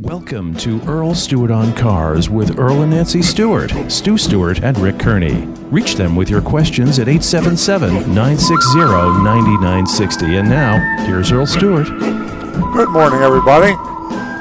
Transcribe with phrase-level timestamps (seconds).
[0.00, 4.98] Welcome to Earl Stewart on Cars with Earl and Nancy Stewart, Stu Stewart, and Rick
[4.98, 5.46] Kearney.
[5.70, 10.36] Reach them with your questions at 877 960 9960.
[10.36, 11.86] And now, here's Earl Stewart.
[11.86, 13.72] Good morning, everybody.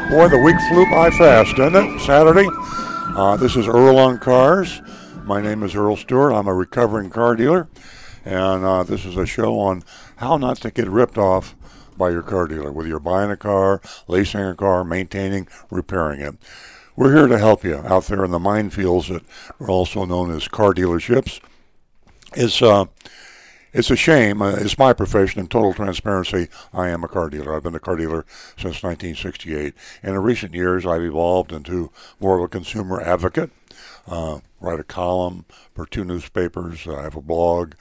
[0.09, 1.99] Boy, the week flew by fast, didn't it?
[1.99, 2.47] Saturday.
[3.15, 4.81] Uh, this is Earl on Cars.
[5.23, 6.33] My name is Earl Stewart.
[6.33, 7.67] I'm a recovering car dealer.
[8.25, 9.83] And uh, this is a show on
[10.15, 11.55] how not to get ripped off
[11.98, 16.36] by your car dealer, whether you're buying a car, leasing a car, maintaining, repairing it.
[16.96, 19.24] We're here to help you out there in the minefields that
[19.60, 21.39] are also known as car dealerships.
[22.36, 22.86] It's uh,
[23.74, 24.42] it's a shame.
[24.42, 25.39] Uh, it's my profession.
[25.39, 27.56] In total transparency, I am a car dealer.
[27.56, 28.25] I've been a car dealer
[28.56, 29.73] since 1968.
[30.04, 33.50] And in recent years, I've evolved into more of a consumer advocate.
[34.06, 36.88] Uh, write a column for two newspapers.
[36.88, 37.73] I have a blog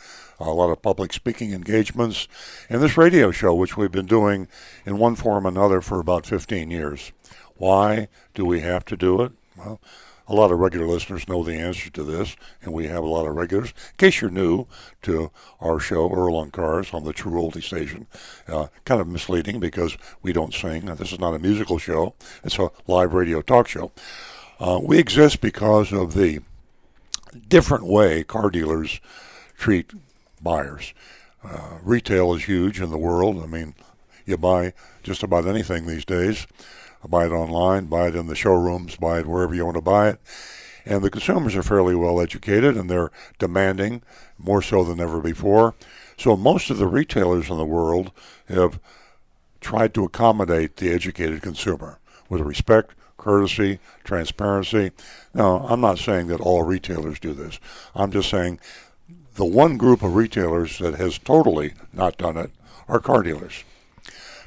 [0.46, 2.28] a lot of public speaking engagements,
[2.68, 4.48] and this radio show, which we've been doing
[4.84, 7.12] in one form or another for about 15 years.
[7.56, 9.32] Why do we have to do it?
[9.56, 9.80] Well,
[10.28, 13.26] a lot of regular listeners know the answer to this, and we have a lot
[13.26, 13.70] of regulars.
[13.70, 14.66] In case you're new
[15.02, 18.06] to our show, Earl on Cars, on the True Oldie station,
[18.48, 20.86] uh, kind of misleading because we don't sing.
[20.86, 22.14] This is not a musical show,
[22.44, 23.92] it's a live radio talk show.
[24.62, 26.38] Uh, we exist because of the
[27.48, 29.00] different way car dealers
[29.58, 29.92] treat
[30.40, 30.94] buyers.
[31.42, 33.42] Uh, retail is huge in the world.
[33.42, 33.74] I mean,
[34.24, 36.46] you buy just about anything these days.
[37.04, 40.10] Buy it online, buy it in the showrooms, buy it wherever you want to buy
[40.10, 40.20] it.
[40.86, 44.02] And the consumers are fairly well educated and they're demanding
[44.38, 45.74] more so than ever before.
[46.16, 48.12] So most of the retailers in the world
[48.46, 48.78] have
[49.60, 54.90] tried to accommodate the educated consumer with respect, courtesy, transparency.
[55.32, 57.60] Now, I'm not saying that all retailers do this.
[57.94, 58.58] I'm just saying
[59.36, 62.50] the one group of retailers that has totally not done it
[62.88, 63.62] are car dealers.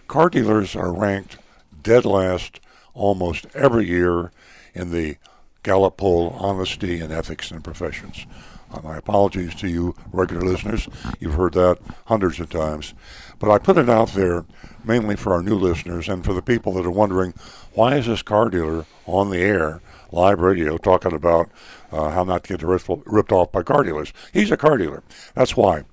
[0.09, 1.37] Car dealers are ranked
[1.81, 2.59] dead last
[2.93, 4.33] almost every year
[4.73, 5.15] in the
[5.63, 8.27] Gallup poll, Honesty and Ethics in Professions.
[8.73, 10.89] Uh, my apologies to you, regular listeners.
[11.21, 12.93] You've heard that hundreds of times.
[13.39, 14.43] But I put it out there
[14.85, 17.33] mainly for our new listeners and for the people that are wondering
[17.73, 19.81] why is this car dealer on the air,
[20.11, 21.49] live radio, talking about
[21.91, 24.13] uh, how not to get ripped, off by car dealers.
[24.33, 25.03] He's a car dealer.
[25.33, 25.83] That's why.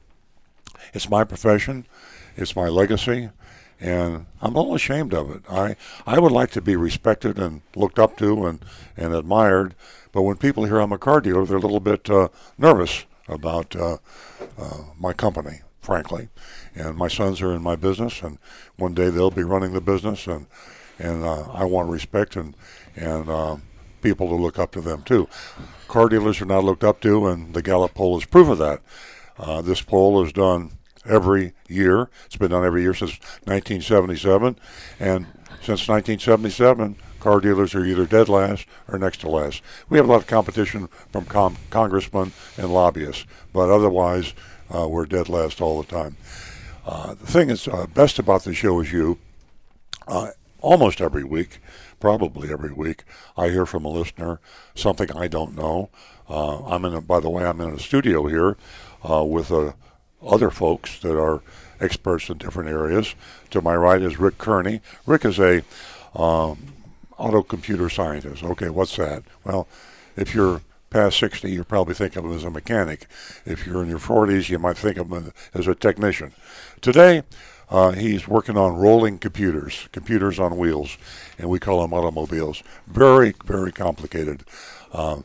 [0.95, 1.87] It's my profession.
[2.37, 3.31] It's my legacy.
[3.81, 5.43] And I'm a little ashamed of it.
[5.51, 5.77] I,
[6.07, 8.65] I would like to be respected and looked up to and,
[8.97, 9.75] and admired.
[10.13, 13.75] But when people hear I'm a car dealer, they're a little bit uh, nervous about
[13.75, 13.99] uh,
[14.59, 16.29] uh, my company, frankly.
[16.75, 18.39] And my sons are in my business, and
[18.77, 20.47] one day they'll be running the business, and
[20.99, 22.55] and uh, I want respect and
[22.97, 23.63] and um,
[24.01, 25.29] people to look up to them too.
[25.89, 28.81] Car dealers are not looked up to, and the Gallup poll is proof of that.
[29.39, 30.73] Uh, this poll is done
[31.05, 32.09] every year.
[32.27, 34.57] It's been done every year since 1977,
[35.01, 35.27] and
[35.61, 39.63] since 1977, car dealers are either dead last or next to last.
[39.89, 44.35] We have a lot of competition from com- congressmen and lobbyists, but otherwise,
[44.75, 46.17] uh, we're dead last all the time.
[46.87, 49.19] Uh, the thing that's uh, best about the show is you.
[50.09, 51.61] Uh, almost every week,
[52.01, 53.05] probably every week,
[53.37, 54.41] I hear from a listener
[54.75, 55.91] something I don't know.
[56.29, 56.95] Uh, I'm in.
[56.95, 58.57] A, by the way, I'm in a studio here
[59.09, 59.53] uh, with
[60.25, 61.43] other folks that are
[61.81, 63.15] experts in different areas.
[63.51, 64.81] To my right is Rick Kearney.
[65.07, 65.63] Rick is a
[66.15, 66.59] um,
[67.19, 68.43] auto computer scientist.
[68.43, 69.23] Okay, what's that?
[69.45, 69.69] Well,
[70.17, 70.63] if you're
[70.93, 73.07] past 60, you probably think of him as a mechanic.
[73.47, 76.33] If you're in your 40s, you might think of him as a technician.
[76.81, 77.23] Today,
[77.71, 80.99] uh, he's working on rolling computers, computers on wheels,
[81.39, 82.63] and we call them automobiles.
[82.87, 84.45] Very, very complicated.
[84.93, 85.25] Um,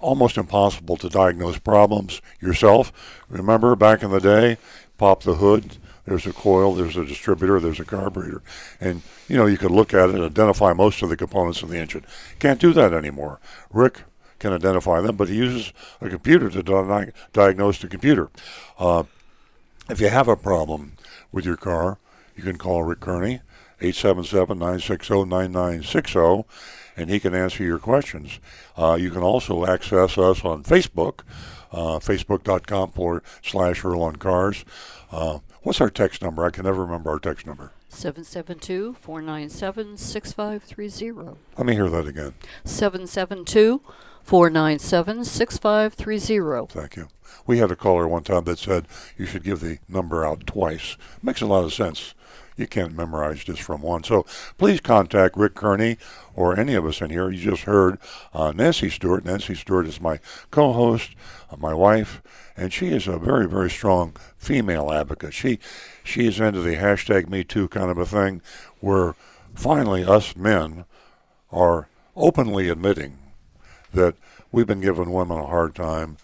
[0.00, 2.92] almost impossible to diagnose problems yourself.
[3.28, 4.56] Remember back in the day,
[4.96, 8.42] pop the hood, there's a coil, there's a distributor, there's a carburetor.
[8.80, 11.68] And, you know, you could look at it and identify most of the components of
[11.68, 12.06] the engine.
[12.38, 13.40] Can't do that anymore.
[13.70, 14.02] Rick
[14.38, 18.30] can identify them, but he uses a computer to di- diagnose the computer.
[18.78, 19.04] Uh,
[19.90, 20.92] if you have a problem
[21.32, 21.98] with your car,
[22.36, 23.40] you can call Rick Kearney,
[23.80, 26.44] 877-960-9960,
[26.96, 28.38] and he can answer your questions.
[28.76, 31.20] Uh, you can also access us on Facebook,
[31.72, 34.64] uh, facebook.com forward slash Earl on Cars.
[35.10, 36.44] Uh, what's our text number?
[36.44, 37.72] I can never remember our text number.
[37.88, 41.38] 772 497 6530.
[41.56, 42.34] Let me hear that again.
[42.64, 43.80] 772
[44.28, 46.78] 497 6530.
[46.78, 47.08] Thank you.
[47.46, 48.86] We had a caller one time that said
[49.16, 50.98] you should give the number out twice.
[51.22, 52.12] Makes a lot of sense.
[52.54, 54.04] You can't memorize just from one.
[54.04, 54.26] So
[54.58, 55.96] please contact Rick Kearney
[56.36, 57.30] or any of us in here.
[57.30, 57.98] You just heard
[58.34, 59.24] uh, Nancy Stewart.
[59.24, 60.20] Nancy Stewart is my
[60.50, 61.12] co-host,
[61.50, 62.20] uh, my wife,
[62.54, 65.32] and she is a very, very strong female advocate.
[65.32, 65.58] She
[66.04, 68.42] she is into the hashtag Me Too kind of a thing,
[68.80, 69.14] where
[69.54, 70.84] finally us men
[71.50, 73.16] are openly admitting
[73.92, 74.14] that
[74.52, 76.16] we've been giving women a hard time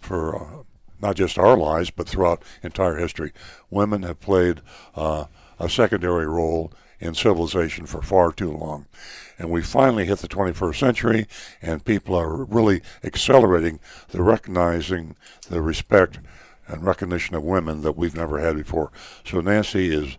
[0.00, 0.62] for uh,
[1.00, 3.32] not just our lives, but throughout entire history.
[3.70, 4.60] Women have played
[4.94, 5.26] uh,
[5.58, 8.86] a secondary role in civilization for far too long.
[9.38, 11.26] And we finally hit the 21st century,
[11.62, 13.78] and people are really accelerating
[14.08, 15.14] the recognizing
[15.48, 16.18] the respect
[16.66, 18.90] and recognition of women that we've never had before.
[19.24, 20.18] So Nancy is,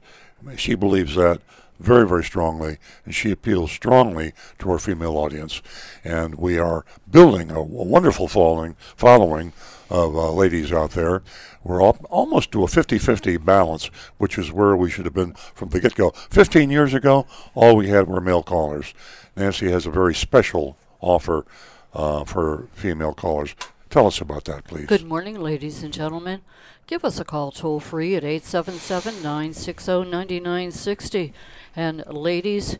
[0.57, 1.41] she believes that
[1.79, 5.61] very, very strongly, and she appeals strongly to our female audience.
[6.03, 9.53] And we are building a, a wonderful following, following
[9.89, 11.23] of uh, ladies out there.
[11.63, 15.69] We're all, almost to a 50-50 balance, which is where we should have been from
[15.69, 16.11] the get-go.
[16.11, 18.93] 15 years ago, all we had were male callers.
[19.35, 21.45] Nancy has a very special offer
[21.93, 23.55] uh, for female callers.
[23.89, 24.85] Tell us about that, please.
[24.85, 26.41] Good morning, ladies and gentlemen.
[26.85, 31.33] Give us a call toll free at 877 960 9960.
[31.75, 32.77] And ladies,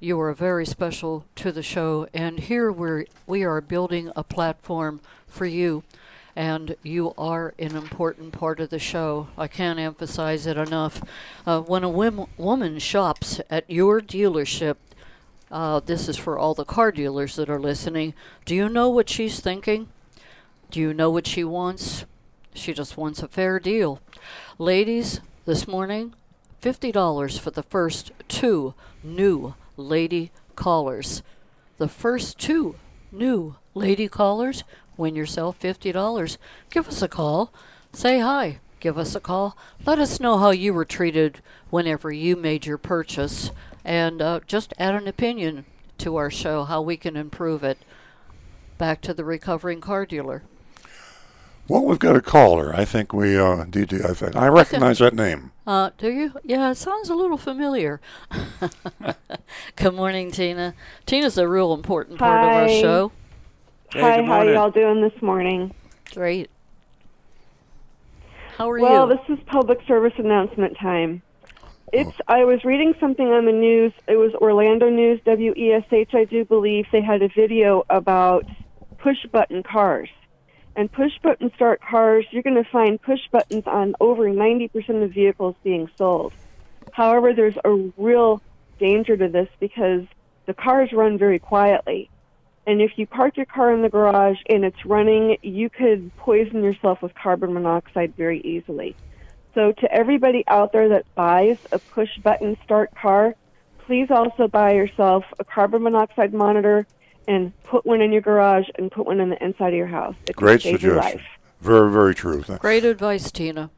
[0.00, 2.08] you are very special to the show.
[2.14, 5.82] And here we're, we are building a platform for you.
[6.34, 9.28] And you are an important part of the show.
[9.36, 11.02] I can't emphasize it enough.
[11.46, 14.76] Uh, when a woman shops at your dealership,
[15.50, 18.14] uh, this is for all the car dealers that are listening.
[18.46, 19.90] Do you know what she's thinking?
[20.74, 22.04] Do you know what she wants?
[22.52, 24.00] She just wants a fair deal.
[24.58, 26.14] Ladies, this morning,
[26.60, 31.22] $50 for the first two new lady callers.
[31.78, 32.74] The first two
[33.12, 34.64] new lady callers
[34.96, 36.38] win yourself $50.
[36.70, 37.52] Give us a call.
[37.92, 38.58] Say hi.
[38.80, 39.56] Give us a call.
[39.86, 41.40] Let us know how you were treated
[41.70, 43.52] whenever you made your purchase.
[43.84, 45.66] And uh, just add an opinion
[45.98, 47.78] to our show, how we can improve it.
[48.76, 50.42] Back to the recovering car dealer.
[51.66, 52.74] Well, we've got a caller.
[52.74, 55.50] I think we, uh, DD, I, think, I recognize that name.
[55.66, 56.30] Uh, do you?
[56.44, 57.98] Yeah, it sounds a little familiar.
[59.76, 60.74] Good morning, Tina.
[61.06, 62.80] Tina's a real important part of our Hi.
[62.82, 63.12] show.
[63.90, 64.54] Hey, Hi, good how morning.
[64.54, 65.74] y'all doing this morning?
[66.12, 66.50] Great.
[68.58, 68.98] How are well, you?
[68.98, 71.22] Well, this is public service announcement time.
[71.94, 72.14] It's.
[72.28, 73.94] I was reading something on the news.
[74.06, 76.84] It was Orlando News, WESH, I do believe.
[76.92, 78.44] They had a video about
[78.98, 80.10] push button cars.
[80.76, 85.12] And push button start cars, you're going to find push buttons on over 90% of
[85.12, 86.32] vehicles being sold.
[86.92, 88.42] However, there's a real
[88.78, 90.02] danger to this because
[90.46, 92.10] the cars run very quietly.
[92.66, 96.62] And if you park your car in the garage and it's running, you could poison
[96.62, 98.96] yourself with carbon monoxide very easily.
[99.54, 103.36] So, to everybody out there that buys a push button start car,
[103.86, 106.86] please also buy yourself a carbon monoxide monitor
[107.26, 110.14] and put one in your garage and put one in the inside of your house.
[110.26, 111.18] It can Great save your suggestion.
[111.20, 111.26] life.
[111.60, 112.42] Very, very true.
[112.42, 113.70] Th- Great advice, Tina.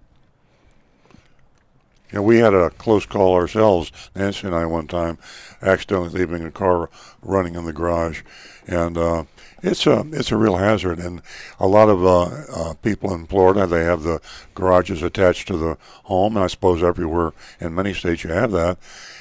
[2.12, 5.18] Yeah, we had a close call ourselves, Nancy and I, one time,
[5.60, 6.88] accidentally leaving a car
[7.20, 8.22] running in the garage,
[8.66, 9.24] and uh,
[9.60, 11.00] it's a it's a real hazard.
[11.00, 11.20] And
[11.58, 14.20] a lot of uh, uh, people in Florida, they have the
[14.54, 18.78] garages attached to the home, and I suppose everywhere in many states you have that.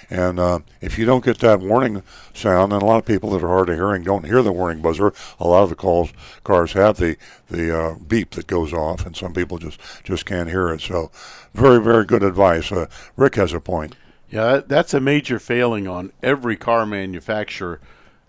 [0.09, 2.03] And uh, if you don't get that warning
[2.33, 4.81] sound, and a lot of people that are hard of hearing don't hear the warning
[4.81, 6.11] buzzer, a lot of the calls
[6.43, 7.17] cars have the
[7.49, 10.81] the uh, beep that goes off, and some people just just can't hear it.
[10.81, 11.11] So,
[11.53, 12.71] very very good advice.
[12.71, 13.95] Uh, Rick has a point.
[14.29, 17.79] Yeah, that's a major failing on every car manufacturer.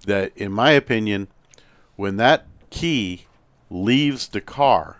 [0.07, 1.27] That, in my opinion,
[1.97, 3.27] when that key
[3.71, 4.99] leaves the car,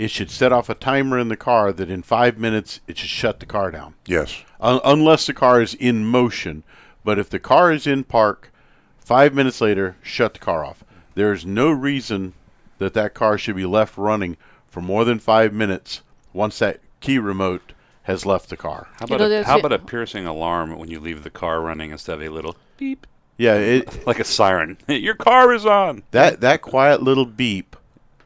[0.00, 3.10] it should set off a timer in the car that in five minutes it should
[3.10, 3.94] shut the car down.
[4.06, 4.42] Yes.
[4.58, 6.62] Un- unless the car is in motion.
[7.04, 8.50] But if the car is in park,
[8.98, 10.82] five minutes later, shut the car off.
[11.14, 12.32] There's no reason
[12.78, 14.38] that that car should be left running
[14.68, 16.00] for more than five minutes
[16.32, 17.72] once that key remote
[18.04, 18.88] has left the car.
[19.00, 21.60] How You about know, a, how about a piercing alarm when you leave the car
[21.60, 24.78] running instead of a little beep, Yeah, it, like a siren?
[24.88, 26.04] Your car is on.
[26.12, 27.69] that that quiet little beep,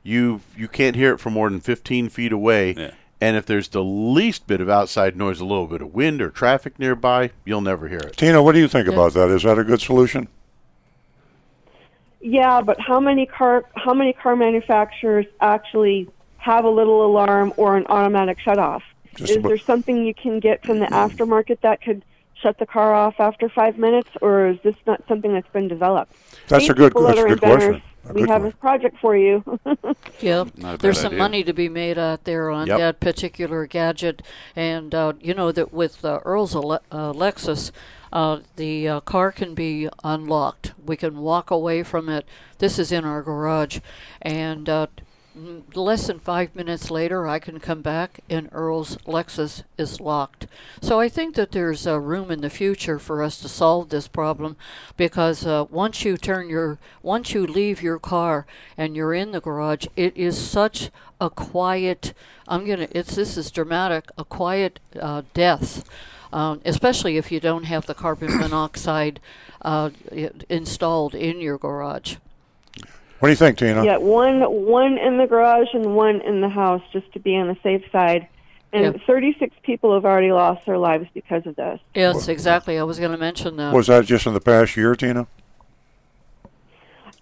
[0.04, 2.74] you you can't hear it from more than 15 feet away.
[2.74, 2.92] Yeah.
[3.20, 6.28] And if there's the least bit of outside noise, a little bit of wind or
[6.30, 8.16] traffic nearby, you'll never hear it.
[8.16, 9.30] Tina, what do you think about that?
[9.30, 10.28] Is that a good solution?
[12.20, 17.76] Yeah, but how many car how many car manufacturers actually have a little alarm or
[17.76, 18.82] an automatic shut off?
[19.16, 22.02] Just Is about- there something you can get from the aftermarket that could
[22.34, 26.12] shut the car off after five minutes, or is this not something that's been developed?
[26.48, 27.82] That's Hey, a good that's a good question.
[28.04, 28.52] Inventors, A We have one.
[28.52, 29.42] a project for you.
[30.20, 30.48] Yep.
[30.78, 31.18] There's some idea.
[31.18, 32.78] money to be made out there on Yep.
[32.78, 34.22] that particular gadget.
[34.56, 37.70] And, uh, you know, that with uh, Earl's Ale- uh, Lexus,
[38.12, 40.72] uh, the uh, car can be unlocked.
[40.84, 42.26] We can walk away from it.
[42.58, 43.80] This is in our garage.
[44.22, 44.86] And uh,
[45.74, 50.46] less than five minutes later, I can come back and Earl's Lexus is locked.
[50.80, 54.06] So I think that there's uh, room in the future for us to solve this
[54.06, 54.56] problem
[54.96, 59.40] because uh, once you turn your, once you leave your car and you're in the
[59.40, 62.14] garage, it is such a quiet.
[62.46, 62.88] I'm gonna.
[62.90, 64.10] It's this is dramatic.
[64.18, 65.88] A quiet uh, death.
[66.32, 69.20] Um, especially if you don't have the carbon monoxide
[69.62, 69.90] uh,
[70.48, 72.16] installed in your garage.
[73.24, 73.82] What do you think, Tina?
[73.82, 77.48] Yeah, one one in the garage and one in the house, just to be on
[77.48, 78.28] the safe side.
[78.70, 79.00] And Yeah.
[79.06, 81.80] 36 people have already lost their lives because of this.
[81.94, 82.78] Yes, exactly.
[82.78, 83.72] I was going to mention that.
[83.72, 85.26] Was that just in the past year, Tina?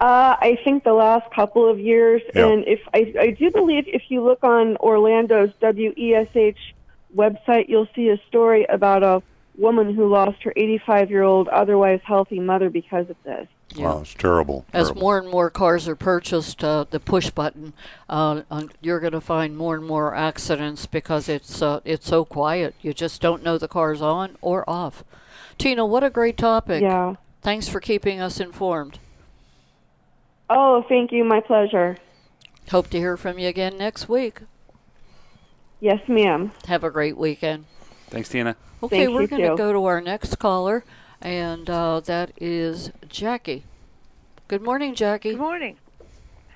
[0.01, 2.49] Uh, I think the last couple of years, Yeah.
[2.49, 6.75] and if I, I do believe if you look on Orlando's WESH
[7.15, 9.23] website, you'll see a story about a
[9.57, 13.47] woman who lost her 85 year old, otherwise healthy mother because of this.
[13.75, 13.87] Yeah.
[13.87, 14.65] Wow, it's terrible.
[14.73, 15.01] As terrible.
[15.01, 17.73] more and more cars are purchased, uh, the push button,
[18.09, 22.25] uh, uh, you're going to find more and more accidents because it's uh, it's so
[22.25, 22.75] quiet.
[22.81, 25.05] You just don't know the car's on or off.
[25.59, 26.83] Tina, what a great topic.
[26.83, 27.15] Yeah.
[27.41, 28.99] Thanks for keeping us informed.
[30.49, 31.25] Oh, thank you.
[31.25, 31.97] My pleasure.
[32.71, 34.41] Hope to hear from you again next week.
[35.81, 36.53] Yes, ma'am.
[36.69, 37.65] Have a great weekend.
[38.09, 38.57] Thanks, Tina.
[38.83, 40.85] Okay, Thank we're going to go to our next caller,
[41.23, 43.65] and uh, that is Jackie.
[44.49, 45.31] Good morning, Jackie.
[45.31, 45.77] Good morning.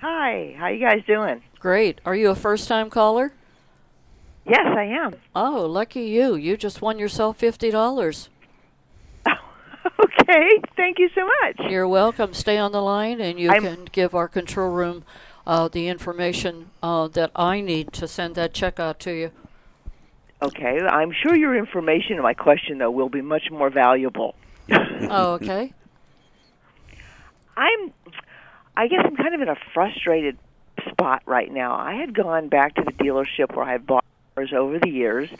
[0.01, 0.55] Hi.
[0.59, 1.43] How you guys doing?
[1.59, 2.01] Great.
[2.05, 3.33] Are you a first time caller?
[4.45, 5.15] Yes, I am.
[5.35, 6.37] Oh, lucky you.
[6.37, 8.29] You just won yourself $50.
[9.29, 10.49] okay.
[10.77, 11.71] Thank you so much.
[11.71, 12.35] You're welcome.
[12.35, 15.05] Stay on the line, and you I'm- can give our control room
[15.47, 19.31] uh, the information uh, that I need to send that check out to you.
[20.43, 20.81] Okay.
[20.81, 24.35] I'm sure your information and my question though will be much more valuable.
[24.71, 25.73] Oh, okay.
[27.57, 27.93] I'm
[28.77, 30.37] I guess I'm kind of in a frustrated
[30.91, 31.75] spot right now.
[31.75, 34.05] I had gone back to the dealership where I had bought
[34.35, 35.31] cars over the years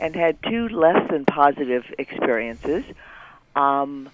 [0.00, 2.84] and had two less than positive experiences.
[3.54, 4.08] Um,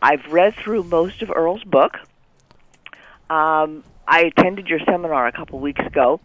[0.00, 1.98] I've read through most of Earl's book.
[3.28, 6.20] Um, I attended your seminar a couple weeks ago,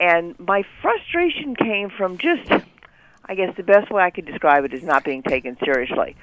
[0.00, 2.50] and my frustration came from just,
[3.24, 6.16] I guess the best way I could describe it is not being taken seriously.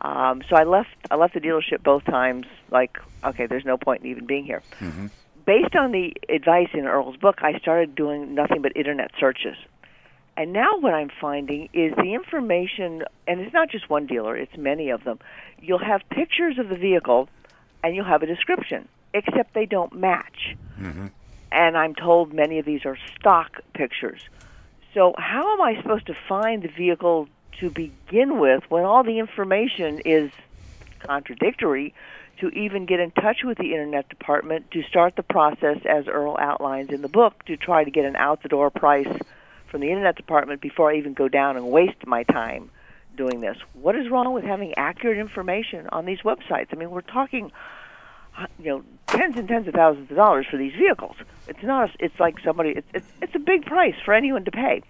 [0.00, 0.90] Um, so I left.
[1.10, 2.46] I left the dealership both times.
[2.70, 4.62] Like, okay, there's no point in even being here.
[5.46, 9.56] Based on the advice in Earl's book, I started doing nothing but internet searches.
[10.36, 14.56] And now what I'm finding is the information, and it's not just one dealer; it's
[14.56, 15.18] many of them.
[15.60, 17.28] You'll have pictures of the vehicle,
[17.82, 20.56] and you'll have a description, except they don't match.
[21.52, 24.20] And I'm told many of these are stock pictures.
[24.92, 27.28] So how am I supposed to find the vehicle
[27.60, 30.30] to begin with when all the information is
[31.00, 31.94] contradictory
[32.38, 36.36] to even get in touch with the internet department to start the process as Earl
[36.38, 39.08] outlines in the book to try to get an out the door price
[39.70, 42.70] from the internet department before I even go down and waste my time
[43.16, 43.56] doing this.
[43.72, 46.68] What is wrong with having accurate information on these websites?
[46.72, 47.50] I mean, we're talking
[48.58, 51.16] you know tens and tens of thousands of dollars for these vehicles.
[51.48, 51.90] It's not.
[51.90, 52.70] A, it's like somebody.
[52.70, 54.82] It's, it's it's a big price for anyone to pay.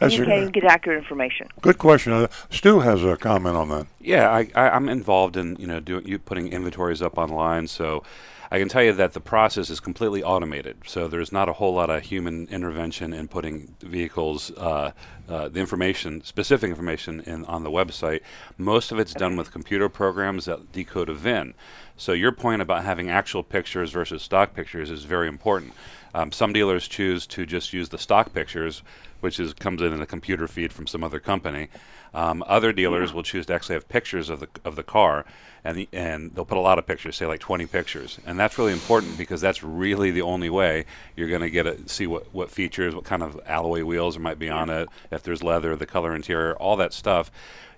[0.00, 1.46] That's you can't get accurate information.
[1.60, 2.12] Good question.
[2.12, 3.86] Uh, Stu has a comment on that.
[4.00, 8.02] Yeah, I, I, I'm involved in you know doing you putting inventories up online, so
[8.50, 10.78] I can tell you that the process is completely automated.
[10.86, 14.92] So there's not a whole lot of human intervention in putting vehicles, uh,
[15.28, 18.22] uh, the information, specific information, in on the website.
[18.56, 21.52] Most of it's done with computer programs that decode a VIN.
[21.98, 25.74] So your point about having actual pictures versus stock pictures is very important.
[26.14, 28.82] Um, some dealers choose to just use the stock pictures,
[29.20, 31.68] which is comes in in a computer feed from some other company.
[32.12, 35.24] Um, other dealers will choose to actually have pictures of the of the car,
[35.64, 38.58] and the, and they'll put a lot of pictures, say like 20 pictures, and that's
[38.58, 40.84] really important because that's really the only way
[41.16, 44.38] you're going to get a, see what what features, what kind of alloy wheels might
[44.38, 47.30] be on it, if there's leather, the color interior, all that stuff.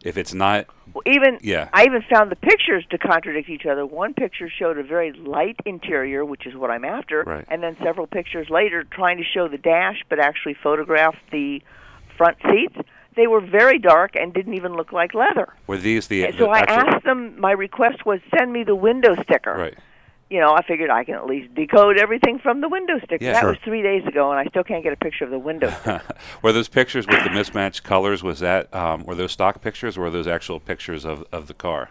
[0.04, 1.68] If it's not, Well, even Yeah.
[1.72, 3.86] I even found the pictures to contradict each other.
[3.86, 7.44] One picture showed a very light interior, which is what I'm after, Right.
[7.48, 11.62] and then several pictures later trying to show the dash but actually photographed the
[12.16, 12.76] front seats.
[13.16, 15.52] They were very dark and didn't even look like leather.
[15.66, 17.38] were these the, And so the I actual, asked them.
[17.38, 19.54] My request was send me the window sticker.
[19.54, 19.78] right?
[20.31, 23.23] You know, I figured I can at least decode everything from the window sticker.
[23.23, 23.33] Yeah.
[23.35, 23.50] that Sure.
[23.50, 25.75] was three days ago, and I still can't get a picture of the window.
[26.42, 28.23] were those pictures with the mismatched colors?
[28.23, 31.54] Was that um, were those stock pictures, or were those actual pictures of, of the
[31.54, 31.90] car?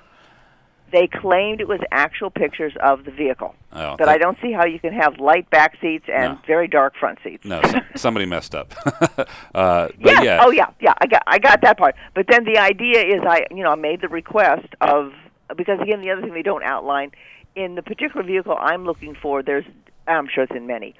[0.92, 3.56] They claimed it was actual pictures of the vehicle.
[3.74, 6.40] Oh, but that- I don't see how you can have light back seats and No.
[6.46, 7.46] very dark front seats.
[7.46, 7.62] No,
[7.96, 8.74] somebody messed up.
[8.86, 10.22] uh, but yeah.
[10.22, 10.70] yeah, Oh yeah.
[10.80, 10.94] Yeah.
[11.00, 11.24] I got.
[11.28, 11.96] I got that part.
[12.14, 15.14] But then the idea is, I you know I made the request of
[15.56, 17.12] because again the other thing they don't outline
[17.56, 19.44] in the particular vehicle I'm looking for.
[19.44, 19.66] There's
[20.08, 20.96] I'm sure it's in many.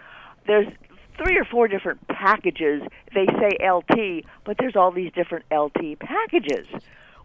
[0.48, 0.68] There's
[1.24, 2.82] three or four different packages.
[3.14, 6.66] They say LT, but there's all these different LT packages,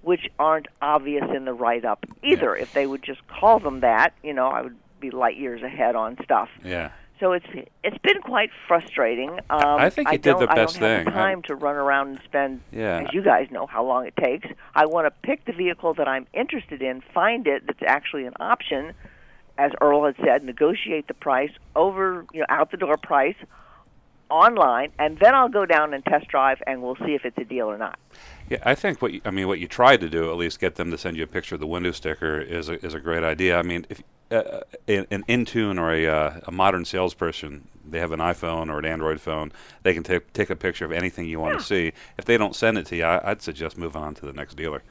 [0.06, 2.54] which aren't obvious in the write up either.
[2.54, 5.96] If they would just call them that, you know, I would be light years ahead
[5.96, 6.48] on stuff.
[6.64, 6.92] Yeah.
[7.18, 7.46] So it's
[7.82, 9.30] it's been quite frustrating.
[9.50, 11.06] Um, I think you I did the I don't have thing.
[11.06, 13.00] time to run around and spend, Yeah.
[13.00, 14.46] as you guys know, how long it takes.
[14.76, 18.34] I want to pick the vehicle that I'm interested in, find it that's actually an
[18.38, 18.92] option,
[19.58, 23.34] as Earl had said, negotiate the price over, you know, out the door price
[24.30, 27.44] online, and then I'll go down and test drive, and we'll see if it's a
[27.44, 27.98] deal or not.
[28.48, 30.76] Yeah, I think what you, I mean what you tried to do at least get
[30.76, 33.24] them to send you a picture of the window sticker is a, is a great
[33.24, 33.58] idea.
[33.58, 38.12] I mean, if uh, an an Intune or a uh, a modern salesperson, they have
[38.12, 41.40] an iPhone or an Android phone, they can take take a picture of anything you
[41.40, 41.92] want to see.
[42.18, 44.56] If they don't send it to you, I, I'd suggest moving on to the next
[44.56, 44.82] dealer.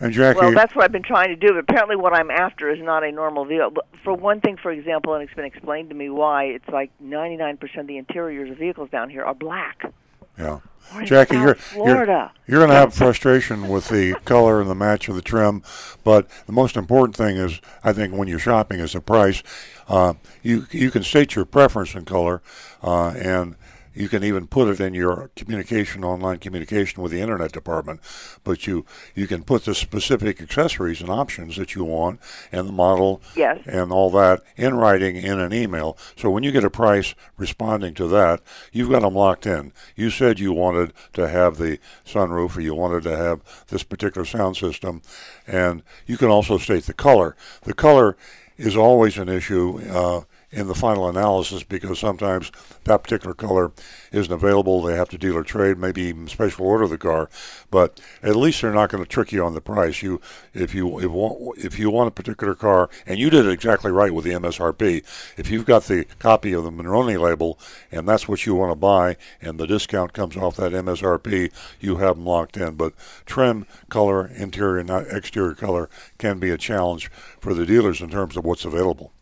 [0.00, 1.54] And Jackie, Well, that's what I've been trying to do.
[1.54, 3.82] But apparently, what I'm after is not a normal vehicle.
[4.02, 7.78] For one thing, for example, and it's been explained to me why it's like 99%
[7.78, 9.92] of the interiors of vehicles down here are black.
[10.38, 10.60] Yeah.
[10.94, 15.08] We're Jackie, you're, you're you're going to have frustration with the color and the match
[15.08, 15.62] of the trim,
[16.04, 19.42] but the most important thing is, I think, when you're shopping, is the price.
[19.88, 22.42] Uh, you you can state your preference in color,
[22.82, 23.56] uh, and
[23.94, 28.00] you can even put it in your communication, online communication with the internet department.
[28.44, 28.84] But you
[29.14, 32.20] you can put the specific accessories and options that you want,
[32.50, 33.60] and the model, Yes.
[33.66, 35.96] and all that in writing in an email.
[36.16, 38.40] So when you get a price responding to that,
[38.72, 39.72] you've got them locked in.
[39.96, 44.24] You said you wanted to have the sunroof or you wanted to have this particular
[44.24, 45.02] sound system,
[45.46, 47.36] and you can also state the color.
[47.62, 48.16] The color
[48.56, 49.80] is always an issue.
[49.90, 50.22] Uh,
[50.52, 52.52] in the final analysis, because sometimes
[52.84, 53.72] that particular color
[54.12, 57.30] isn't available, they have to dealer trade, maybe even special order the car.
[57.70, 60.02] But at least they're not going to trick you on the price.
[60.02, 60.20] You,
[60.52, 64.12] if you if, if you want a particular car, and you did it exactly right
[64.12, 65.02] with the MSRP,
[65.38, 67.58] if you've got the copy of the Monroney label
[67.90, 71.96] and that's what you want to buy, and the discount comes off that MSRP, you
[71.96, 72.74] have them locked in.
[72.74, 72.92] But
[73.24, 78.36] trim, color, interior, not exterior color can be a challenge for the dealers in terms
[78.36, 79.12] of what's available.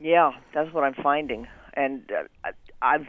[0.00, 1.46] Yeah, that's what I'm finding.
[1.74, 3.08] And uh, I- I'm,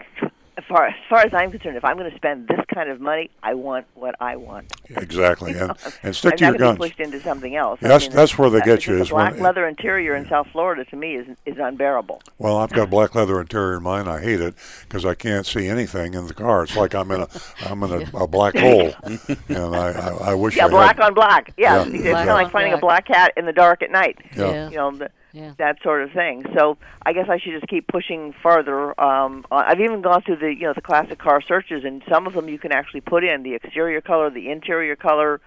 [0.58, 3.00] as far as far as I'm concerned, if I'm going to spend this kind of
[3.00, 4.74] money, I want what I want.
[4.90, 5.72] Exactly, and
[6.04, 6.78] and stick I'm to your not going to guns.
[6.80, 7.80] pushed into something else.
[7.82, 10.28] Yeah, that's- that's where they uh, get you, because is black when- leather interior in
[10.28, 12.22] South Florida to me is is unbearable.
[12.40, 14.08] Well, I've got black leather interior in mine.
[14.08, 16.64] I hate it because I can't see anything in the car.
[16.64, 17.28] It's like I'm in a
[17.66, 21.06] I'm in a, a black hole, and I I, I wish Yeah, I black had,
[21.06, 21.54] on black.
[21.58, 21.94] Yeah, Yeah.
[21.94, 23.06] it's Black kind of like finding a black.
[23.08, 24.18] black cat in the dark at night.
[24.36, 24.70] Yeah.
[24.70, 25.54] You know, the, Yeah.
[25.60, 26.44] that sort of thing.
[26.58, 29.00] So I guess I should just keep pushing farther.
[29.00, 32.34] Um, I've even gone through the you know the classic car searches, and some of
[32.34, 35.40] them you can actually put in the exterior color, the interior color,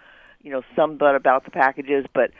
[0.42, 2.06] you know, some but about the packages.
[2.14, 2.30] But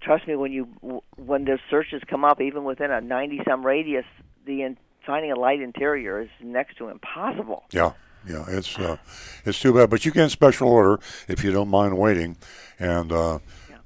[0.00, 0.68] trust me, when you
[1.16, 4.06] when those searches come up, even within a ninety some radius,
[4.46, 7.64] the in, finding a light interior is next to impossible.
[7.72, 7.92] yeah
[8.28, 8.96] yeah it's uh,
[9.44, 9.90] it's too bad.
[9.90, 12.36] But you can special order if you don't mind waiting,
[12.78, 13.38] and uh,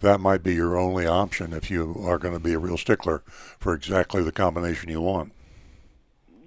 [0.02, 3.22] that might be your only option if you are going to be a real stickler
[3.58, 5.32] for exactly the combination you want.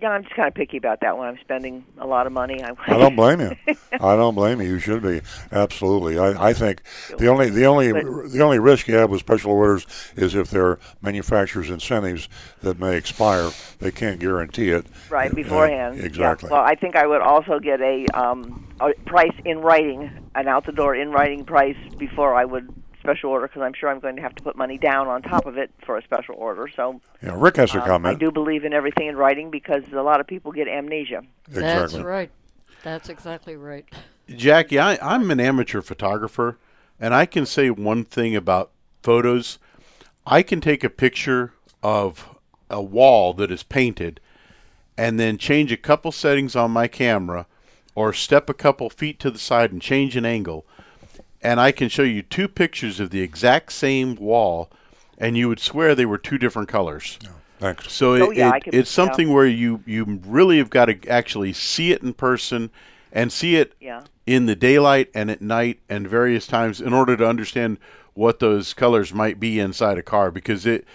[0.02, 2.62] Yeah, I'm just kind of picky about that when I'm spending a lot of money.
[2.62, 3.56] I, I don't blame you.
[3.94, 4.68] I don't blame you.
[4.68, 5.22] You should be
[5.54, 6.20] absolutely.
[6.20, 6.82] I, I think
[7.18, 9.88] the only the only But- the only risk you have with special orders
[10.18, 12.28] is if there are manufacturers' incentives
[12.62, 13.52] that may expire.
[13.80, 14.86] They can't guarantee it.
[15.10, 16.02] right Uh, beforehand.
[16.04, 16.50] exactly.
[16.50, 16.58] Yeah.
[16.58, 20.66] Well, I think I would also get a um, a price in writing, an out
[20.66, 22.68] the door in writing price before I would
[23.06, 25.46] special order because I'm sure I'm going to have to put money down on top
[25.46, 26.68] of it for a special order.
[26.76, 30.02] So yeah, Rick has a um, I do believe in everything in writing because a
[30.02, 31.24] lot of people get amnesia.
[31.48, 31.62] Exactly.
[31.62, 32.32] That's right.
[32.84, 33.86] That's exactly right.
[34.30, 36.58] Jackie, I, I'm an amateur photographer,
[37.00, 38.72] and I can say one thing about
[39.04, 39.60] photos.
[40.26, 42.36] I can take a picture of
[42.70, 44.20] a wall that is painted
[44.98, 47.46] and then change a couple settings on my camera
[47.94, 50.66] or step a couple feet to the side and change an angle.
[51.46, 54.72] And I can show you two pictures of the exact same wall,
[55.18, 57.20] and you would swear they were two different colors.
[57.60, 57.92] Thanks.
[57.94, 59.06] So Oh, it, yeah, it- can- it's yeah.
[59.06, 62.72] something where you you really have got to actually see it in person
[63.14, 64.02] and see it Yeah.
[64.26, 67.78] in the daylight and at night and various times in order to understand
[68.14, 70.86] what those colors might be inside a car because it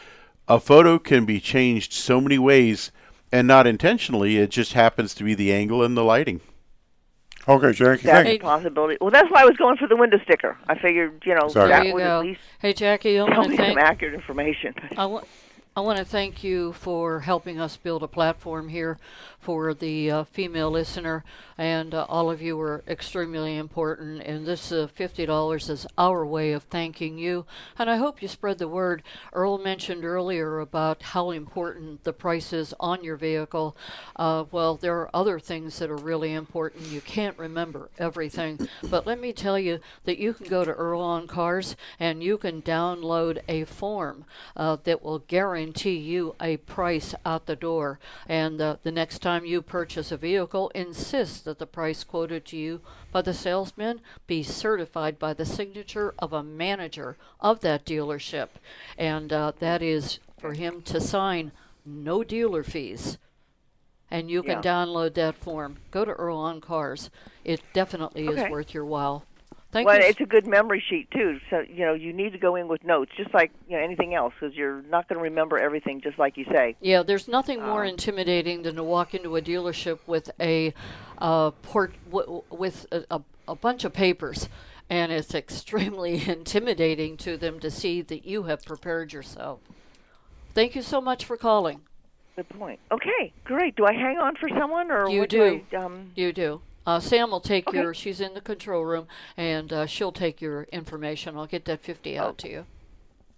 [0.48, 2.90] a photo can be changed so many ways
[3.32, 6.40] and not intentionally it just happens to be the angle and the lighting
[7.48, 8.02] Okay, Jackie.
[8.02, 8.98] That's Thank a possibility.
[9.00, 10.56] Well, that's why I was going for the window sticker.
[10.68, 11.70] I figured, you know, Exactly.
[11.70, 12.18] that you would go.
[12.20, 14.74] at least Hey, Jackie, I tell want me to some accurate information.
[14.96, 15.26] I want,
[15.80, 18.98] I want to thank you for helping us build a platform here
[19.38, 21.24] for the uh, female listener,
[21.56, 24.20] and uh, all of you are extremely important.
[24.20, 27.46] And this uh, $50 is our way of thanking you,
[27.78, 29.02] and I hope you spread the word.
[29.32, 33.74] Earl mentioned earlier about how important the price is on your vehicle.
[34.16, 36.88] Uh, well, there are other things that are really important.
[36.88, 41.00] You can't remember everything, but let me tell you that you can go to Earl
[41.00, 47.14] on Cars and you can download a form uh, that will guarantee you a price
[47.24, 47.98] out the door.
[48.28, 52.56] And uh, the next time you purchase a vehicle, insist that the price quoted to
[52.56, 52.80] you
[53.12, 58.48] by the salesman be certified by the signature of a manager of that dealership.
[58.96, 61.52] And uh, that is for him to sign
[61.84, 63.18] no dealer fees.
[64.10, 64.62] And you can Yeah.
[64.62, 65.76] download that form.
[65.90, 67.10] Go to Earl on Cars.
[67.44, 68.44] It definitely Okay.
[68.44, 69.24] is worth your while.
[69.72, 70.06] Thank well, you.
[70.06, 71.38] it's a good memory sheet too.
[71.48, 74.14] So you know, you need to go in with notes, just like you know anything
[74.14, 76.74] else, because you're not going to remember everything, just like you say.
[76.80, 80.74] Yeah, there's nothing more Um, intimidating than to walk into a dealership with a
[81.18, 84.48] uh, port w- with a, a, a bunch of papers,
[84.88, 89.60] and it's extremely intimidating to them to see that you have prepared yourself.
[90.52, 91.82] Thank you so much for calling.
[92.34, 92.80] Good point.
[92.90, 93.76] Okay, great.
[93.76, 95.62] Do I hang on for someone, or You what do.
[95.72, 96.60] I, um, You do.
[96.86, 97.78] Uh, Sam will take Okay.
[97.78, 97.94] your.
[97.94, 101.36] She's in the control room, and uh, she'll take your information.
[101.36, 102.66] I'll get that fifty out to you.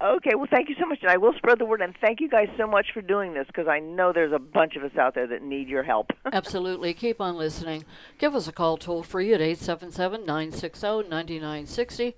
[0.01, 1.81] Okay, well, thank you so much, and I will spread the word.
[1.81, 4.75] And thank you guys so much for doing this, because I know there's a bunch
[4.75, 6.11] of us out there that need your help.
[6.33, 6.93] Absolutely.
[6.93, 7.85] Keep on listening.
[8.19, 12.17] Give us a call toll free at 877 960 9960.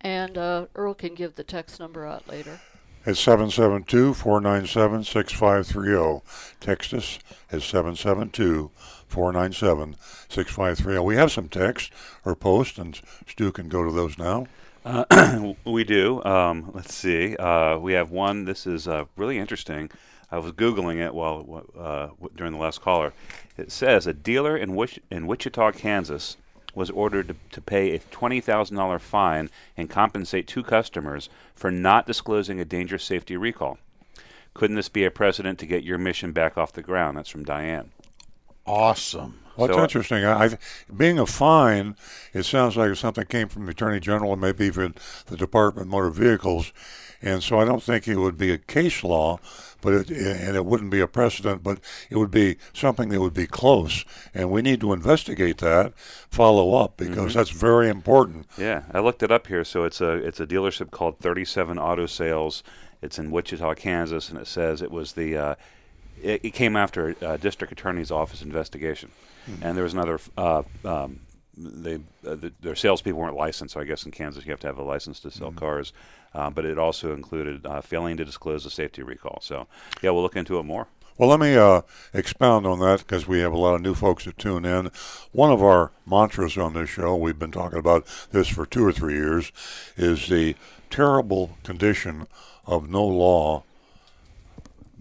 [0.00, 2.60] And uh, Earl can give the text number out later.
[3.06, 5.94] It's 772 497 6530.
[5.96, 6.22] oh.
[6.60, 7.18] Text us
[7.50, 8.70] at 772
[9.12, 9.96] 497
[10.28, 10.98] 6530.
[11.04, 11.92] We have some text
[12.24, 12.98] or post, and
[13.28, 14.46] Stu can go to those now.
[14.84, 16.24] Uh, we do.
[16.24, 17.36] Um, let's see.
[17.36, 18.46] Uh, we have one.
[18.46, 19.90] This is uh, really interesting.
[20.30, 23.12] I was googling it while uh, during the last caller.
[23.58, 26.38] It says a dealer in Wich- in Wichita, Kansas,
[26.74, 31.70] was ordered to, to pay a twenty thousand dollar fine and compensate two customers for
[31.70, 33.78] not disclosing a dangerous safety recall.
[34.54, 37.18] Couldn't this be a precedent to get your mission back off the ground?
[37.18, 37.90] That's from Diane.
[38.66, 39.38] Awesome.
[39.56, 40.24] Well, it's So- interesting.
[40.24, 40.58] I, I,
[40.96, 41.94] being a fine,
[42.32, 44.94] it sounds like something came from the Attorney General and maybe even
[45.26, 46.72] the Department of Motor Vehicles.
[47.20, 49.38] And so I don't think it would be a case law,
[49.80, 51.78] but it, and it wouldn't be a precedent, but
[52.10, 54.04] it would be something that would be close.
[54.34, 55.92] And we need to investigate that,
[56.30, 58.46] follow up, because that's very important.
[58.58, 59.64] Yeah, I looked it up here.
[59.64, 62.64] So it's a it's a dealership called 37 Auto Sales.
[63.00, 65.54] It's in Wichita, Kansas, and it says it was the uh,
[66.22, 69.10] it, it came after a district attorney's office investigation,
[69.60, 70.20] and there was another.
[70.36, 71.20] Uh, um,
[71.56, 74.66] they uh, the, their salespeople weren't licensed, so I guess in Kansas you have to
[74.66, 75.92] have a license to sell cars.
[76.34, 79.38] Uh, but it also included uh, failing to disclose a safety recall.
[79.42, 79.66] So
[80.00, 80.86] yeah, we'll look into it more.
[81.18, 81.82] Well, let me uh,
[82.14, 84.90] expound on that because we have a lot of new folks that tune in.
[85.32, 88.92] One of our mantras on this show, we've been talking about this for two or
[88.92, 89.52] three years,
[89.98, 90.56] is the
[90.88, 92.26] terrible condition
[92.66, 93.64] of no law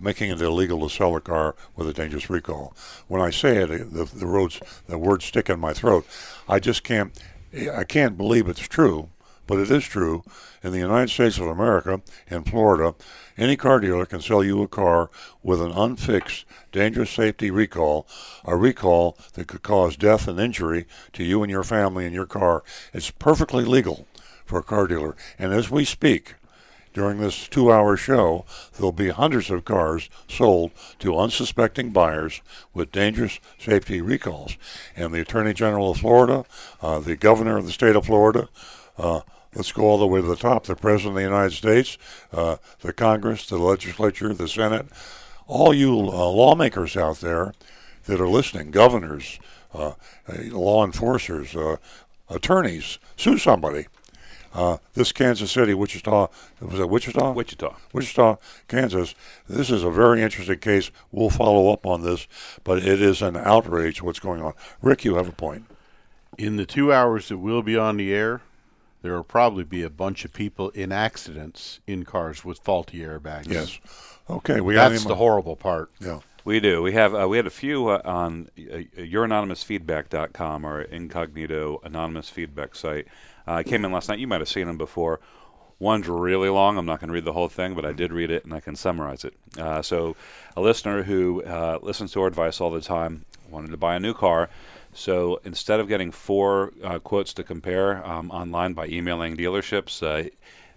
[0.02, 2.76] making it illegal to sell a car with a dangerous recall.
[3.08, 6.06] When I say it, the, the roads, the words stick in my throat.
[6.48, 7.18] I just can't,
[7.74, 9.10] I can't believe it's true,
[9.48, 10.24] but it is true.
[10.64, 12.96] In the United States of America, in Florida,
[13.38, 15.10] any car dealer can sell you a car
[15.44, 18.08] with an unfixed dangerous safety recall,
[18.46, 22.26] a recall that could cause death and injury to you and your family and your
[22.26, 22.64] car.
[22.94, 24.08] It's perfectly legal
[24.46, 25.16] for a car dealer.
[25.40, 26.36] And as we speak,
[26.94, 32.42] during this two hour show, there'll be hundreds of cars sold to unsuspecting buyers
[32.74, 34.58] with dangerous safety recalls.
[34.96, 36.46] And the Attorney General of Florida,
[36.82, 38.50] uh, the Governor of the state of Florida,
[38.98, 39.22] uh,
[39.56, 41.98] let's go all the way to the top, the President of the United States,
[42.34, 44.88] uh, the Congress, the legislature, the Senate,
[45.48, 47.54] all you uh, lawmakers out there
[48.06, 49.40] that are listening, governors,
[49.74, 49.94] uh,
[50.50, 51.78] law enforcers, uh,
[52.30, 53.88] attorneys, sue somebody.
[54.54, 56.28] Uh, this Kansas City, Wichita,
[56.60, 57.32] was it Wichita?
[57.32, 57.76] Wichita.
[57.94, 58.38] Wichita,
[58.68, 59.16] Kansas.
[59.48, 60.92] This is a very interesting case.
[61.12, 62.28] We'll follow up on this,
[62.64, 64.54] but it is an outrage what's going on.
[64.82, 65.66] Rick, you have a point.
[66.38, 68.42] In the two hours that we'll be on the air,
[69.02, 73.48] there will probably be a bunch of people in accidents in cars with faulty airbags.
[73.50, 73.80] Yes.
[74.30, 75.10] Okay, we got That's him.
[75.10, 75.92] the horrible part.
[76.00, 76.20] Yeah.
[76.44, 76.82] We do.
[76.82, 82.76] We have uh, we had a few uh, on uh, youranonymousfeedback.com our incognito anonymous feedback
[82.76, 83.08] site.
[83.48, 84.20] Uh, I came in last night.
[84.20, 85.20] You might have seen them before.
[85.80, 86.78] One's really long.
[86.78, 88.60] I'm not going to read the whole thing, but I did read it and I
[88.60, 89.34] can summarize it.
[89.58, 90.16] Uh, so,
[90.56, 94.00] a listener who uh, listens to our advice all the time wanted to buy a
[94.00, 94.50] new car.
[94.94, 100.30] So instead of getting four uh, quotes to compare um, online by emailing dealerships, uh,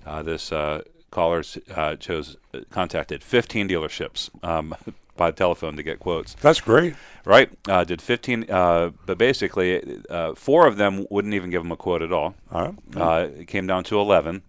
[0.09, 2.37] uh, this uh, callers uh, chose
[2.71, 4.75] contacted 15 dealerships um,
[5.17, 6.35] by telephone to get quotes.
[6.35, 6.95] That's great.
[7.25, 7.51] Right?
[7.69, 11.77] Uh, did 15, uh, but basically, uh, four of them wouldn't even give him a
[11.77, 12.35] quote at all.
[12.53, 12.75] All right.
[12.97, 14.43] Uh, it came down to 11.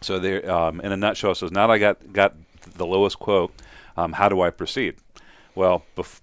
[0.00, 2.34] So they, um, in a nutshell, says now that I got got
[2.74, 3.52] the lowest quote.
[3.96, 4.96] Um, how do I proceed?
[5.54, 6.20] Well, bef-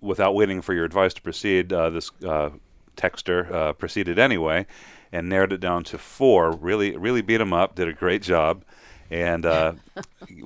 [0.00, 2.50] without waiting for your advice to proceed, uh, this uh,
[2.96, 4.66] texter uh, proceeded anyway,
[5.12, 6.52] and narrowed it down to four.
[6.52, 7.74] Really, really beat him up.
[7.74, 8.64] Did a great job,
[9.14, 9.72] and uh,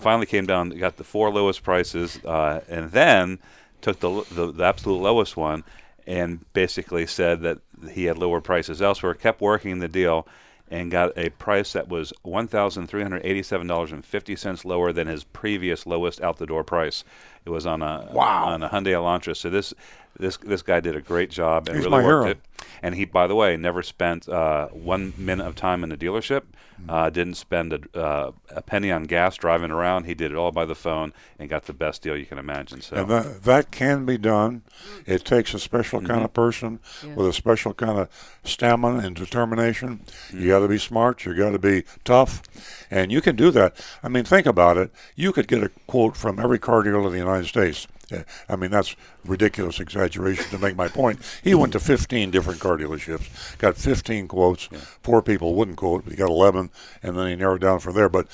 [0.00, 0.68] finally came down.
[0.70, 3.38] Got the four lowest prices, uh, and then
[3.80, 5.64] took the, the the absolute lowest one,
[6.06, 7.58] and basically said that
[7.90, 9.14] he had lower prices elsewhere.
[9.14, 10.26] Kept working the deal
[10.70, 16.62] and got a price that was $1,387.50 lower than his previous lowest out the door
[16.64, 17.04] price.
[17.46, 18.44] It was on a Wow.
[18.46, 19.34] on a Hyundai Elantra.
[19.36, 19.72] So this
[20.18, 22.30] this this guy did a great job and He's really my worked hero.
[22.32, 22.40] it.
[22.82, 26.42] And he, by the way, never spent uh, one minute of time in the dealership.
[26.80, 26.90] Mm-hmm.
[26.90, 30.04] Uh, didn't spend a, uh, a penny on gas driving around.
[30.04, 32.80] He did it all by the phone and got the best deal you can imagine.
[32.80, 34.62] So And that, that can be done.
[35.06, 37.14] It takes a special kind of person Yeah.
[37.14, 38.08] with a special kind of
[38.44, 40.02] stamina and determination.
[40.32, 41.24] You got to be smart.
[41.24, 42.42] You got to be tough,
[42.90, 43.76] and you can do that.
[44.04, 44.92] I mean, think about it.
[45.16, 47.88] You could get a quote from every car dealer in the United States.
[48.10, 51.20] Yeah, I mean, that's ridiculous exaggeration to make my point.
[51.44, 54.68] He went to 15 different car dealerships, got 15 quotes.
[55.02, 56.70] Four people wouldn't quote, but he got 11,
[57.02, 58.08] and then he narrowed down from there.
[58.08, 58.26] But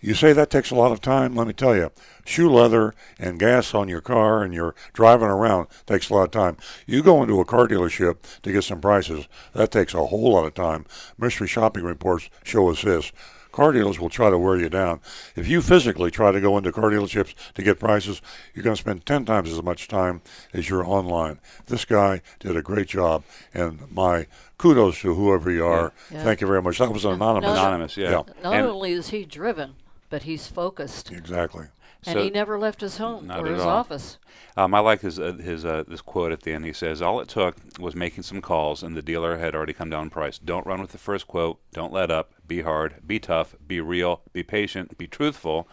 [0.00, 1.34] you say that takes a lot of time.
[1.34, 1.90] Let me tell you,
[2.24, 6.30] shoe leather and gas on your car and you're driving around takes a lot of
[6.30, 6.56] time.
[6.86, 10.44] You go into a car dealership to get some prices, that takes a whole lot
[10.44, 10.84] of time.
[11.18, 13.10] Mystery shopping reports show us this.
[13.56, 15.00] Car dealers will try to wear you down.
[15.34, 18.20] If you physically try to go into car dealerships to get prices,
[18.52, 20.20] you're going to spend 10 times as much time
[20.52, 21.38] as you're online.
[21.64, 24.26] This guy did a great job, and my
[24.58, 25.94] kudos to whoever you are.
[26.10, 26.22] Yeah.
[26.22, 26.76] Thank you very much.
[26.76, 27.46] That was an anonymous.
[27.48, 27.52] No.
[27.54, 28.10] anonymous, yeah.
[28.10, 29.76] Not And- only is he driven,
[30.10, 31.68] but he's focused, Exactly.
[32.04, 33.68] And So- he never left his home Not or his all.
[33.70, 34.18] office.
[34.56, 36.64] Um, I like his uh, his uh, this quote at the end.
[36.64, 39.90] He says, "All it took was making some calls, and the dealer had already come
[39.90, 40.38] down in price.
[40.38, 41.58] Don't run with the first quote.
[41.72, 42.32] Don't let up.
[42.46, 42.96] Be hard.
[43.06, 43.54] Be tough.
[43.66, 44.22] Be real.
[44.32, 44.96] Be patient.
[44.98, 45.68] Be truthful.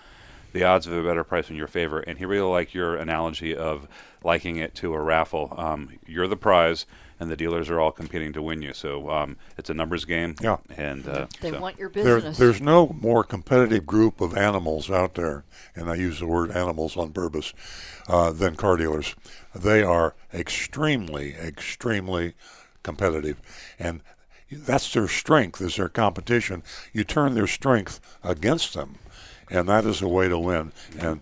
[0.54, 3.56] The odds of a better price in your favor." And he really liked your analogy
[3.56, 3.88] of
[4.24, 5.54] liking it to a raffle.
[5.58, 6.86] Um, you're the prize,
[7.20, 8.74] and the dealers are all competing to win you.
[8.74, 10.36] So um, it's a numbers game.
[10.42, 10.58] Yeah.
[10.78, 12.38] And uh, They so- want your There, business.
[12.38, 15.44] there's no more competitive group of animals out there,
[15.76, 17.54] and I use the word animals on purpose,
[18.08, 19.16] uh, than car dealers.
[19.54, 22.34] They are extremely, extremely
[22.82, 23.42] competitive,
[23.80, 24.02] and
[24.52, 26.64] that's their strength is their competition.
[26.94, 28.96] You turn their strength against them,
[29.50, 30.72] and that is a way to win.
[31.00, 31.22] And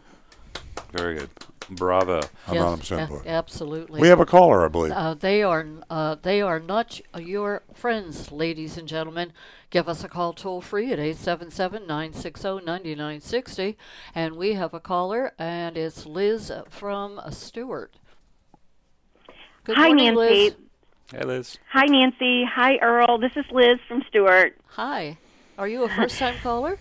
[0.92, 1.30] very good.
[1.70, 2.22] Bravo.
[2.48, 4.02] anonymous yes, a- absolutely.
[4.02, 4.92] We have a caller, I believe.
[4.92, 9.32] Uh, they are uh, they are not your friends, ladies and gentlemen.
[9.70, 13.76] Give us a call toll free at 877-960-9960.
[14.14, 17.96] And we have a caller, and it's Liz from Stuart.
[19.64, 20.20] Good Hi, morning, Nancy.
[20.20, 20.56] Liz.
[21.12, 21.58] Hey, Liz.
[21.72, 22.44] Hi, Nancy.
[22.54, 23.18] Hi, Earl.
[23.18, 24.58] This is Liz from Stuart.
[24.72, 25.18] Hi.
[25.58, 26.78] Are you a first-time caller?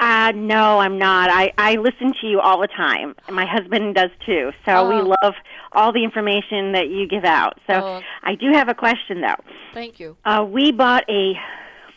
[0.00, 1.28] Uh, no, I'm not.
[1.30, 3.14] I, I listen to you all the time.
[3.26, 4.50] and My husband does too.
[4.64, 5.14] So we Oh.
[5.22, 5.34] love
[5.72, 7.58] all the information that you give out.
[7.68, 8.00] So Oh.
[8.22, 9.36] I do have a question, though.
[9.74, 10.16] Thank you.
[10.24, 11.34] Uh, we bought a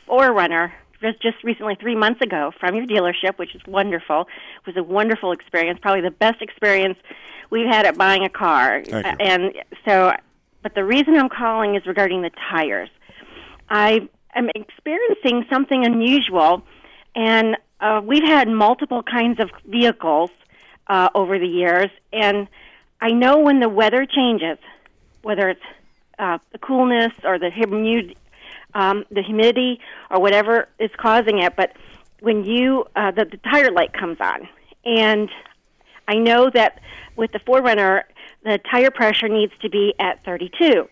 [0.07, 4.27] 4Runner just, just recently, three months ago, from your dealership, which is wonderful.
[4.61, 6.97] It was a wonderful experience, probably the best experience
[7.51, 8.83] we've had at buying a car.
[8.83, 9.25] Thank you.
[9.25, 9.53] And
[9.87, 10.11] so,
[10.61, 12.89] but the reason I'm calling is regarding the tires.
[13.69, 16.63] I am experiencing something unusual,
[17.15, 20.29] and uh, we've had multiple kinds of vehicles
[20.87, 22.47] uh, over the years, and
[23.01, 24.57] I know when the weather changes,
[25.21, 25.61] whether it's
[26.19, 28.15] uh, the coolness or the humid,
[28.73, 31.73] um, the humidity or whatever is causing it, but
[32.19, 34.47] when you uh, the, the tire light comes on,
[34.85, 35.29] and
[36.07, 36.79] I know that
[37.15, 38.03] with the 4Runner,
[38.43, 40.87] the tire pressure needs to be at 32.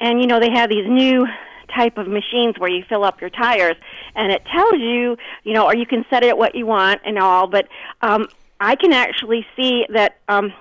[0.00, 1.26] And you know they have these new
[1.74, 3.76] type of machines where you fill up your tires,
[4.14, 7.18] and it tells you, you know, or you can set it what you want and
[7.18, 7.46] all.
[7.46, 7.68] But
[8.02, 8.28] um,
[8.60, 10.52] I can actually see that um,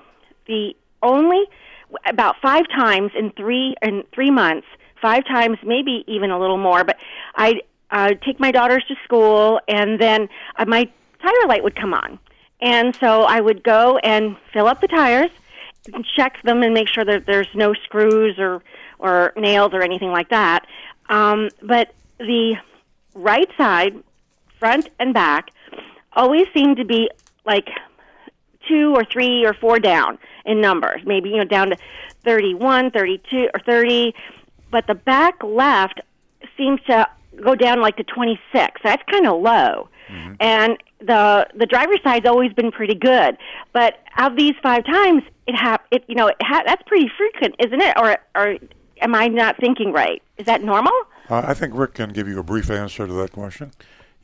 [0.48, 1.44] the only
[2.06, 4.68] about five times in three in three months,
[5.02, 6.84] five times, maybe even a little more.
[6.84, 6.98] But
[7.36, 10.90] I uh, take my daughters to school, and then uh, my
[11.22, 12.20] tire light would come on,
[12.62, 15.32] and so I would go and fill up the tires,
[16.16, 18.62] check them, and make sure that there's no screws or
[19.00, 20.66] or nails or anything like that.
[21.10, 22.56] Um, but the
[23.16, 23.96] right side,
[24.60, 25.52] front and back,
[26.14, 27.10] always seem to be
[27.46, 27.68] like
[28.68, 31.78] two or three or four down in numbers, maybe you know down to
[32.26, 34.14] 31, 32 or 30,
[34.72, 36.02] but the back left
[36.58, 37.08] seems to
[37.44, 38.82] go down like to 26.
[38.84, 39.90] That's kind of low.
[40.40, 43.38] and the the driver's side's always been pretty good.
[43.74, 47.56] But of these five times, it hap- it you know it ha- that's pretty frequent,
[47.60, 47.94] isn't it?
[47.98, 48.58] Or or
[49.02, 50.22] am I not thinking right?
[50.38, 50.94] Is that normal?
[51.30, 53.72] Uh, I think Rick can give you a brief answer to that question.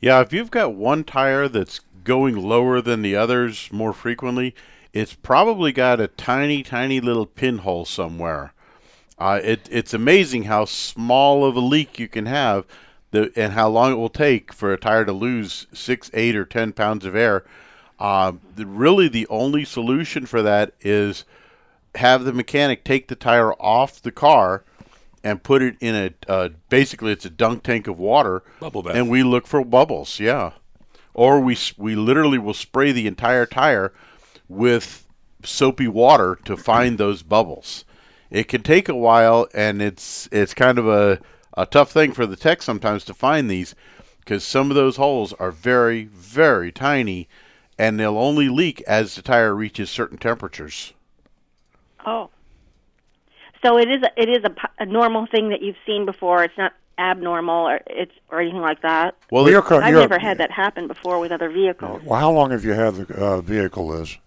[0.00, 4.54] Yeah, if you've got one tire that's going lower than the others more frequently,
[4.92, 8.52] it's probably got a tiny, tiny little pinhole somewhere.
[9.18, 12.64] Uh, it, it's amazing how small of a leak you can have
[13.10, 16.44] the, and how long it will take for a tire to lose six, eight, or
[16.44, 17.44] ten pounds of air.
[17.98, 21.24] Uh, the, really, the only solution for that is
[21.96, 24.64] have the mechanic take the tire off the car
[25.24, 28.42] and put it in a uh, basically it's a dunk tank of water.
[28.60, 28.94] Bubble bath.
[28.94, 30.52] and we look for bubbles yeah.
[31.14, 33.92] Or we we literally will spray the entire tire
[34.48, 35.06] with
[35.42, 37.84] soapy water to find those bubbles.
[38.30, 41.20] It can take a while and it's it's kind of a
[41.56, 43.74] a tough thing for the tech sometimes to find these
[44.20, 47.28] because some of those holes are very very tiny
[47.78, 50.92] and they'll only leak as the tire reaches certain temperatures
[52.06, 52.30] Oh,
[53.64, 56.44] so it is a, it is a, a normal thing that you've seen before.
[56.44, 59.16] It's not abnormal or it's or anything like that.
[59.30, 62.02] well Well, it- your car, I've your- never had that happen before with other vehicles.
[62.04, 63.92] Well, how long have you had the uh, vehicle?
[64.00, 64.18] Is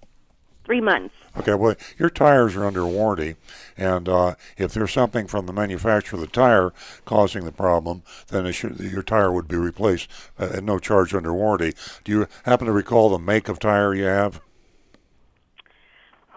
[0.66, 1.16] Three months.
[1.36, 3.36] Okay, well, your tires are under warranty,
[3.76, 6.74] and uh, if there's something from the manufacturer of the tire
[7.06, 10.08] causing the problem, then it should, your tire would be replaced
[10.40, 11.74] uh, at no charge under warranty.
[12.04, 14.42] Do you happen to recall the make of tire you have?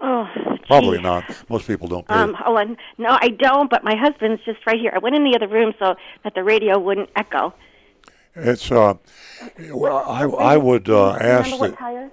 [0.00, 0.26] Oh,
[0.66, 1.24] Probably not.
[1.48, 2.14] Most people don't pay.
[2.14, 3.70] Um, oh, and no, I don't.
[3.70, 4.92] But my husband's just right here.
[4.94, 5.94] I went in the other room so
[6.24, 7.54] that the radio wouldn't echo.
[8.34, 8.94] it's uh,
[9.70, 12.10] well, I I would uh, ask what tire?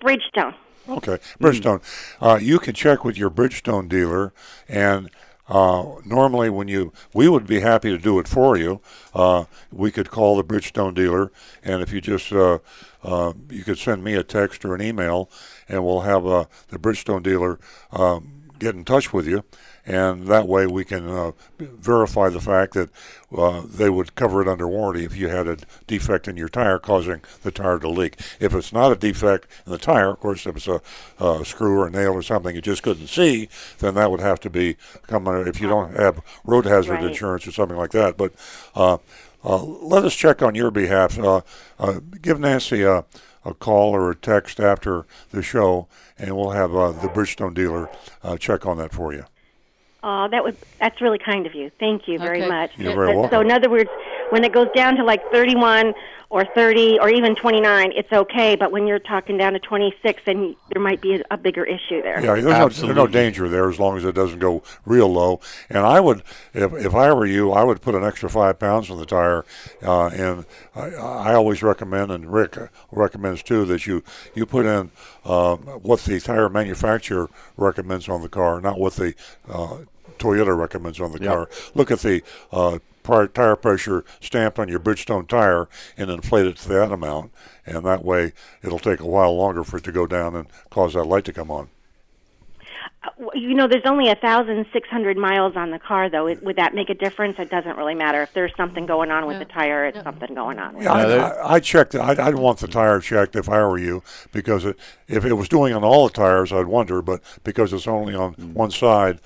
[0.00, 0.54] Bridgestone.
[0.88, 1.82] Okay, Bridgestone.
[2.20, 4.32] Uh, you can check with your Bridgestone dealer,
[4.68, 5.10] and
[5.48, 8.80] uh, normally when you, we would be happy to do it for you.
[9.14, 11.30] Uh, we could call the Bridgestone dealer,
[11.64, 12.58] and if you just, uh,
[13.02, 15.30] uh, you could send me a text or an email,
[15.68, 17.58] and we'll have uh, the Bridgestone dealer
[17.92, 19.44] um, get in touch with you.
[19.88, 22.90] And that way we can uh, verify the fact that
[23.36, 26.80] uh, they would cover it under warranty if you had a defect in your tire
[26.80, 28.18] causing the tire to leak.
[28.40, 30.80] If it's not a defect in the tire, of course, if it's a,
[31.20, 33.48] a screw or a nail or something you just couldn't see,
[33.78, 34.76] then that would have to be
[35.06, 37.04] come under, if you don't have road hazard Right.
[37.04, 38.16] insurance or something like that.
[38.16, 38.32] But
[38.74, 38.98] uh,
[39.44, 41.16] uh, let us check on your behalf.
[41.16, 41.42] Uh,
[41.78, 43.04] uh, give Nancy a,
[43.46, 45.86] a call or a text after the show,
[46.18, 47.88] and we'll have uh, the Bridgestone dealer
[48.22, 49.24] uh, check on that for you.
[50.02, 51.70] Oh, that would that's really kind of you.
[51.80, 52.48] Thank you very Okay.
[52.48, 52.70] much.
[52.76, 53.36] You're very But- welcome.
[53.36, 53.90] So in other words,
[54.30, 55.94] when it goes down to like 31
[56.28, 60.56] or 30 or even 29, it's okay, but when you're talking down to 26 then
[60.72, 62.16] there might be a, a bigger issue there.
[62.20, 65.40] Yeah, there's no, there's no danger there as long as it doesn't go real low.
[65.70, 68.90] And I would, if, if I were you, I would put an extra five pounds
[68.90, 69.44] on the tire.
[69.82, 72.56] Uh, and I, I always recommend, and Rick
[72.90, 74.02] recommends too, that you
[74.34, 74.90] you put in
[75.24, 79.14] uh, what the tire manufacturer recommends on the car, not what the
[79.48, 79.78] uh,
[80.18, 81.32] Toyota recommends on the Yep.
[81.32, 81.48] car.
[81.74, 86.56] Look at the uh, pri- tire pressure stamped on your Bridgestone tire and inflate it
[86.58, 87.32] to that amount,
[87.64, 90.94] and that way it'll take a while longer for it to go down and cause
[90.94, 91.68] that light to come on.
[93.02, 96.26] Uh, You know, there's only 1,600 miles on the car, though.
[96.26, 97.36] It, would that make a difference?
[97.38, 98.22] It doesn't really matter.
[98.22, 99.44] If there's something going on with Yeah.
[99.44, 100.74] the tire, it's something going on.
[100.74, 101.18] With Yeah, it.
[101.20, 101.94] I, I, I'd check.
[101.94, 104.76] I'd, I'd want the tire checked if I were you, because it,
[105.08, 107.02] if it was doing on all the tires, I'd wonder.
[107.02, 109.20] But because it's only on one side,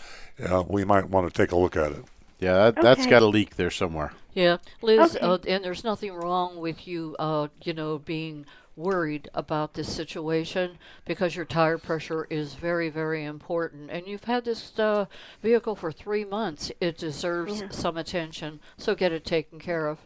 [0.47, 2.05] uh, we might want to take a look at it.
[2.41, 3.11] Yeah that, that's Okay.
[3.11, 5.27] got a leak there somewhere Yeah, Liz, Okay.
[5.27, 10.79] uh, and there's nothing wrong with you, uh, you know, being worried about this situation
[11.05, 13.91] because your tire pressure is very, very important.
[13.91, 15.07] And you've had this uh,
[15.43, 16.71] vehicle for three months.
[16.81, 19.99] It deserves some attention, so get it taken care of.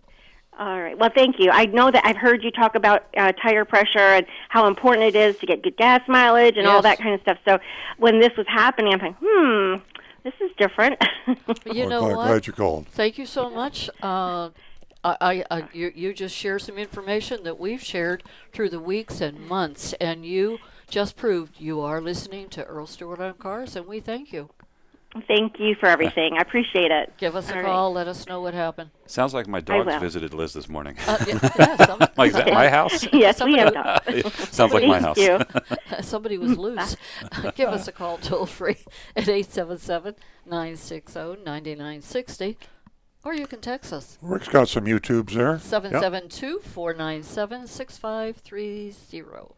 [0.58, 0.96] All right.
[0.96, 1.50] Well, thank you.
[1.50, 5.16] I know that I've heard you talk about uh, tire pressure and how important it
[5.16, 7.38] is to get good gas mileage and all that kind of stuff.
[7.46, 7.58] So
[7.98, 9.74] when this was happening, I'm like, hmm,
[10.24, 11.00] this is different.
[11.64, 12.26] You know glad, what?
[12.26, 12.86] glad you called.
[12.88, 13.88] Thank you so much.
[14.02, 14.50] Uh,
[15.02, 19.22] I, I, I, you, you just share some information that we've shared through the weeks
[19.22, 20.58] and months, and you
[20.88, 24.50] just proved you are listening to Earl Stewart on Cars, and we thank you.
[25.26, 26.34] Thank you for everything.
[26.36, 27.12] I appreciate it.
[27.18, 27.66] Give us a All right.
[27.66, 27.92] call.
[27.92, 28.90] Let us know what happened.
[29.06, 30.96] Sounds like my dogs visited Liz this morning.
[31.06, 33.06] Uh, yeah, yeah, some- like, is that my house?
[33.12, 34.32] Yes, we have dogs.
[34.50, 35.16] Sounds like my house.
[35.16, 36.02] Thank you.
[36.02, 36.96] somebody was loose.
[37.54, 38.76] Give us a call toll free
[39.16, 42.58] at 877 960 9960,
[43.24, 45.58] or you can text us Rick's got some YouTubes there.
[45.58, 49.54] 772 497 6530.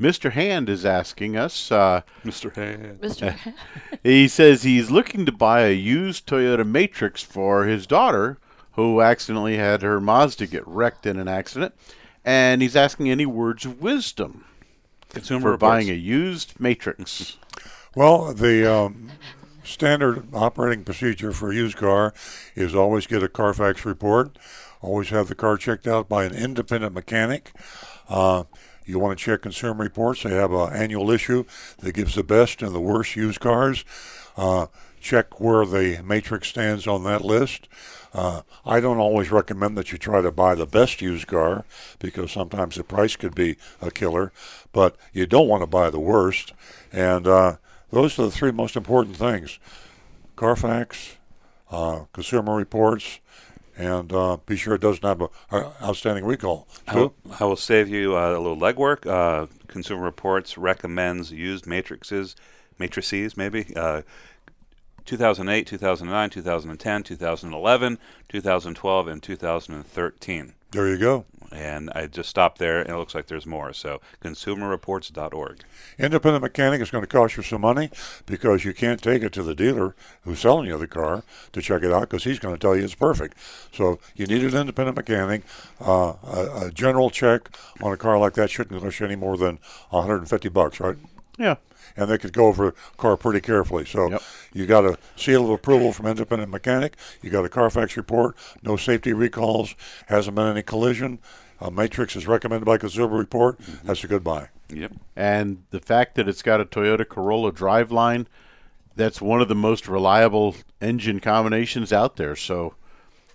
[0.00, 2.54] Mr hand is asking us uh, Mr.
[2.54, 3.00] Hand.
[3.00, 3.36] Mr.
[4.02, 8.38] He says he's looking to buy a used Toyota Matrix for his daughter,
[8.72, 11.74] who accidentally had her Mazda get wrecked in an accident,
[12.24, 14.44] and he's asking any words of wisdom
[15.08, 15.60] Consumer for Reports.
[15.60, 17.36] buying a used Matrix.
[17.94, 19.10] Well, the um,
[19.64, 22.12] standard operating procedure for a used car
[22.54, 24.36] is always get a Carfax report,
[24.82, 27.52] always have the car checked out by an independent mechanic.
[28.06, 28.44] Uh,
[28.86, 31.44] you want to check Consumer Reports; they have an annual issue
[31.78, 33.84] that gives the best and the worst used cars.
[34.36, 34.66] Uh,
[35.00, 37.68] check where the Matrix stands on that list.
[38.12, 41.64] Uh, I don't always recommend that you try to buy the best used car
[41.98, 44.32] because sometimes the price could be a killer,
[44.72, 46.52] but you don't want to buy the worst.
[46.92, 47.56] And uh,
[47.90, 49.58] those are the three most important things
[50.34, 51.16] Carfax,
[51.70, 53.20] uh, Consumer Reports,
[53.76, 56.66] and uh, be sure it doesn't have a, a outstanding recall.
[56.88, 59.06] I will, I will save you uh, a little legwork.
[59.06, 62.36] Uh, Consumer Reports recommends used matrices,
[62.78, 63.72] matrices maybe.
[63.76, 64.02] Uh,
[65.04, 67.98] 2008, 2009, 2010, 2011,
[68.28, 70.54] 2012, and 2013.
[70.72, 71.24] There you go.
[71.52, 73.72] And I just stopped there, and it looks like there's more.
[73.72, 75.60] So, consumerreports.org.
[75.98, 77.90] Independent mechanic is going to cost you some money
[78.26, 81.22] because you can't take it to the dealer who's selling you the car
[81.52, 83.36] to check it out because he's going to tell you it's perfect.
[83.72, 85.42] So you need an independent mechanic.
[85.80, 87.50] Uh, a, a general check
[87.82, 89.58] on a car like that shouldn't cost you any more than
[89.90, 90.96] 150 bucks, right?
[91.38, 91.56] Yeah.
[91.96, 93.84] And they could go over a car pretty carefully.
[93.86, 94.22] So Yep.
[94.56, 96.96] You got a seal of approval from independent mechanic.
[97.20, 98.36] You got a Carfax report.
[98.62, 99.74] No safety recalls.
[100.06, 101.18] Hasn't been any collision.
[101.60, 103.60] A matrix is recommended by Consumer Report.
[103.60, 103.86] Mm-hmm.
[103.86, 104.48] That's a good buy.
[104.70, 104.92] Yep.
[105.14, 108.26] And the fact that it's got a Toyota Corolla driveline,
[108.94, 112.34] that's one of the most reliable engine combinations out there.
[112.34, 112.74] So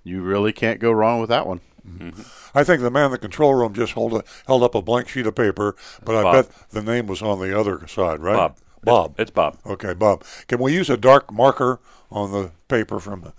[0.04, 1.62] you really can't go wrong with that one.
[1.88, 2.22] Mm-hmm.
[2.58, 5.08] I think the man in the control room just hold a, held up a blank
[5.08, 8.36] sheet of paper, but I bet the name was on the other side, right?
[8.36, 8.58] Bob.
[8.84, 9.16] Bob.
[9.20, 9.58] It's Bob.
[9.66, 10.24] Okay, Bob.
[10.48, 11.80] Can we use a dark marker
[12.10, 13.22] on the paper from?
[13.22, 13.34] the.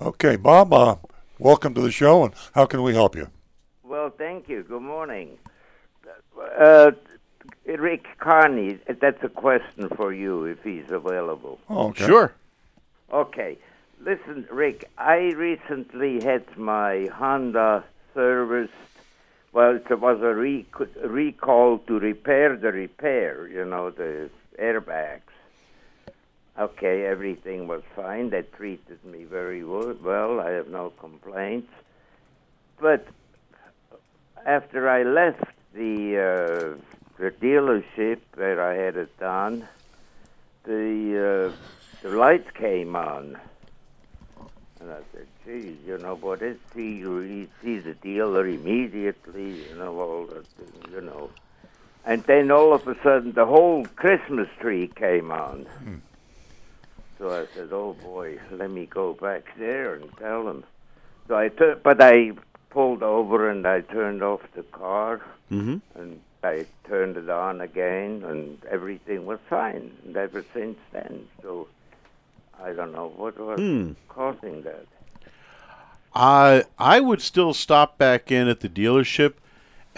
[0.00, 0.72] Okay, Bob.
[0.72, 0.96] Uh,
[1.38, 3.28] welcome to the show, and how can we help you?
[3.84, 4.62] Well, thank you.
[4.62, 5.38] Good morning.
[6.58, 6.92] Uh,
[7.66, 11.58] Rick Carney, that's a question for you if he's available.
[11.68, 12.06] Oh, okay.
[12.06, 12.32] Sure.
[13.12, 13.58] Okay.
[14.00, 17.84] Listen, Rick, I recently had my Honda
[18.14, 18.72] serviced.
[19.52, 24.30] Well, it was a rec- recall to repair the repair, you know, the
[24.60, 25.20] airbags.
[26.58, 28.30] Okay, everything was fine.
[28.30, 30.40] They treated me very well.
[30.40, 31.72] I have no complaints.
[32.80, 33.06] But
[34.44, 35.44] after I left
[35.74, 36.82] the uh,
[37.18, 39.68] the dealership where I had it done,
[40.64, 41.56] the uh,
[42.02, 43.38] the lights came on,
[44.80, 46.42] and I said, "Geez, you know what?
[46.42, 50.44] It's see you see the dealer immediately, you know all that,
[50.90, 51.30] you know."
[52.04, 55.66] And then all of a sudden, the whole Christmas tree came on.
[57.18, 60.64] So I said, "Oh boy, let me go back there and tell them."
[61.26, 62.32] So I tur- but I
[62.70, 65.20] pulled over and I turned off the car
[65.50, 65.78] Mm-hmm.
[65.98, 69.90] and I turned it on again and everything was fine.
[70.04, 71.66] And ever since then, so
[72.62, 73.92] I don't know what was Hmm.
[74.08, 74.86] causing that.
[76.14, 79.34] I I would still stop back in at the dealership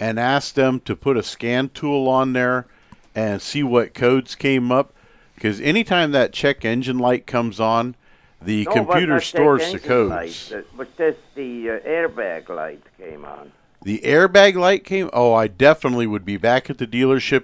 [0.01, 2.65] and ask them to put a scan tool on there
[3.13, 4.93] and see what codes came up.
[5.35, 7.95] Because anytime that check engine light comes on,
[8.41, 10.51] the No, computer stores the codes.
[10.51, 13.51] Light, but just the uh, airbag light came on.
[13.83, 15.07] The airbag light came.
[15.13, 17.43] Oh, I definitely would be back at the dealership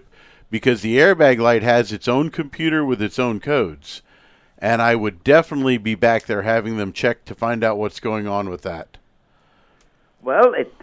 [0.49, 4.01] because the airbag light has its own computer with its own codes,
[4.57, 8.27] and I would definitely be back there having them check to find out what's going
[8.27, 8.97] on with that.
[10.23, 10.73] Well, it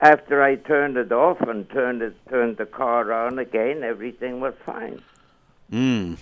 [0.00, 4.54] after I turned it off and turned it turned the car on again, everything was
[4.64, 5.02] fine.
[5.72, 6.16] Mm.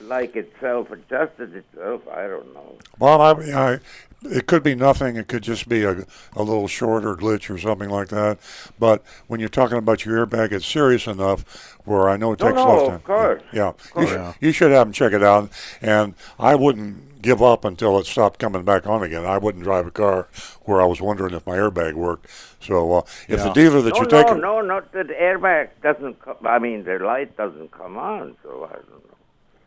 [0.00, 2.02] Like it self-adjusted itself.
[2.08, 2.76] I don't know.
[2.98, 3.78] Bob, I, I,
[4.24, 5.16] it could be nothing.
[5.16, 8.38] It could just be a, a little short or glitch or something like that.
[8.80, 12.46] But when you're talking about your airbag, it's serious enough where I know it No,
[12.48, 13.00] takes no, less of time.
[13.00, 13.42] course.
[13.52, 14.08] Yeah, Of you course.
[14.08, 14.32] should, Yeah.
[14.40, 15.50] you should have them check it out.
[15.80, 19.24] And I wouldn't give up until it stopped coming back on again.
[19.24, 20.28] I wouldn't drive a car
[20.62, 22.28] where I was wondering if my airbag worked.
[22.60, 26.20] So uh, if the dealer that no, you're no, taking, no, not the airbag doesn't.
[26.20, 29.16] Co- I mean, the light doesn't come on, so I don't know.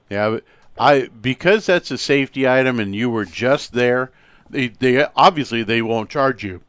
[0.10, 0.44] Yeah, but
[0.78, 4.12] I because that's a safety item and you were just there.
[4.50, 6.62] They they obviously they won't charge you,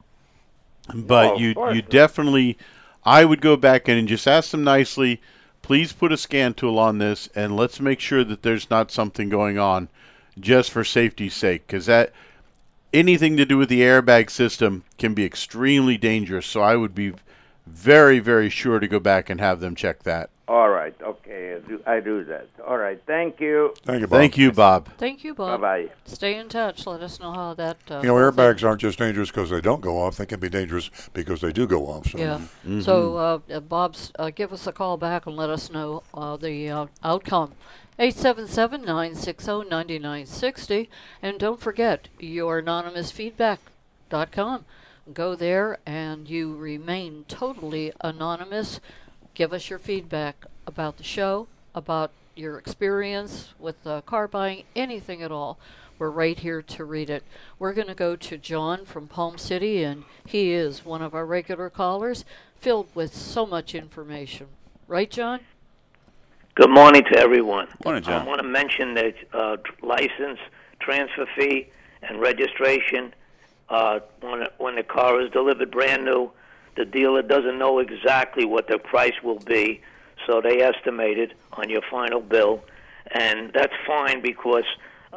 [0.95, 2.59] but No, of you course you definitely.
[3.05, 5.21] I would go back in and just ask them nicely.
[5.63, 9.29] Please put a scan tool on this and let's make sure that there's not something
[9.29, 9.89] going on,
[10.39, 12.13] just for safety's sake, because that
[12.93, 16.47] anything to do with the airbag system can be extremely dangerous.
[16.47, 17.13] So I would be
[17.67, 20.31] very, very sure to go back and have them check that.
[20.49, 20.95] All right.
[21.03, 21.57] Okay.
[21.57, 22.47] I do, I do that.
[22.65, 23.03] All right.
[23.05, 23.75] Thank you.
[23.85, 24.19] Thank you, Bob.
[24.21, 24.89] Thank you, Bob.
[24.97, 25.61] Thank you, Bob.
[25.61, 25.93] Bye bye.
[26.05, 26.87] Stay in touch.
[26.87, 27.79] Let us know how that.
[27.91, 30.19] Uh, You know, airbags aren't just dangerous because they don't go off.
[30.19, 32.11] They can be dangerous because they do go off.
[32.11, 32.19] So.
[32.19, 32.41] Yeah.
[32.81, 36.37] So, uh, uh, Bob's, uh, give us a call back and let us know uh,
[36.37, 37.55] the uh, outcome.
[37.99, 40.89] 877 960 9960.
[41.23, 44.65] And don't forget, youranonymousfeedback.com.
[45.15, 48.81] Go there and you remain totally anonymous.
[49.35, 55.33] Give us your feedback about the show, about your experience with car buying, anything at
[55.33, 55.59] all.
[55.99, 57.25] We're right here to read it.
[57.59, 61.25] We're going to go to John from Palm City, and he is one of our
[61.25, 62.27] regular callers,
[62.61, 64.49] filled with so much information.
[64.87, 65.41] Right, John?
[66.57, 67.69] Good morning to everyone.
[67.85, 68.23] Morning, John.
[68.23, 70.39] I want to mention that uh, license,
[70.81, 71.69] transfer fee,
[72.01, 73.15] and registration.
[73.69, 76.31] Uh, when when the car is delivered brand new,
[76.75, 79.83] the dealer doesn't know exactly what the price will be,
[80.27, 82.65] so they estimate it on your final bill,
[83.11, 84.65] and that's fine because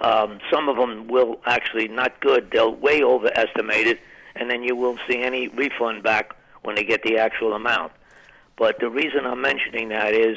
[0.02, 2.52] um, some of them will actually not good.
[2.52, 4.02] They'll way overestimate it,
[4.36, 7.94] and then you won't see any refund back when they get the actual amount.
[8.58, 10.36] But the reason I'm mentioning that is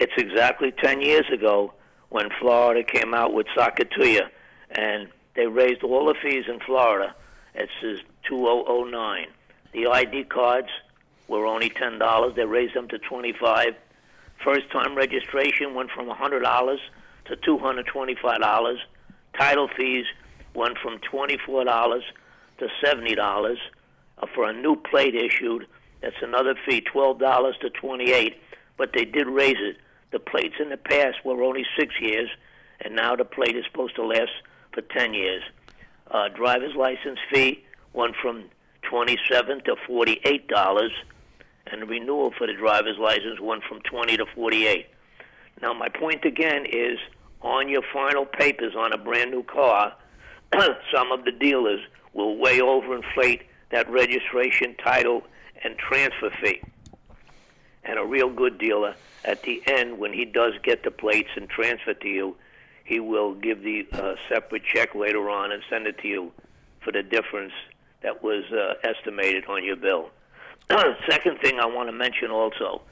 [0.00, 1.74] it's exactly 10 years ago
[2.10, 4.28] when Florida came out with Sakatuya,
[4.70, 7.14] and they raised all the fees in Florida.
[7.54, 9.26] It says 2009.
[9.72, 10.68] The ID cards
[11.26, 12.34] were only $10.
[12.36, 13.74] They raised them to 25
[14.44, 16.78] First time registration went from $100
[17.24, 18.76] to $225.
[19.36, 20.06] Title fees
[20.54, 22.00] went from $24
[22.58, 23.56] to $70
[24.18, 25.66] uh, for a new plate issued.
[26.02, 28.40] That's another fee, $12 to 28
[28.78, 29.76] but they did raise it.
[30.10, 32.30] The plates in the past were only six years,
[32.80, 34.30] and now the plate is supposed to last
[34.72, 35.42] for 10 years.
[36.10, 38.44] Uh, driver's license fee went from
[38.88, 40.88] 27 to $48,
[41.66, 44.86] and the renewal for the driver's license went from 20 to 48.
[45.60, 46.98] Now, my point again is
[47.42, 49.94] on your final papers on a brand new car,
[50.94, 51.80] some of the dealers
[52.14, 55.22] will way overinflate that registration, title,
[55.62, 56.62] and transfer fee.
[57.88, 61.48] And a real good dealer, at the end, when he does get the plates and
[61.48, 62.36] transfer to you,
[62.84, 66.32] he will give the uh, separate check later on and send it to you
[66.84, 67.54] for the difference
[68.02, 70.10] that was uh, estimated on your bill.
[71.10, 72.82] Second thing I want to mention also,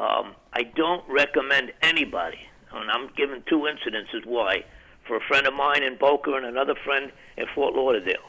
[0.00, 2.40] um, I don't recommend anybody,
[2.72, 4.64] and I'm giving two incidences why,
[5.06, 8.28] for a friend of mine in Boca and another friend in Fort Lauderdale.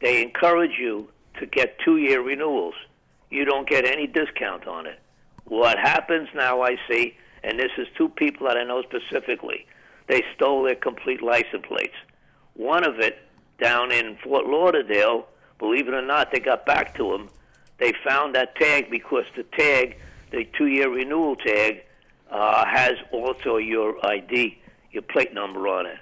[0.00, 1.08] They encourage you
[1.40, 2.74] to get two-year renewals.
[3.28, 5.00] You don't get any discount on it.
[5.48, 9.66] What happens now, I see, and this is two people that I know specifically,
[10.06, 11.94] they stole their complete license plates.
[12.54, 13.18] One of it
[13.60, 15.26] down in Fort Lauderdale,
[15.58, 17.28] believe it or not, they got back to him.
[17.78, 19.96] They found that tag because the tag,
[20.30, 21.82] the two-year renewal tag,
[22.30, 24.58] uh, has also your ID,
[24.92, 25.98] your plate number on it.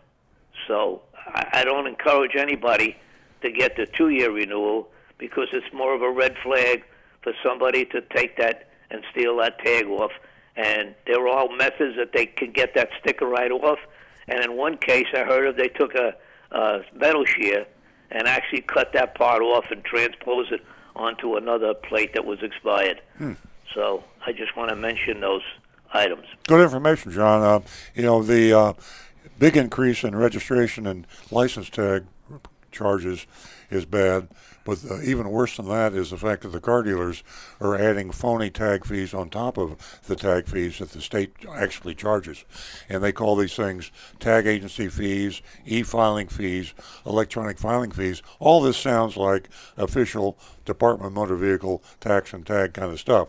[0.67, 2.97] So I, I don't encourage anybody
[3.43, 4.89] to get the two-year renewal
[5.19, 6.85] because it's more of a red flag
[7.23, 10.13] for somebody to take that and steal that tag off.
[10.57, 13.79] And there are all methods that they can get that sticker right off.
[14.29, 16.15] And in one case, I heard of they took a,
[16.51, 17.67] a metal shear
[18.11, 20.65] and actually cut that part off and transposed it
[20.95, 23.01] onto another plate that was expired.
[23.75, 25.43] So I just want to mention those
[25.93, 26.25] items.
[26.47, 27.43] Good information, John.
[27.43, 27.61] Uh,
[27.95, 28.73] you know, the uh,
[29.39, 32.05] big increase in registration and license tag
[32.73, 33.27] charges
[33.71, 34.29] is bad,
[34.65, 37.23] but uh, even worse than that is the fact that the car dealers
[37.61, 41.95] are adding phony tag fees on top of the tag fees that the state actually
[41.95, 42.45] charges.
[42.89, 48.23] And they call these things tag agency fees, e filing fees, electronic filing fees.
[48.39, 53.29] All this sounds like official Department of Motor Vehicle tax and tag kind of stuff,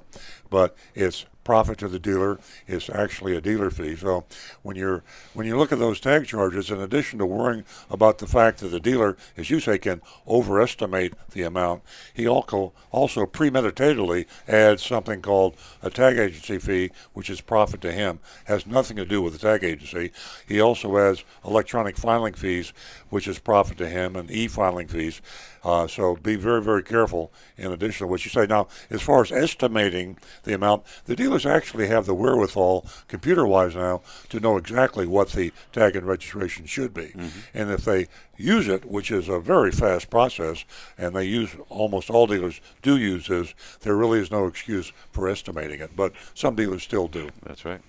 [0.49, 2.37] but it's profit to the dealer
[2.67, 3.95] is actually a dealer fee.
[3.95, 4.25] So
[4.63, 5.01] when you're
[5.33, 8.67] when you look at those tag charges, in addition to worrying about the fact that
[8.67, 11.83] the dealer, as you say, can overestimate the amount,
[12.13, 17.93] he also also premeditatedly adds something called a tag agency fee, which is profit to
[17.93, 20.11] him, has nothing to do with the tag agency.
[20.45, 22.73] He also adds electronic filing fees,
[23.09, 25.21] which is profit to him, and e-filing fees.
[25.63, 28.45] Uh, so be very, very careful in addition to what you say.
[28.45, 33.75] Now, as far as estimating the amount, the dealers actually have the wherewithal, computer wise
[33.75, 37.13] now, to know exactly what the tag and registration should be.
[37.53, 40.63] And if they use it, which is a very fast process,
[40.97, 45.27] and they use almost all dealers do use this, there really is no excuse for
[45.27, 45.95] estimating it.
[45.95, 47.29] But some dealers still do.
[47.43, 47.81] That's right.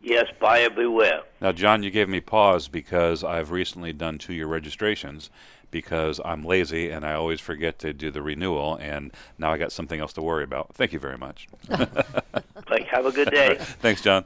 [0.00, 1.22] Yes, buyer beware.
[1.40, 5.30] Now, John, you gave me pause because I've recently done two-year registrations
[5.70, 9.72] because I'm lazy and I always forget to do the renewal, and now I got
[9.72, 10.74] something else to worry about.
[10.74, 11.48] Thank you very much.
[12.68, 13.56] Like, have a good day.
[13.58, 14.24] Thanks, John.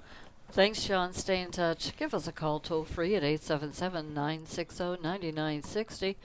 [0.55, 1.13] Thanks, Sean.
[1.13, 1.97] Stay in touch.
[1.97, 6.17] Give us a call toll free at 877 960 9960,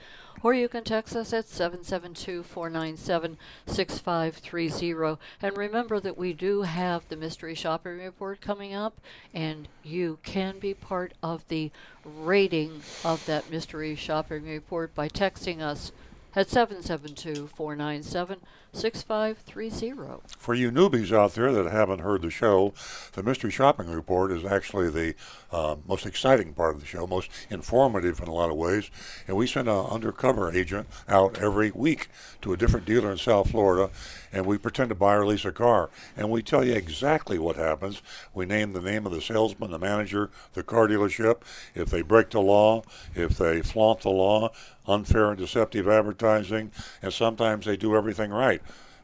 [0.44, 5.20] or you can text us at 772 497 6530.
[5.42, 9.00] And remember that we do have the Mystery Shopping Report coming up,
[9.34, 11.72] and you can be part of the
[12.04, 15.90] rating of that Mystery Shopping Report by texting us
[16.36, 18.38] at 772 497
[18.72, 20.20] 6530.
[20.38, 22.72] For you newbies out there that haven't heard the show,
[23.12, 25.14] the Mystery Shopping Report is actually the
[25.50, 28.90] uh, most exciting part of the show, most informative in a lot of ways.
[29.26, 32.08] And we send an undercover agent out every week
[32.42, 33.90] to a different dealer in South Florida,
[34.32, 35.90] and we pretend to buy or lease a car.
[36.16, 38.02] And we tell you exactly what happens.
[38.32, 41.40] We name the name of the salesman, the manager, the car dealership,
[41.74, 42.82] if they break the law,
[43.14, 44.50] if they flaunt the law,
[44.86, 46.70] unfair and deceptive advertising,
[47.02, 48.59] and sometimes they do everything right.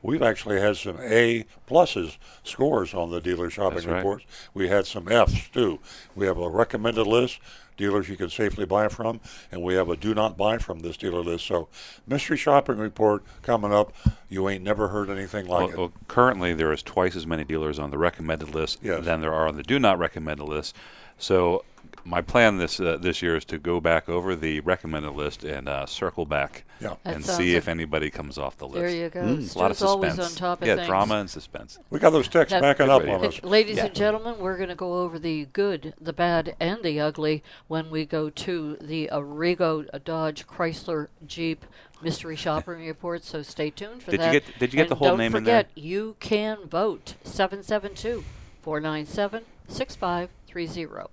[0.06, 3.96] We've actually had some A pluses scores on the dealer shopping That's right.
[3.96, 4.24] reports.
[4.54, 5.80] We had some Fs too.
[6.14, 7.40] We have a recommended list,
[7.76, 10.96] dealers you can safely buy from, and we have a do not buy from this
[10.96, 11.44] dealer list.
[11.46, 11.68] So,
[12.06, 13.92] mystery shopping report coming up.
[14.28, 15.76] You ain't never heard anything like Well, it.
[15.78, 19.04] well, currently, there is twice as many dealers on the recommended list Yes.
[19.04, 20.76] than there are on the do not recommended list.
[21.18, 21.64] So,
[22.04, 25.68] my plan this uh, this year is to go back over the recommended list and
[25.68, 26.94] uh, circle back Yeah.
[27.04, 28.80] And see like- if anybody comes off the list.
[28.80, 29.20] There you go.
[29.22, 30.18] Mm, a lot of suspense.
[30.18, 30.86] on top of yeah, things.
[30.88, 31.78] drama and suspense.
[31.90, 33.42] We got those texts backing up on us.
[33.42, 33.86] Ladies Yeah.
[33.86, 37.90] and gentlemen, we're going to go over the good, the bad, and the ugly when
[37.90, 41.64] we go to the Arrigo Dodge Chrysler Jeep
[42.02, 43.24] Mystery Shopping Report.
[43.24, 44.32] So stay tuned for Did you that.
[44.32, 45.64] get- did you get And the whole don't name in there?
[45.64, 48.22] forget, you can vote 772
[48.62, 51.10] 497 6530.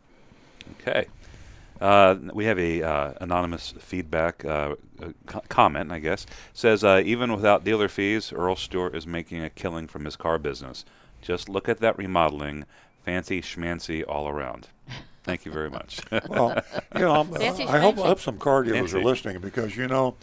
[0.82, 1.08] Okay.
[1.82, 6.26] Uh, we have a uh, anonymous feedback uh, uh, co- comment, I guess.
[6.54, 10.38] Says uh, even without dealer fees, Earl Stewart is making a killing from his car
[10.40, 10.86] business.
[11.22, 12.66] Just look at that remodeling,
[13.04, 14.68] fancy schmancy all around.
[15.24, 16.00] Thank you very much.
[16.28, 16.62] well,
[16.96, 18.98] you know, I'm- Fancy I hope, I hope some car dealers Fancy.
[18.98, 20.16] are listening because you know,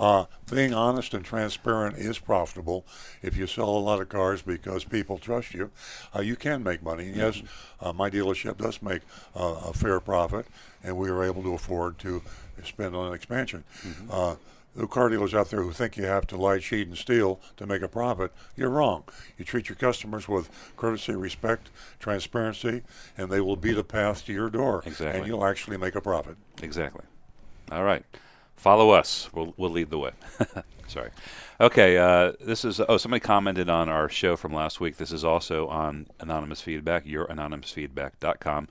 [0.00, 2.86] uh, being honest and transparent is profitable.
[3.22, 5.70] If you sell a lot of cars because people trust you,
[6.16, 7.08] uh, you can make money.
[7.08, 7.42] And Yes,
[7.80, 9.02] uh, my dealership does make
[9.36, 10.46] uh, a fair profit,
[10.82, 12.22] and we are able to afford to
[12.64, 13.62] spend on expansion.
[14.10, 14.36] Uh,
[14.74, 17.66] the car dealers out there who think you have to lie, cheat, and steal to
[17.66, 19.04] make a profit, you're wrong.
[19.36, 22.82] You treat your customers with courtesy, respect, transparency,
[23.18, 25.18] and they will beat a path to your door, Exactly.
[25.18, 26.36] and you'll actually make a profit.
[26.62, 27.04] Exactly.
[27.70, 28.04] All right.
[28.60, 29.30] Follow us.
[29.32, 30.10] We'll, we'll lead the way.
[30.86, 31.08] Sorry.
[31.58, 31.96] Okay.
[31.96, 34.98] Uh, this is, oh, somebody commented on our show from last week.
[34.98, 38.68] This is also on Anonymous Feedback, youranonymousfeedback.com.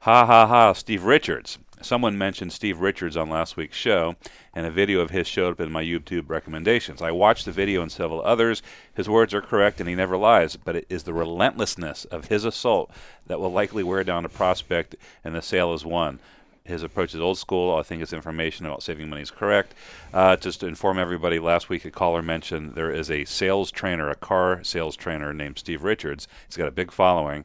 [0.00, 1.58] Ha ha ha, Steve Richards.
[1.80, 4.16] Someone mentioned Steve Richards on last week's show,
[4.52, 7.00] and a video of his showed up in my YouTube recommendations.
[7.00, 8.62] I watched the video and several others.
[8.92, 12.44] His words are correct, and he never lies, but it is the relentlessness of his
[12.44, 12.90] assault
[13.28, 16.18] that will likely wear down a prospect, and the sale is won.
[16.64, 17.74] His approach is old school.
[17.74, 19.74] I think his information about saving money is correct.
[20.12, 24.08] Uh, just to inform everybody, last week a caller mentioned there is a sales trainer,
[24.10, 26.28] a car sales trainer named Steve Richards.
[26.46, 27.44] He's got a big following,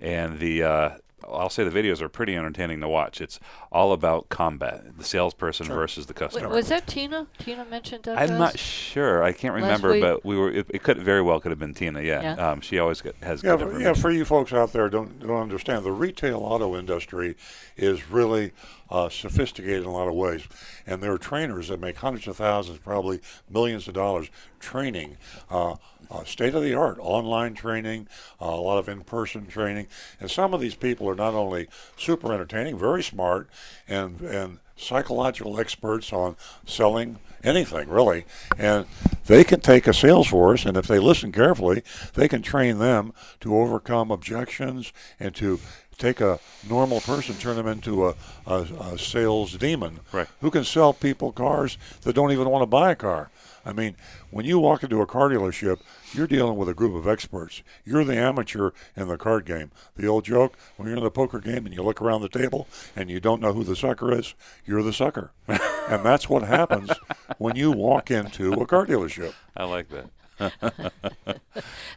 [0.00, 0.90] and the uh,
[1.28, 3.20] I'll say the videos are pretty entertaining to watch.
[3.20, 3.40] It's
[3.72, 6.48] all about combat, the salesperson versus the Wait, customer.
[6.48, 7.26] was that Tina?
[7.38, 8.18] Tina mentioned that.
[8.18, 9.22] I'm not sure.
[9.22, 10.02] I can't remember, week?
[10.02, 10.50] but we were.
[10.50, 12.00] It, it could very well could have been Tina.
[12.02, 12.50] Yeah, Yeah.
[12.50, 13.92] Um, she always get, has Yeah, good for, yeah.
[13.92, 17.36] For you folks out there, don't don't understand the retail auto industry
[17.76, 18.52] is really
[18.90, 20.46] uh, sophisticated in a lot of ways,
[20.86, 23.20] and there are trainers that make hundreds of thousands, probably
[23.50, 24.28] millions of dollars,
[24.60, 25.16] training.
[25.50, 25.76] Uh,
[26.10, 28.08] uh, state of the art online training,
[28.40, 29.86] uh, a lot of in person training,
[30.20, 33.48] and some of these people are not only super entertaining, very smart,
[33.88, 36.36] and and psychological experts on
[36.66, 38.24] selling anything really.
[38.58, 38.86] And
[39.26, 41.82] they can take a sales force and if they listen carefully
[42.14, 45.58] they can train them to overcome objections and to
[45.96, 46.38] take a
[46.68, 48.14] normal person turn them into a,
[48.46, 50.26] a, a sales demon Right.
[50.42, 53.30] who can sell people cars that don't even want to buy a car
[53.66, 53.94] i mean
[54.30, 55.80] when you walk into a car dealership
[56.12, 60.06] you're dealing with a group of experts you're the amateur in the card game the
[60.06, 63.10] old joke when you're in the poker game and you look around the table and
[63.10, 66.90] you don't know who the sucker is you're the sucker and that's what happens
[67.38, 69.34] when you walk into a car dealership.
[69.56, 70.06] I like that.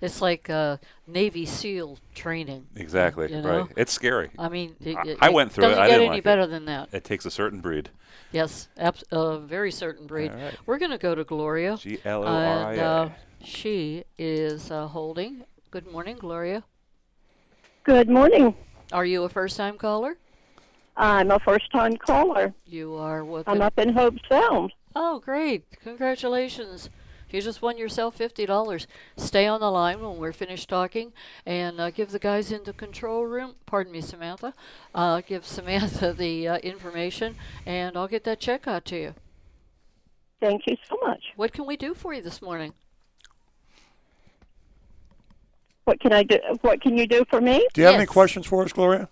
[0.01, 0.77] It's like uh,
[1.07, 2.67] Navy SEAL training.
[2.75, 3.29] Exactly.
[3.33, 3.59] You know?
[3.63, 3.71] Right.
[3.75, 4.29] It's scary.
[4.39, 5.69] I mean, it, I- it- I went through it.
[5.69, 6.23] doesn't I get didn't any like it.
[6.23, 6.89] better than that.
[6.93, 7.89] It takes a certain breed.
[8.31, 10.31] Yes, abs- a very certain breed.
[10.31, 10.55] All right.
[10.65, 11.75] We're going to go to Gloria.
[11.77, 12.83] G L O R I And A.
[12.85, 13.09] uh,
[13.43, 15.43] she is uh, holding.
[15.71, 16.63] Good morning, Gloria.
[17.83, 18.55] Good morning.
[18.93, 20.17] Are you a first-time caller?
[20.95, 22.53] I'm a first time caller.
[22.65, 23.47] You are with.
[23.49, 24.73] I'm up in Hobe Sound.
[24.95, 25.65] Oh, great!
[25.83, 26.89] Congratulations.
[27.31, 28.87] You just won yourself fifty dollars.
[29.15, 31.13] Stay on the line when we're finished talking,
[31.45, 33.55] and uh, give the guys in the control room.
[33.65, 34.53] Pardon me, Samantha.
[34.95, 39.13] Uh, give Samantha the uh, information, and I'll get that check out to you.
[40.39, 41.21] Thank you so much.
[41.35, 42.73] What can we do for you this morning?
[45.83, 46.39] What can I do?
[46.61, 47.67] What can you do for me?
[47.73, 49.09] Do you have any questions for us, Gloria?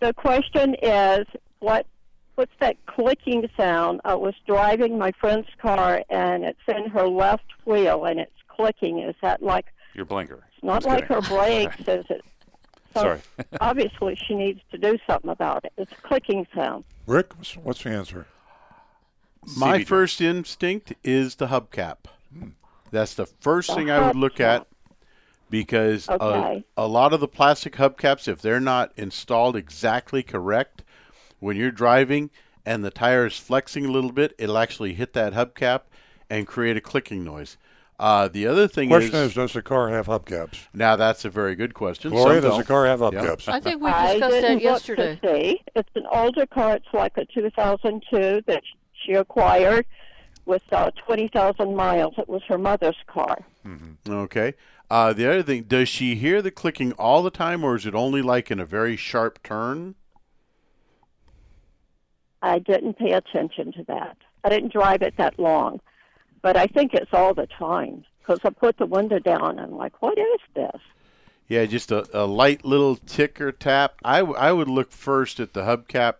[0.00, 1.26] The question is,
[1.60, 1.86] what
[2.34, 4.00] what's that clicking sound?
[4.04, 8.98] I was driving my friend's car, and it's in her left wheel, and it's clicking.
[9.00, 10.44] Is that like Your blinker.
[10.54, 11.22] it's not Just like kidding.
[11.22, 12.24] her brakes, is it?
[12.94, 13.20] So Sorry.
[13.60, 15.72] obviously, she needs to do something about it.
[15.76, 16.84] It's a clicking sound.
[17.06, 18.26] Rick, what's- what's the answer?
[19.58, 21.96] My CB first instinct is the hubcap.
[22.32, 22.50] Hmm.
[22.90, 24.66] That's the first The thing I would look at
[25.50, 26.64] because Okay.
[26.76, 30.82] a, a lot of the plastic hubcaps, if they're not installed exactly correct,
[31.44, 32.30] when you're driving
[32.64, 35.82] and the tire is flexing a little bit, it'll actually hit that hubcap
[36.30, 37.58] and create a clicking noise.
[38.00, 40.60] Uh, the other thing Question is, is, does the car have hubcaps?
[40.72, 42.10] now that's a very good question.
[42.10, 43.10] Gloria, does the car have Yeah.
[43.10, 43.46] hubcaps?
[43.46, 45.18] I think we I discussed didn't that look yesterday.
[45.22, 45.62] To see.
[45.76, 46.76] It's an older car.
[46.76, 48.62] It's like a 2002 that
[49.04, 49.84] she acquired
[50.46, 52.14] with uh, 20,000 miles.
[52.16, 53.38] It was her mother's car.
[54.08, 54.54] Okay.
[54.90, 57.94] Uh, the other thing, does she hear the clicking all the time, or is it
[57.94, 59.94] only like in a very sharp turn?
[62.44, 64.18] I didn't pay attention to that.
[64.44, 65.80] I didn't drive it that long,
[66.42, 69.76] but I think it's all the time because I put the window down and I'm
[69.76, 70.80] like, what is this?
[71.48, 73.94] Yeah, just a, a light little tick or tap.
[74.04, 76.16] I, w- I would look first at the hubcap,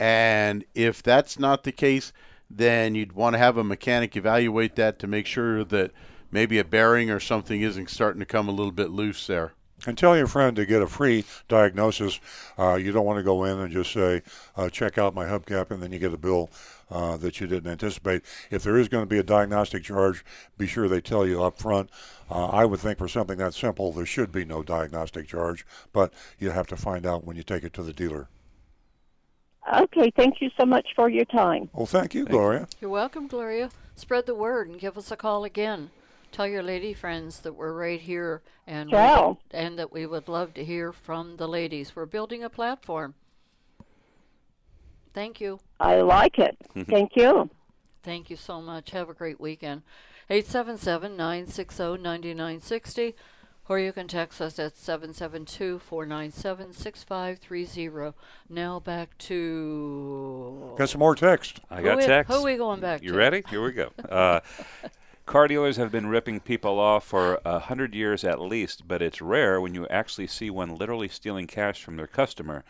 [0.00, 2.12] and if that's not the case,
[2.50, 5.92] then you'd want to have a mechanic evaluate that to make sure that
[6.32, 9.52] maybe a bearing or something isn't starting to come a little bit loose there.
[9.86, 12.18] And tell your friend to get a free diagnosis.
[12.58, 14.22] Uh, you don't want to go in and just say,
[14.56, 16.50] uh, check out my hubcap, and then you get a bill
[16.90, 18.22] uh, that you didn't anticipate.
[18.50, 20.24] If there is going to be a diagnostic charge,
[20.58, 21.90] be sure they tell you up front.
[22.28, 26.12] Uh, I would think for something that simple, there should be no diagnostic charge, but
[26.38, 28.28] you have to find out when you take it to the dealer.
[29.72, 31.68] Okay, thank you so much for your time.
[31.72, 32.68] Well, thank you, Gloria.
[32.80, 33.70] You're welcome, Gloria.
[33.96, 35.90] Spread the word and give us a call again.
[36.32, 38.96] Tell your lady friends that we're right here and we-
[39.52, 41.96] and that we would love to hear from the ladies.
[41.96, 43.14] We're building a platform.
[45.14, 45.60] Thank you.
[45.80, 46.56] I like it.
[46.88, 47.48] Thank you.
[48.02, 48.90] Thank you so much.
[48.90, 49.82] Have a great weekend.
[50.28, 53.14] 877 960 9960,
[53.68, 58.16] or you can text us at 772 497 6530.
[58.48, 60.74] Now back to.
[60.76, 61.60] Got some more text.
[61.70, 62.32] I got Who i- text.
[62.32, 63.16] who we going back You to?
[63.18, 63.42] ready?
[63.48, 63.90] Here we go.
[64.08, 64.40] Uh,
[65.26, 69.20] car dealers have been ripping people off for a hundred years at least, but it's
[69.20, 72.64] rare when you actually see one literally stealing cash from their customer.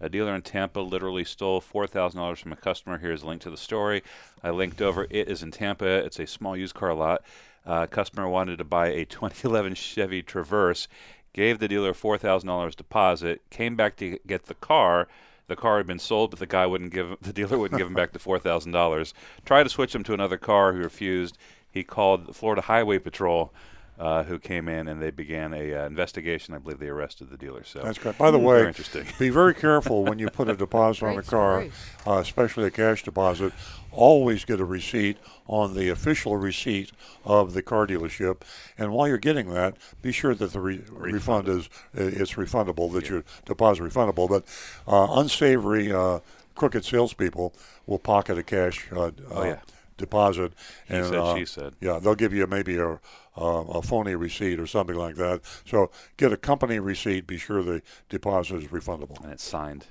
[0.00, 2.98] A dealer in Tampa literally stole $4,000 from a customer.
[2.98, 4.02] Here's a link to the story.
[4.42, 5.06] I linked over.
[5.10, 5.86] It is in Tampa.
[5.86, 7.22] It's a small used car lot.
[7.66, 10.88] Uh, customer wanted to buy a 2011 Chevy Traverse,
[11.34, 15.08] gave the dealer $4,000 deposit, came back to get the car.
[15.48, 17.94] The car had been sold, but the guy wouldn't give the dealer wouldn't give him
[17.94, 19.14] back the four thousand dollars.
[19.46, 21.38] Tried to switch him to another car, who refused.
[21.78, 23.52] He called the Florida Highway Patrol,
[24.00, 26.52] uh, who came in and they began a uh, investigation.
[26.52, 27.62] I believe they arrested the dealer.
[27.62, 28.18] So That's great.
[28.18, 29.06] By the way, interesting.
[29.16, 31.66] be very careful when you put a deposit on a car,
[32.04, 33.52] uh, especially a cash deposit.
[33.92, 36.90] Always get a receipt on the official receipt
[37.24, 38.40] of the car dealership,
[38.76, 43.08] and while you're getting that, be sure that the re- refund is it's refundable, that
[43.08, 44.28] your deposit is refundable.
[44.28, 44.44] But
[44.92, 46.18] uh, unsavory, uh,
[46.56, 47.54] crooked salespeople
[47.86, 49.60] will pocket a cash uh, Oh, uh, yeah.
[49.98, 50.54] Deposit.
[50.86, 51.74] He and, said, uh, she said.
[51.80, 52.98] Yeah, they'll give you maybe a, uh,
[53.36, 55.42] a phony receipt or something like that.
[55.66, 57.26] So get a company receipt.
[57.26, 59.22] Be sure the deposit is refundable.
[59.22, 59.86] and it's signed.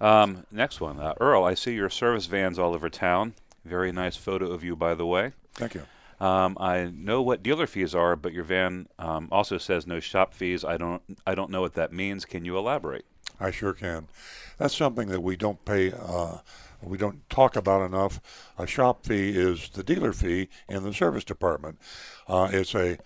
[0.00, 1.44] Um, next one, uh, Earl.
[1.44, 3.34] I see your service vans all over town.
[3.64, 5.32] Very nice photo of you, by the way.
[5.54, 5.82] Thank you.
[6.20, 10.34] Um, I know what dealer fees are, but your van um, also says no shop
[10.34, 10.64] fees.
[10.64, 11.02] I don't.
[11.26, 12.24] I don't know what that means.
[12.24, 13.04] Can you elaborate?
[13.40, 14.08] I sure can.
[14.58, 15.92] That's something that we don't pay.
[15.92, 16.38] Uh,
[16.82, 18.20] we don't talk about enough.
[18.58, 21.78] A shop fee is the dealer fee in the service department.
[22.26, 22.98] Uh, it's a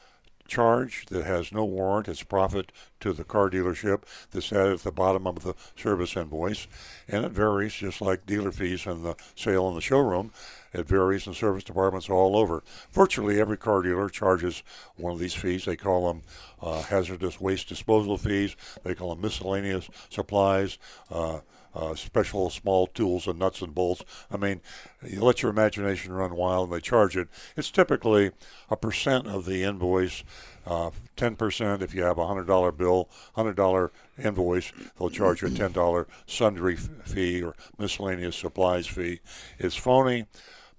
[0.46, 2.08] charge that has no warrant.
[2.08, 6.66] It's profit to the car dealership that's added at the bottom of the service invoice,
[7.08, 10.30] and it varies just like dealer fees in the sale in the showroom.
[10.74, 12.62] It varies in service departments all over.
[12.92, 14.62] Virtually every car dealer charges
[14.96, 15.64] one of these fees.
[15.64, 16.22] They call them
[16.60, 18.56] uh, hazardous waste disposal fees.
[18.82, 20.78] They call them miscellaneous supplies.
[21.10, 21.40] Uh,
[21.74, 24.04] uh, special small tools and nuts and bolts.
[24.30, 24.60] I mean,
[25.06, 27.28] you let your imagination run wild and they charge it.
[27.56, 28.30] It's typically
[28.70, 30.24] a percent of the invoice
[30.66, 33.90] uh, 10% if you have a $100 bill, $100
[34.22, 39.20] invoice, they'll charge you a $10 sundry fee or miscellaneous supplies fee.
[39.58, 40.26] It's phony.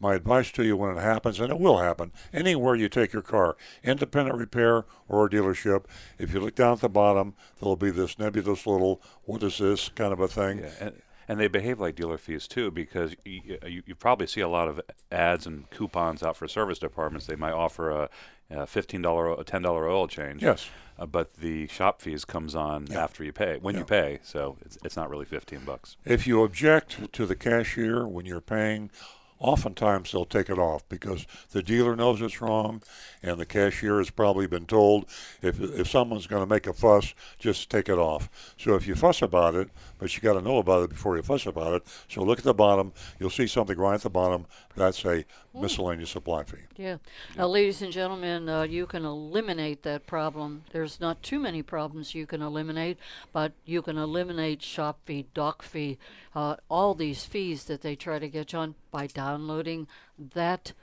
[0.04, 3.22] My advice to you when it happens, and it will happen, anywhere you take your
[3.22, 5.86] car, independent repair or a dealership,
[6.20, 9.88] if you look down at the bottom, there'll be this nebulous little, what is this
[9.88, 10.60] kind of a thing.
[10.60, 14.42] Yeah, and, and they behave like dealer fees too, because you, you, you probably see
[14.42, 17.26] a lot of ads and coupons out for service departments.
[17.28, 18.10] They might offer a,
[18.50, 20.44] a fifteen dollar, a ten dollar oil change.
[20.44, 20.68] Yes.
[21.00, 23.02] Uh, but the shop fees comes on Yeah.
[23.06, 23.80] after you pay, when Yeah.
[23.80, 24.20] you pay.
[24.22, 25.96] So it's it's not really fifteen bucks.
[26.04, 28.92] If you object to the cashier when you're paying,
[29.40, 32.82] oftentimes they'll take it off because the dealer knows it's wrong,
[33.22, 35.06] and the cashier has probably been told
[35.42, 38.54] if if someone's going to make a fuss, just take it off.
[38.58, 39.70] So if you fuss about it,
[40.00, 41.84] but you got to know about it before you fuss about it.
[42.08, 42.94] So look at the bottom.
[43.20, 44.46] You'll see something right at the bottom.
[44.76, 46.58] That's a miscellaneous supply fee.
[46.78, 46.98] Yeah.
[47.38, 50.64] Now, ladies and gentlemen, uh, you can eliminate that problem.
[50.72, 52.98] There's not too many problems you can eliminate,
[53.32, 55.98] but you can eliminate shop fee, dock fee,
[56.36, 59.88] uh, all these fees that they try to get you on by downloading
[60.18, 60.74] that.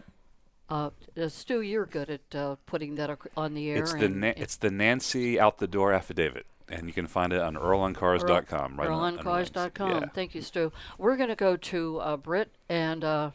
[0.68, 0.91] Uh,
[1.21, 3.79] uh, Stu, you're good at uh, putting that ac- on the air.
[3.83, 7.41] It's the Na- it's the Nancy out the door affidavit, and you can find it
[7.41, 8.77] on earloncars.com.
[8.79, 9.23] Right on- on the.
[9.25, 9.91] EarlOnCars.com.
[9.91, 10.09] Yeah.
[10.14, 10.71] Thank you, Stu.
[10.97, 13.31] We're going to go to uh, Britt and, uh,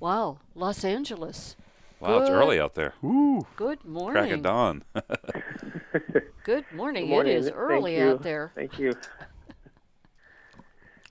[0.00, 1.56] wow, Los Angeles.
[2.00, 2.94] Wow, it's early out there.
[3.02, 3.44] Woo!
[3.56, 4.42] Good Crack of morning.
[4.42, 4.84] dawn.
[6.44, 7.06] Good morning.
[7.06, 7.32] Good morning.
[7.32, 8.10] It is Thank early you.
[8.10, 8.52] out there.
[8.54, 8.92] Thank you.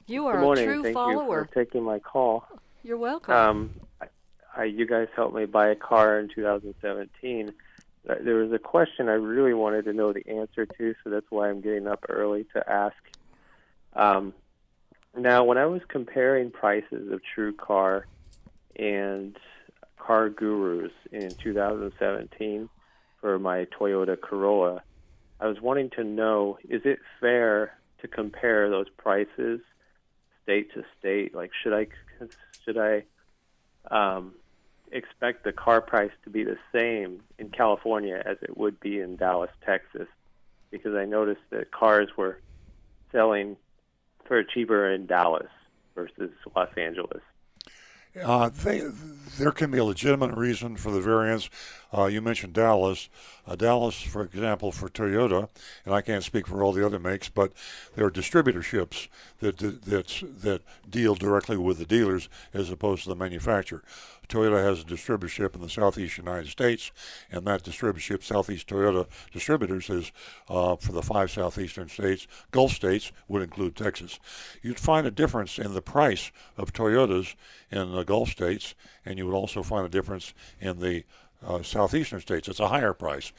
[0.10, 0.64] You Good are morning.
[0.70, 1.40] a true Thank follower.
[1.42, 2.48] you for taking my call.
[2.82, 3.34] You're welcome.
[3.34, 3.70] Um,
[4.02, 4.06] I,
[4.56, 7.52] I, you guys helped me buy a car in 2017.
[8.10, 11.26] Uh, There was a question I really wanted to know the answer to, so that's
[11.30, 12.96] why I'm getting up early to ask.
[13.98, 14.34] Um,
[15.18, 18.04] now, when I was comparing prices of TrueCar
[18.78, 19.38] and
[20.00, 22.70] CarGurus in 2017
[23.20, 24.84] for my Toyota Corolla,
[25.40, 29.60] I was wanting to know is it fair to compare those prices
[30.44, 31.36] state to state?
[31.36, 31.88] Like, should I
[32.64, 33.04] should I
[33.92, 34.34] um,
[34.92, 39.16] expect the car price to be the same in California as it would be in
[39.16, 40.08] Dallas, Texas?
[40.72, 42.40] Because I noticed that cars were
[43.12, 43.58] selling
[44.26, 45.50] for cheaper in Dallas
[45.96, 47.22] versus Los Angeles.
[48.24, 48.84] Uh, they,
[49.38, 51.50] there can be a legitimate reason for the variance.
[51.96, 53.10] Uh, you mentioned Dallas.
[53.48, 55.48] Uh, Dallas, for example, for Toyota,
[55.86, 57.54] and I can't speak for all the other makes, but
[57.96, 59.08] there are distributorships
[59.40, 63.84] that that that deal directly with the dealers as opposed to the manufacturer.
[64.28, 66.92] Toyota has a distributorship in the southeast United States,
[67.32, 70.12] and that distributorship, Southeast Toyota Distributors, is
[70.50, 72.28] uh, for the five southeastern states.
[72.52, 74.20] Gulf states would include Texas.
[74.62, 77.36] You'd find a difference in the price of Toyotas
[77.72, 78.76] in the Gulf states,
[79.06, 81.06] and you would also find a difference in the
[81.46, 82.48] uh, southeastern states.
[82.48, 83.32] It's a higher price.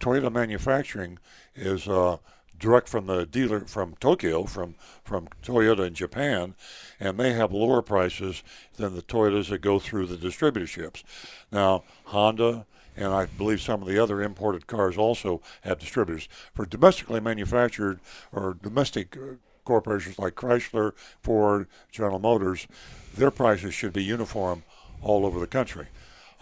[0.00, 1.18] Toyota manufacturing
[1.54, 2.16] is uh,
[2.58, 4.74] direct from the dealer from Tokyo, from
[5.04, 6.54] from Toyota in Japan,
[6.98, 8.42] and they have lower prices
[8.76, 11.02] than the Toyotas that go through the distributorships.
[11.50, 12.66] Now, Honda
[12.96, 16.28] and I believe some of the other imported cars also have distributors.
[16.54, 18.00] For domestically manufactured
[18.32, 22.66] or domestic uh, corporations like Chrysler, Ford, General Motors,
[23.14, 24.62] their prices should be uniform
[25.00, 25.86] all over the country.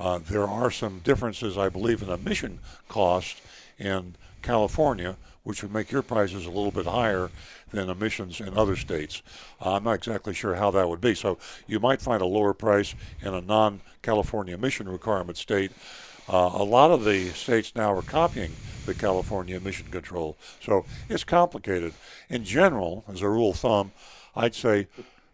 [0.00, 3.42] Uh, there are some differences, I believe, in emission cost
[3.78, 7.30] in California, which would make your prices a little bit higher
[7.70, 9.22] than emissions in other states.
[9.60, 11.14] Uh, I'm not exactly sure how that would be.
[11.14, 11.36] So
[11.66, 15.70] you might find a lower price in a non-California emission requirement state.
[16.28, 18.52] Uh, a lot of the states now are copying
[18.86, 20.38] the California emission control.
[20.60, 21.92] So it's complicated.
[22.30, 23.92] In general, as a rule of thumb,
[24.34, 24.86] I'd say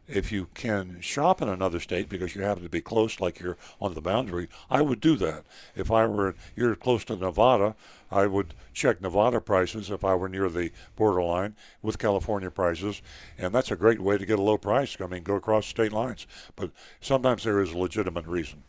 [0.09, 3.57] if you can shop in another state because you happen to be close, like you're
[3.81, 5.45] on the boundary, I would do that.
[5.75, 7.75] If I were you're close to Nevada,
[8.11, 13.03] I would check Nevada prices if I were near the borderline with California prices,
[13.37, 14.97] and that's a great way to get a low price.
[15.01, 16.27] I mean, go across state lines.
[16.55, 18.63] But sometimes there is a legitimate reason.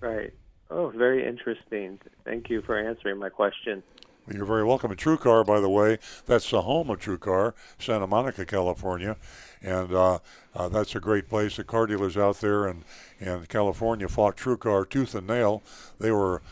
[0.00, 0.32] Right.
[0.70, 1.98] Oh, very interesting.
[2.24, 3.82] Thank you for answering my question.
[4.30, 4.92] You're very welcome.
[4.92, 9.16] At TrueCar, by the way, that's the home of TrueCar, Santa Monica, California,
[9.62, 10.18] and uh,
[10.54, 11.56] uh, that's a great place.
[11.56, 12.84] The car dealers out there in,
[13.20, 15.62] in California fought TrueCar tooth and nail.
[15.98, 16.42] They were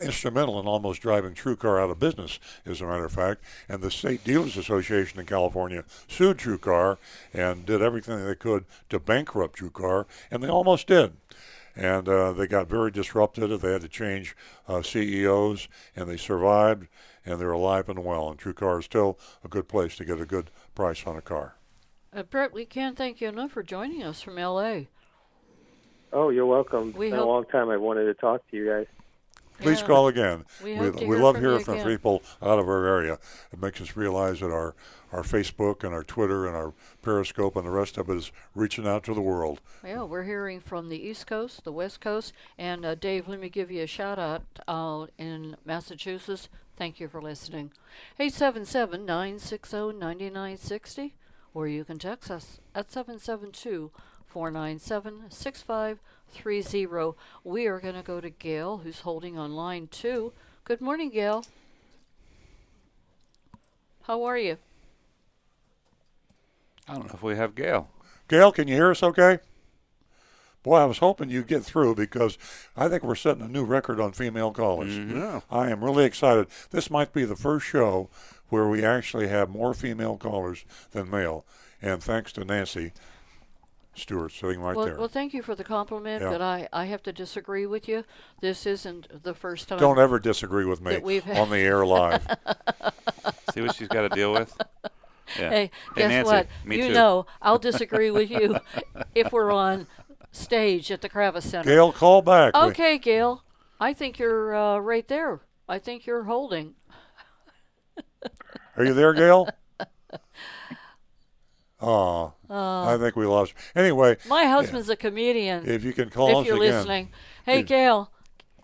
[0.00, 3.42] instrumental in almost driving TrueCar out of business, as a matter of fact.
[3.68, 6.96] And the State Dealers Association in California sued TrueCar
[7.34, 11.12] and did everything they could to bankrupt TrueCar, and they almost did
[11.78, 13.48] and uh, they got very disrupted.
[13.60, 16.88] They had to change uh, CEOs, and they survived,
[17.28, 18.28] and they're alive and well.
[18.30, 21.56] And TrueCar is still a good place to get a good price on a car.
[22.12, 24.88] Uh, Brett, we can't thank you enough for joining us from L.A.
[26.12, 26.94] Oh, you're welcome.
[26.96, 28.86] We it's been hope- a long time I wanted to talk to you guys.
[29.60, 29.86] please Yeah.
[29.86, 30.44] call again.
[30.64, 33.18] We we, we hear love from hearing you from people out of our area.
[33.52, 34.74] It makes us realize that our
[35.12, 36.72] our Facebook and our Twitter and our
[37.02, 39.60] Periscope and the rest of it is reaching out to the world.
[39.84, 43.48] Yeah, we're hearing from the East Coast, the West Coast, and uh, Dave, let me
[43.48, 46.48] give you a shout out uh, in Massachusetts.
[46.78, 47.72] Thank you for listening.
[48.20, 51.14] 877 960 9960,
[51.52, 53.90] or you can text us at 772
[54.28, 57.18] 497 6530.
[57.42, 60.32] We are going to go to Gail, who's holding on line two.
[60.62, 61.44] Good morning, Gail.
[64.02, 64.58] How are you?
[66.86, 67.88] I don't know if we have Gail.
[68.28, 69.40] Gail, can you hear us okay?
[70.68, 72.36] Boy, I was hoping you'd get through because
[72.76, 74.92] I think we're setting a new record on female callers.
[74.92, 75.16] Mm-hmm.
[75.16, 75.40] Yeah.
[75.50, 76.46] I am really excited.
[76.72, 78.10] This might be the first show
[78.50, 81.46] where we actually have more female callers than male.
[81.80, 82.92] And thanks to Nancy
[83.94, 84.98] Stewart sitting right well, there.
[84.98, 86.28] well, thank you for the compliment, Yeah.
[86.32, 88.04] but I, I have to disagree with you.
[88.42, 89.78] This isn't the first time.
[89.78, 92.26] Don't ever disagree with me we've had- on the air live.
[93.54, 94.54] See what she's got to deal with?
[95.38, 95.50] Yeah.
[95.50, 96.46] Hey, guess Nancy, what?
[96.64, 96.92] Me you too.
[96.94, 98.58] know, I'll disagree with you
[99.14, 99.86] if we're on
[100.38, 101.68] stage at the Kravis Center.
[101.68, 102.54] Gail, call back.
[102.54, 103.42] We- Okay, Gail.
[103.80, 105.40] I think you're uh, right there.
[105.68, 106.74] I think you're holding.
[108.76, 109.48] Are you there, Gail?
[111.80, 113.54] Oh, I think we lost.
[113.76, 115.64] Anyway, My husband's a comedian.
[115.68, 116.74] if you can call if us you're again.
[116.74, 117.08] listening.
[117.46, 118.10] Hey, If- Gail,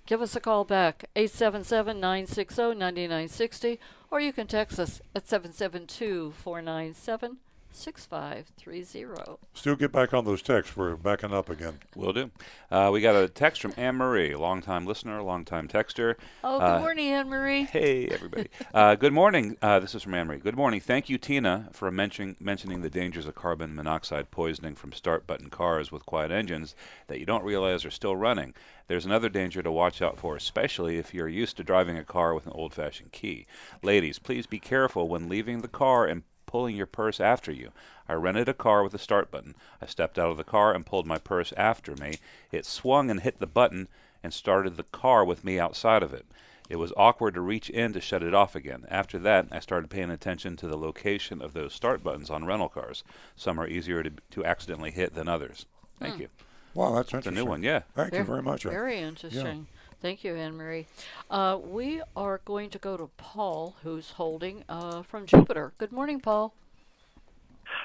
[0.04, 3.78] give us a call back, 877 960 9960,
[4.10, 7.36] or you can text us at 772 497
[7.74, 9.36] 6530.
[9.52, 10.76] Stu, get back on those texts.
[10.76, 11.80] We're backing up again.
[11.96, 12.30] Will do.
[12.70, 16.14] Uh, we got a text from Anne Marie, longtime listener, longtime texter.
[16.42, 17.64] Oh, good Uh, morning, Anne Marie.
[17.64, 18.48] Hey, everybody.
[18.72, 19.56] uh, good morning.
[19.60, 20.38] Uh, this is from Anne Marie.
[20.38, 20.80] Good morning.
[20.80, 25.50] Thank you, Tina, for mentioning mentioning the dangers of carbon monoxide poisoning from start button
[25.50, 26.74] cars with quiet engines
[27.08, 28.54] that you don't realize are still running.
[28.86, 32.34] There's another danger to watch out for, especially if you're used to driving a car
[32.34, 33.46] with an old fashioned key.
[33.82, 36.22] Ladies, please be careful when leaving the car and
[36.54, 37.72] pulling your purse after you.
[38.08, 39.56] I rented a car with a start button.
[39.82, 42.18] I stepped out of the car and pulled my purse after me.
[42.52, 43.88] It swung and hit the button
[44.22, 46.24] and started the car with me outside of it.
[46.68, 48.84] It was awkward to reach in to shut it off again.
[48.88, 52.68] After that, I started paying attention to the location of those start buttons on rental
[52.68, 53.02] cars.
[53.34, 55.66] Some are easier to, to accidentally hit than others.
[55.98, 56.20] Thank Hmm.
[56.22, 56.28] you.
[56.74, 57.80] Wow, that's It's a new one, yeah.
[57.96, 58.62] Thank you very much.
[58.62, 59.66] Very interesting.
[60.04, 60.86] Thank you, Anne Marie.
[61.30, 65.72] Uh, we are going to go to Paul, who's holding uh, from Jupiter.
[65.78, 66.52] Good morning, Paul.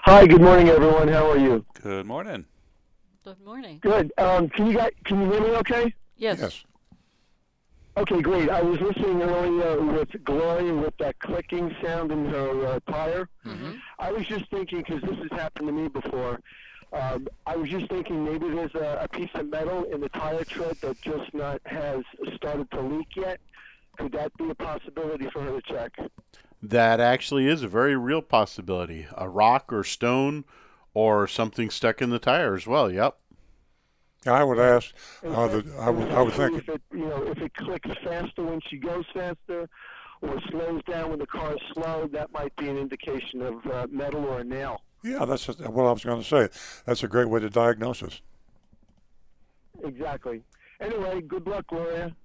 [0.04, 1.08] Hi, good morning, everyone.
[1.08, 1.64] How are you?
[1.82, 2.44] Good morning.
[3.24, 3.80] Good morning.
[3.82, 4.12] Good.
[4.18, 5.48] Um, can you guys can you hear me?
[5.60, 5.94] Okay.
[6.18, 6.40] Yes.
[6.42, 6.64] Yes.
[7.96, 8.50] Okay, great.
[8.50, 13.30] I was listening earlier with Gloria with that clicking sound in her uh, tire.
[13.98, 16.38] I was just thinking because this has happened to me before.
[16.92, 20.44] Um, I was just thinking maybe there's a, a piece of metal in the tire
[20.44, 22.04] tread that just not has
[22.36, 23.40] started to leak yet.
[23.98, 25.98] Could that be a possibility for her to check?
[26.62, 29.08] That actually is a very real possibility.
[29.16, 30.46] A rock or stone
[30.94, 32.92] or something stuck in the tire as well.
[32.92, 33.18] Yep.
[34.26, 34.94] I would ask.
[35.26, 36.12] Uh, the, I would.
[36.12, 36.58] I would think.
[36.58, 39.70] If it, you know, if it clicks faster when she goes faster,
[40.22, 43.88] or slows down when the car is slow, that might be an indication of uh,
[43.90, 44.82] metal or a nail.
[45.04, 46.50] Yeah, that's what I was going to say.
[46.86, 48.22] That's a great way to diagnose us.
[49.84, 50.42] Exactly.
[50.82, 52.16] Anyway, good luck, Gloria.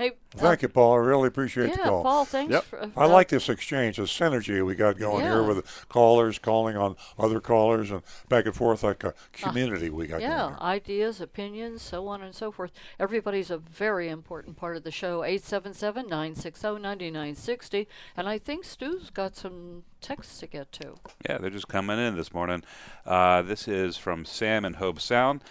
[0.00, 0.12] Hey.
[0.30, 0.94] Thank you, Paul.
[0.94, 2.02] I really appreciate yeah, the call.
[2.02, 2.64] Paul, thanks Yep.
[2.64, 2.90] for.
[2.96, 7.40] I like this exchange, this synergy we got going here with callers calling on other
[7.40, 10.48] callers and back and forth like a community we got Uh, Yeah, going.
[10.50, 10.58] Here.
[10.62, 12.72] ideas, opinions, so on and so forth.
[12.98, 15.22] Everybody's a very important part of the show.
[15.22, 17.88] 877 960 9960.
[18.16, 20.94] And I think Stu's got some texts to get to.
[21.28, 22.62] Yeah, they're just coming in this morning.
[23.04, 25.42] Uh, this is from Sam in Hobe Sound.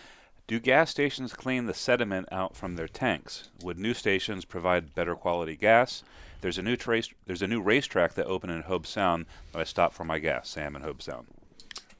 [0.49, 3.51] Do gas stations clean the sediment out from their tanks?
[3.61, 6.01] Would new stations provide better quality gas?
[6.41, 7.13] There's a new trace.
[7.27, 10.49] There's a new RaceTrac that opened in Hobe Sound that I stopped for my gas.
[10.49, 11.27] Sam in Hobe Sound.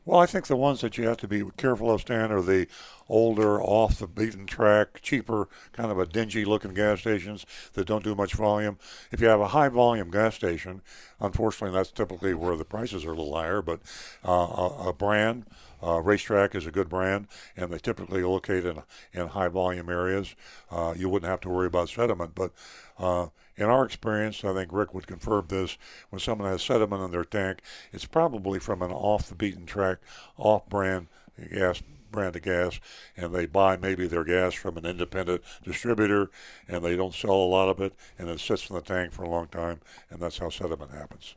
[0.03, 2.65] Well, I think the ones that you have to be careful of, Stan, are the
[3.07, 8.03] older, off the beaten track, cheaper, kind of a dingy looking gas stations that don't
[8.03, 8.79] do much volume.
[9.11, 10.81] If you have a high volume gas station,
[11.19, 13.81] unfortunately, that's typically where the prices are a little higher, but
[14.27, 15.45] uh, a, a brand,
[15.82, 20.36] uh, RaceTrac is a good brand, and they typically locate in, in high volume areas.
[20.71, 22.51] Uh, you wouldn't have to worry about sediment, but
[22.97, 25.77] uh, in our experience, I think Rick would confirm this,
[26.09, 27.59] when someone has sediment in their tank,
[27.91, 29.97] it's probably from an off the beaten track,
[30.38, 31.07] off brand
[31.53, 32.80] gas brand of gas
[33.15, 36.30] and they buy maybe their gas from an independent distributor
[36.67, 39.23] and they don't sell a lot of it and it sits in the tank for
[39.23, 41.36] a long time and that's how sediment happens.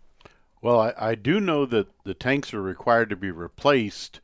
[0.60, 4.20] Well, I, I do know that the tanks are required to be replaced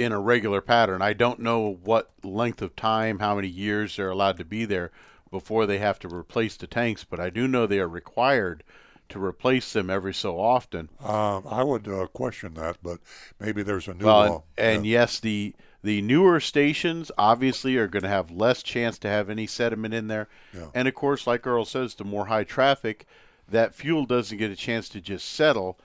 [0.00, 1.02] in a regular pattern.
[1.02, 4.90] I don't know what length of time, how many years they're allowed to be there,
[5.30, 7.04] before they have to replace the tanks.
[7.04, 8.64] But I do know they are required
[9.10, 10.88] to replace them every so often.
[11.04, 12.98] Um, I would uh, question that, but
[13.38, 14.42] maybe there's a new Well, law.
[14.56, 19.08] and, and yes, the the newer stations obviously are going to have less chance to
[19.08, 20.28] have any sediment in there.
[20.54, 20.66] Yeah.
[20.74, 23.06] And of course, like Earl says, the more high traffic,
[23.48, 25.78] that fuel doesn't get a chance to just settle.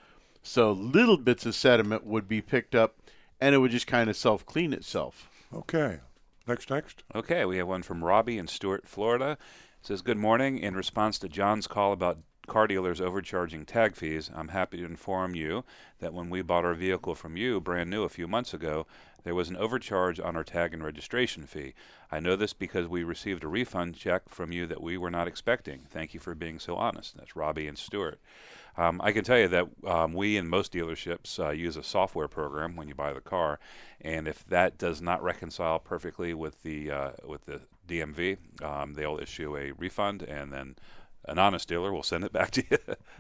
[0.44, 2.96] So little bits of sediment would be picked up,
[3.40, 5.30] and it would just kind of self clean itself.
[5.54, 6.00] Okay.
[6.48, 7.04] Next, next.
[7.16, 9.38] Okay, we have one from Robbie in Stuart, Florida.
[9.82, 10.60] It says, Good morning.
[10.60, 15.34] In response to John's call about car dealers overcharging tag fees, I'm happy to inform
[15.34, 15.64] you
[16.00, 18.86] that when we bought our vehicle from you, brand new a few months ago,
[19.24, 21.74] there was an overcharge on our tag and registration fee.
[22.12, 25.28] I know this because we received a refund check from you that we were not
[25.28, 25.88] expecting.
[25.90, 27.18] Thank you for being so honest.
[27.18, 28.20] That's Robbie and Stuart.
[28.78, 32.28] Um, I can tell you that um, we in most dealerships uh, use a software
[32.28, 33.60] program when you buy the car,
[34.02, 39.20] and if that does not reconcile perfectly with the uh, with the DMV, um, they'll
[39.20, 40.76] issue a refund, and then
[41.28, 42.78] an honest dealer will send it back to you.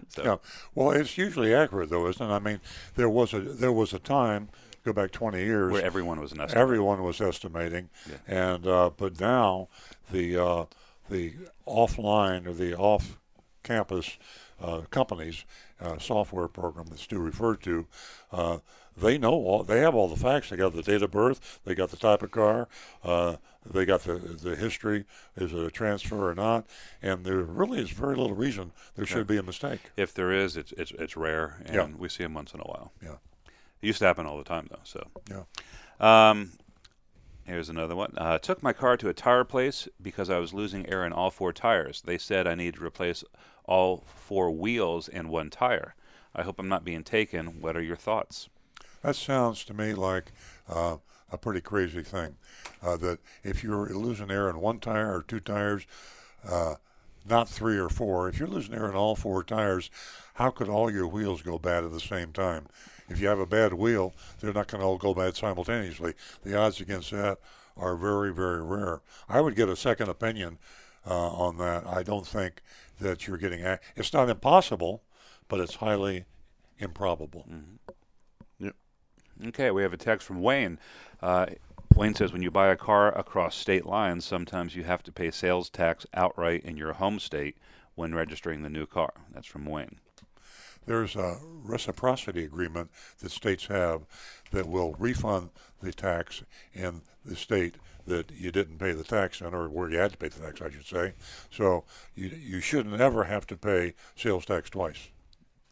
[0.10, 0.36] so Yeah.
[0.74, 2.34] Well, it's usually accurate though, isn't it?
[2.34, 2.60] I mean,
[2.96, 4.50] there was a there was a time
[4.84, 6.56] go back 20 years Where everyone was an estimator.
[6.56, 7.90] Everyone was estimating,
[8.28, 9.70] and uh, but now
[10.12, 10.66] the uh,
[11.10, 11.34] the
[11.68, 13.18] offline or the off
[13.64, 14.18] campus
[14.62, 15.44] uh, companies
[15.82, 17.86] uh, software program that Stu referred to.
[18.32, 18.60] Uh,
[18.98, 19.64] they know all.
[19.64, 20.50] They have all the facts.
[20.50, 21.60] They got the date of birth.
[21.66, 22.70] They got the type of car.
[23.04, 23.36] Uh,
[23.66, 25.04] they got the the history.
[25.36, 26.66] Is it a transfer or not?
[27.02, 29.92] And there really is very little reason there should be a mistake.
[29.98, 31.88] If there is, it's it's, it's rare, and Yeah.
[31.98, 32.94] we see them once in a while.
[33.04, 33.16] Yeah.
[33.82, 34.80] It used to happen all the time, though.
[34.86, 35.44] So Yeah.
[36.00, 36.52] Um,
[37.46, 38.14] here's another one.
[38.18, 41.32] Uh, took my car to a tire place because I was losing air in all
[41.32, 42.02] four tires.
[42.06, 43.24] They said I need to replace
[43.68, 45.96] all four wheels and one tire.
[46.36, 47.62] I hope I'm not being taken.
[47.62, 48.50] What are your thoughts?
[49.02, 50.32] That sounds to me like
[50.68, 50.98] uh,
[51.32, 52.36] a pretty crazy thing.
[52.82, 55.86] Uh, that if you're losing air in one tire or two tires,
[56.48, 56.76] uh,
[57.28, 59.90] not three or four, if you're losing air in all four tires,
[60.36, 62.68] how could all your wheels go bad at the same time?
[63.10, 66.14] If you have a bad wheel, they're not going to all go bad simultaneously.
[66.44, 67.40] The odds against that
[67.78, 69.02] are very, very rare.
[69.30, 70.58] I would get a second opinion
[71.06, 71.86] uh, on that.
[71.86, 72.62] I don't think
[73.00, 73.66] that you're getting.
[73.66, 75.04] A- it's not impossible,
[75.48, 76.26] but it's highly
[76.78, 77.46] improbable.
[78.60, 78.76] Yep.
[79.48, 80.80] Okay, we have a text from Wayne.
[81.22, 81.48] Uh,
[81.96, 85.32] Wayne says, when you buy a car across state lines, sometimes you have to pay
[85.32, 87.58] sales tax outright in your home state
[87.96, 89.14] when registering the new car.
[89.34, 90.00] That's from Wayne.
[90.86, 94.02] There's a reciprocity agreement that states have
[94.52, 95.50] that will refund
[95.82, 96.44] the tax
[96.74, 97.76] in the state
[98.06, 100.62] that you didn't pay the tax on, or where you had to pay the tax,
[100.62, 101.14] I should say.
[101.50, 101.84] So
[102.16, 105.10] you you shouldn't ever have to pay sales tax twice.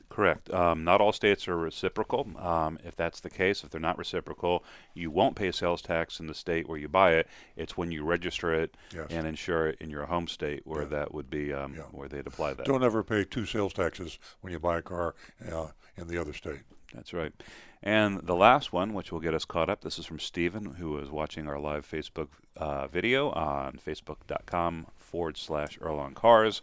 [0.10, 0.54] Correct.
[0.54, 2.28] Um, not all states are reciprocal.
[2.38, 4.64] Um, if that's the case, if they're not reciprocal,
[4.94, 7.28] you won't pay sales tax in the state where you buy it.
[7.56, 9.08] It's when you register it Yes.
[9.10, 12.54] and insure it in your home state where that would be um, where they'd apply
[12.54, 12.66] that.
[12.68, 15.16] Don't ever pay two sales taxes when you buy a car
[15.52, 16.62] uh, in the other state.
[16.94, 17.34] That's right.
[17.82, 20.98] And the last one, which will get us caught up, this is from Stephen, who
[21.00, 26.62] is watching our live Facebook uh, video on facebook.com forward slash Earl on Cars.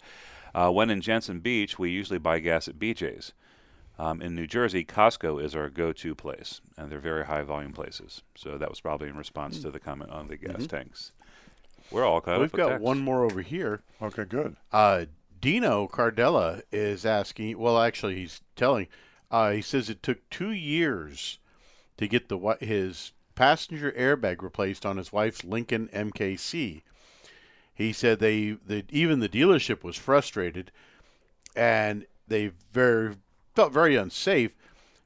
[0.54, 3.32] Uh, when in Jensen Beach, we usually buy gas at BJ's.
[3.98, 7.72] Um, in New Jersey, Costco is our go to place, and they're very high volume
[7.74, 8.22] places.
[8.34, 9.62] So that was probably in response Mm.
[9.62, 10.68] to the comment on the gas Mhm.
[10.68, 11.12] tanks.
[11.90, 12.40] We're all caught up.
[12.40, 12.82] We've up with got text.
[12.82, 13.82] one more over here.
[14.00, 14.56] Okay, good.
[14.72, 15.04] Uh,
[15.40, 17.58] Dino Cardella is asking.
[17.58, 18.86] Well, actually, he's telling.
[19.30, 21.38] Uh, he says it took two years
[21.96, 26.82] to get the his passenger airbag replaced on his wife's Lincoln MKC.
[27.74, 30.70] He said they, they even the dealership was frustrated,
[31.54, 33.16] and they very
[33.54, 34.52] felt very unsafe.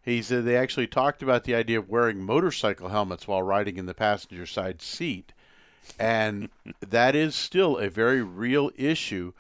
[0.03, 3.87] He said they actually talked about the idea of wearing motorcycle helmets while riding in
[3.87, 5.33] the passenger side seat.
[5.99, 6.49] And
[6.81, 9.33] that is still a very real issue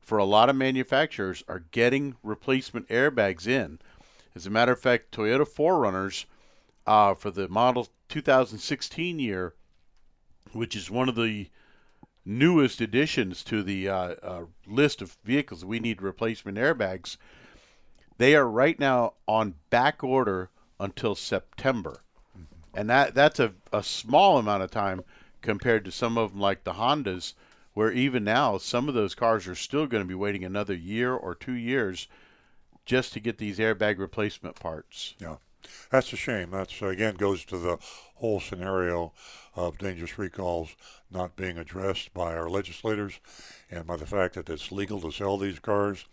[0.00, 3.78] for a lot of manufacturers are getting replacement airbags in.
[4.34, 6.26] As a matter of fact, Toyota 4Runners
[6.86, 9.54] uh, for the model 2016 year,
[10.52, 11.48] which is one of the
[12.24, 17.16] newest additions to the uh, uh, list of vehicles we need replacement airbags,
[18.18, 22.02] they are right now on back order until September,
[22.74, 25.02] and that that's a, a small amount of time
[25.40, 27.34] compared to some of them like the Hondas,
[27.74, 31.14] where even now some of those cars are still going to be waiting another year
[31.14, 32.08] or two years
[32.88, 35.14] just to get these airbag replacement parts.
[35.20, 35.36] Yeah,
[35.90, 36.50] that's a shame.
[36.50, 37.76] That's again goes to the
[38.16, 39.12] whole scenario
[39.54, 40.74] of dangerous recalls
[41.10, 43.20] not being addressed by our legislators,
[43.70, 46.06] and by the fact that it's legal to sell these cars,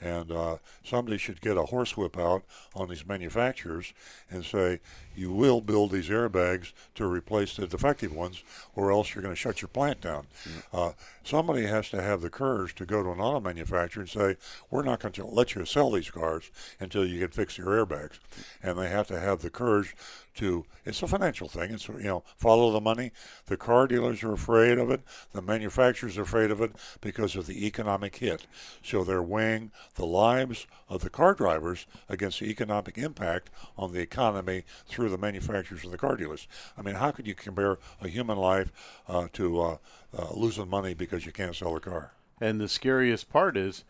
[0.00, 2.44] And uh, somebody should get a horsewhip out
[2.74, 3.92] on these manufacturers
[4.30, 4.80] and say,
[5.18, 8.44] you will build these airbags to replace the defective ones,
[8.76, 10.26] or else you're going to shut your plant down.
[10.72, 10.92] Uh,
[11.24, 14.36] somebody has to have the courage to go to an auto manufacturer and say,
[14.70, 18.18] we're not going to let you sell these cars until you can fix your airbags.
[18.62, 19.94] And they have to have the courage
[20.38, 23.10] to it's a financial thing it's you know follow the money
[23.46, 25.00] the car dealers are afraid of it
[25.32, 26.70] the manufacturers are afraid of it
[27.00, 28.46] because of the economic hit
[28.80, 34.00] so they're weighing the lives of the car drivers against the economic impact on the
[34.00, 36.46] economy through the manufacturers and the car dealers.
[36.76, 38.72] I mean how could you compare a human life
[39.08, 39.76] uh, to uh,
[40.16, 42.12] uh, losing money because you can't sell a car?
[42.40, 43.84] And the scariest part is,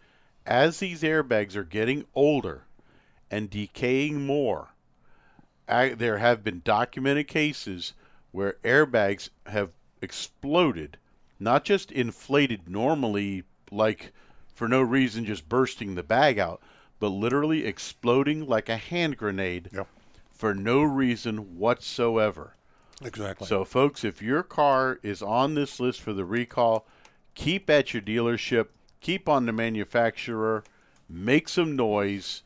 [0.47, 2.63] as these airbags are getting older
[3.31, 4.69] and decaying more,
[5.69, 7.93] I, there have been documented cases
[8.31, 9.71] where airbags have
[10.01, 10.97] exploded,
[11.39, 14.13] not just inflated normally, like
[14.55, 16.61] for no reason, just bursting the bag out,
[16.99, 19.71] but literally exploding like a hand grenade
[20.39, 22.55] for no reason whatsoever.
[23.05, 23.47] Exactly.
[23.47, 26.87] So, folks, if your car is on this list for the recall,
[27.35, 28.69] keep at your dealership,
[29.01, 30.65] keep on the manufacturer,
[31.09, 32.43] make some noise.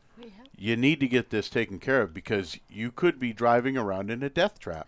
[0.55, 4.23] You need to get this taken care of because you could be driving around in
[4.23, 4.87] a death trap.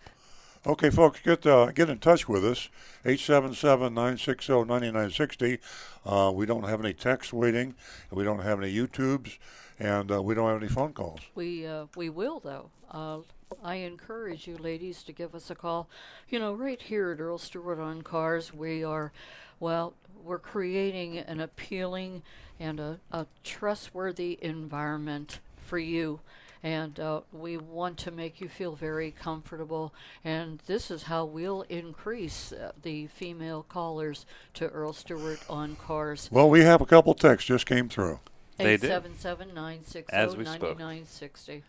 [0.64, 2.68] Okay, folks, get uh, get in touch with us.
[3.04, 5.58] 877-960-9960.
[6.04, 7.76] Uh, we don't have any text waiting.
[8.10, 9.38] We don't have any YouTubes.
[9.78, 11.20] And uh, we don't have any phone calls.
[11.34, 12.70] We uh, we will though.
[12.90, 13.18] Uh,
[13.62, 15.88] I encourage you ladies to give us a call.
[16.28, 19.12] You know, right here at Earl Stewart on Cars, we are,
[19.60, 19.94] well,
[20.24, 22.22] we're creating an appealing
[22.58, 26.20] and a, a trustworthy environment for you.
[26.62, 29.94] And uh, we want to make you feel very comfortable.
[30.24, 36.28] And this is how we'll increase uh, the female callers to Earl Stewart on Cars.
[36.32, 38.18] Well, we have a couple texts just came through.
[38.56, 38.84] They did.
[38.84, 39.56] 877
[40.10, 40.78] As we spoke.
[40.78, 41.62] 9960.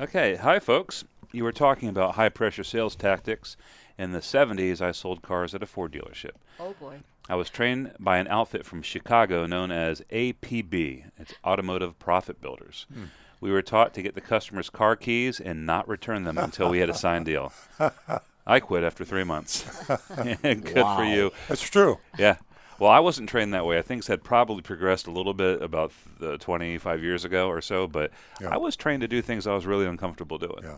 [0.00, 1.04] Okay, hi folks.
[1.32, 3.56] You were talking about high pressure sales tactics.
[3.98, 6.32] In the 70s, I sold cars at a Ford dealership.
[6.60, 7.00] Oh boy.
[7.28, 11.04] I was trained by an outfit from Chicago known as APB.
[11.18, 12.86] It's Automotive Profit Builders.
[12.92, 13.04] Hmm.
[13.40, 16.78] We were taught to get the customer's car keys and not return them until we
[16.78, 17.52] had a signed deal.
[18.46, 19.62] I quit after three months.
[20.42, 21.32] Good for you.
[21.48, 21.98] That's true.
[22.18, 22.36] Yeah.
[22.78, 23.78] Well, I wasn't trained that way.
[23.78, 25.92] I think had probably progressed a little bit about
[26.22, 28.12] uh, 25 years ago or so, but
[28.48, 30.60] I was trained to do things I was really uncomfortable doing.
[30.62, 30.76] Yeah.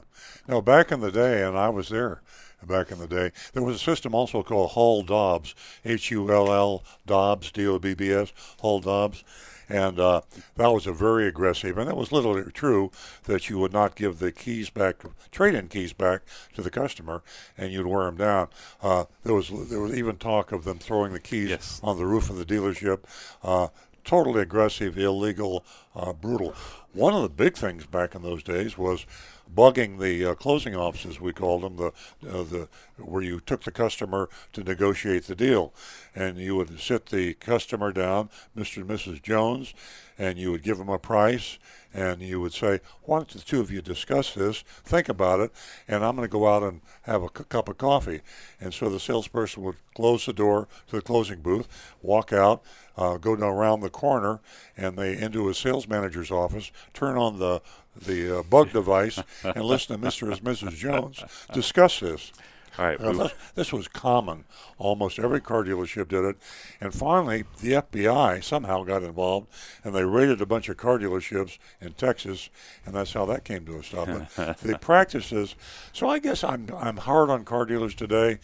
[0.48, 2.22] No, back in the day, and I was there
[2.66, 5.55] back in the day, there was a system also called Hull Dobbs,
[5.85, 9.24] H U L L Dobbs, D O B B S, Hull Dobbs.
[9.71, 10.23] And uh,
[10.57, 12.91] that was a very aggressive, and it was literally true
[13.25, 14.97] that you would not give the keys back,
[15.31, 16.23] trade-in keys back
[16.55, 17.23] to the customer,
[17.57, 18.49] and you'd wear them down.
[18.83, 22.31] Uh, there was there was even talk of them throwing the keys on the roof
[22.31, 23.05] of the dealership.
[23.45, 23.69] Uh,
[24.05, 25.65] totally aggressive, illegal,
[25.95, 26.55] uh, brutal.
[26.93, 29.07] One of the big things back in those days was
[29.55, 31.20] bugging the uh, closing offices.
[31.20, 31.86] We called them the
[32.28, 35.72] uh, the where you took the customer to negotiate the deal,
[36.14, 38.78] and you would sit the customer down, Mr.
[38.78, 39.22] and Mrs.
[39.22, 39.72] Jones,
[40.18, 41.59] and you would give them a price,
[41.94, 44.62] and you would say, "Why don't the two of you discuss this?
[44.85, 45.52] Think about it,
[45.89, 48.20] and I'm going to go out and have a cup of coffee."
[48.60, 51.68] And so the salesperson would close the door to the closing booth,
[52.02, 52.62] walk out,
[52.97, 54.40] uh, go down around the corner,
[54.77, 57.62] and they into a sales manager's office, turn on the
[57.97, 60.31] the uh, bug device, and listen to Mr.
[60.33, 60.77] and Mrs.
[60.77, 61.23] Jones
[61.53, 62.33] discuss this.
[62.79, 64.45] All right, Uh, this, this was common.
[64.79, 66.37] Almost every car dealership did it.
[66.81, 69.49] And finally, the FBI somehow got involved,
[69.83, 72.49] and they raided a bunch of car dealerships in Texas,
[72.87, 74.07] and that's how that came to a stop.
[74.37, 75.57] But the practices.
[75.93, 78.39] So I guess I'm I'm hard on car dealers today,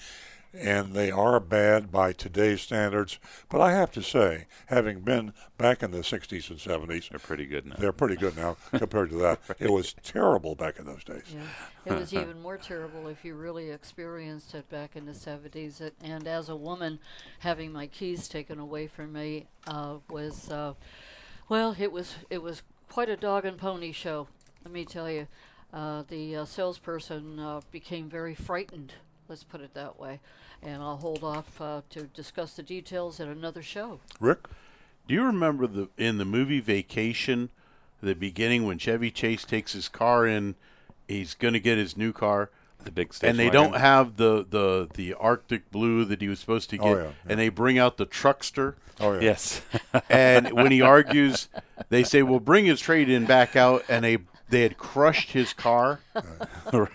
[0.58, 3.18] and they are bad by today's standards.
[3.48, 7.46] But I have to say, having been back in the 60s and 70s, they're pretty
[7.46, 7.76] good now.
[7.78, 9.40] They're pretty good now compared to that.
[9.58, 11.34] It was terrible back in those days.
[11.34, 11.94] Yeah.
[11.94, 15.80] It was even more terrible if you really experienced it back in the 70s.
[15.80, 16.98] It, and as a woman,
[17.40, 20.74] having my keys taken away from me uh, was, uh,
[21.48, 24.28] well, it was it was quite a dog and pony show.
[24.64, 25.28] Let me tell you,
[25.72, 28.94] uh, the uh, salesperson uh, became very frightened.
[29.28, 30.20] Let's put it that way.
[30.62, 34.00] And I'll hold off uh, to discuss the details at another show.
[34.20, 34.46] Rick?
[35.08, 37.50] Do you remember the in the movie Vacation,
[38.02, 40.54] the beginning when Chevy Chase takes his car in,
[41.06, 42.50] he's going to get his new car.
[42.84, 43.72] The big station and they wagon?
[43.72, 47.10] don't have the, the, the Arctic blue that he was supposed to Oh, get, yeah,
[47.28, 48.74] and they bring out the truckster.
[49.00, 49.20] Oh yeah.
[49.20, 49.60] Yes.
[50.10, 51.48] and when he argues,
[51.88, 55.52] they say, "Well, bring his trade in back out," and they they had crushed his
[55.52, 56.00] car.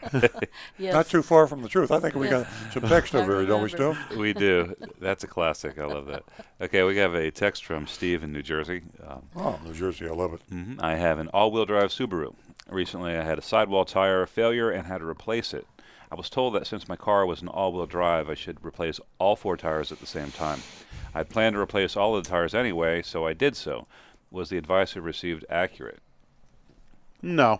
[0.77, 0.93] Yes.
[0.93, 1.91] Not too far from the truth.
[1.91, 3.95] I think we got some text over here, don't we, still?
[4.17, 4.75] we do.
[4.99, 5.77] That's a classic.
[5.79, 6.23] I love that.
[6.59, 8.81] Okay, we have a text from Steve in New Jersey.
[9.07, 10.41] Um, Oh, New Jersey, I love it.
[10.49, 12.33] hmm I have an all-wheel drive Subaru.
[12.69, 15.65] Recently, I had a sidewall tire failure and had to replace it.
[16.11, 19.35] I was told that since my car was an all-wheel drive, I should replace all
[19.35, 20.61] four tires at the same time.
[21.13, 23.87] I planned to replace all of the tires anyway, so I did so.
[24.29, 25.99] Was the advice I received accurate?
[27.21, 27.59] No.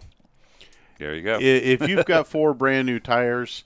[0.99, 1.39] There you go.
[1.41, 3.63] If you've got four brand new tires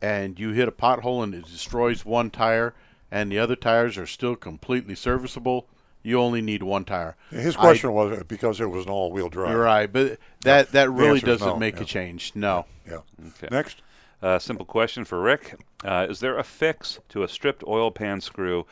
[0.00, 2.74] and you hit a pothole and it destroys one tire
[3.10, 5.66] and the other tires are still completely serviceable,
[6.02, 7.16] you only need one tire.
[7.30, 9.50] His I- question was because it was an all-wheel drive.
[9.50, 11.82] You're right, but that that really doesn't no, make yeah.
[11.82, 12.32] a change.
[12.34, 12.66] No.
[12.88, 13.00] Yeah.
[13.28, 13.48] Okay.
[13.50, 13.82] Next.
[14.22, 18.20] Uh, simple question for Rick: uh, Is there a fix to a stripped oil pan
[18.20, 18.66] screw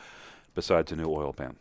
[0.55, 1.57] besides a new oil pan?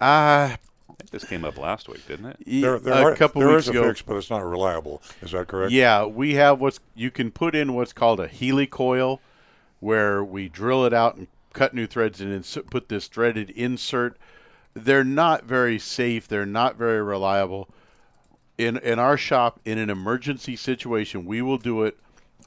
[0.00, 0.56] Uh,
[0.90, 2.36] I think this came up last week, didn't it?
[2.46, 3.88] There, there, a are, couple there weeks is a ago.
[3.88, 5.02] fix, but it's not reliable.
[5.22, 5.72] Is that correct?
[5.72, 9.20] Yeah, we have what's you can put in what's called a Heli-Coil,
[9.80, 14.16] where we drill it out and cut new threads and ins- put this threaded insert.
[14.74, 16.28] They're not very safe.
[16.28, 17.68] They're not very reliable.
[18.58, 21.98] In in our shop, in an emergency situation, we will do it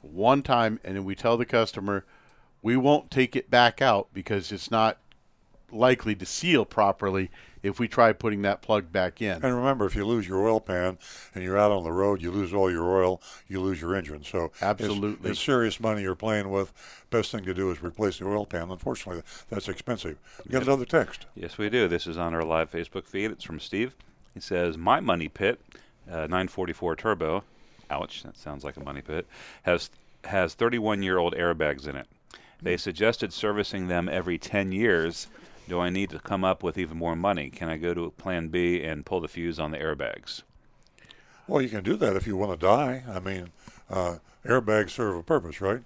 [0.02, 2.04] one time, and then we tell the customer
[2.62, 4.96] we won't take it back out because it's not
[5.70, 7.30] likely to seal properly
[7.64, 9.42] if we try putting that plug back in.
[9.42, 10.98] And remember, if you lose your oil pan
[11.34, 14.22] and you're out on the road, you lose all your oil, you lose your engine.
[14.22, 15.30] So Absolutely.
[15.30, 16.72] it's, serious money you're playing with.
[17.08, 18.70] Best thing to do is replace the oil pan.
[18.70, 20.18] Unfortunately, that's expensive.
[20.44, 21.24] We got another text.
[21.34, 21.88] Yes, we do.
[21.88, 23.30] This is on our live Facebook feed.
[23.30, 23.94] It's from Steve.
[24.34, 25.58] He says, "My money pit,
[26.06, 27.44] uh, 944 turbo,
[27.88, 29.26] ouch, that sounds like a money pit,
[29.62, 29.90] has
[30.24, 32.08] has 31 year old airbags in it.
[32.60, 35.28] They suggested servicing them every 10 years.
[35.68, 37.50] Do I need to come up with even more money?
[37.50, 40.42] Can I go to Plan B and pull the fuse on the airbags?
[41.46, 43.04] Well, you can do that if you want to die.
[43.08, 43.50] I mean,
[43.90, 45.82] uh, airbags serve a purpose, right?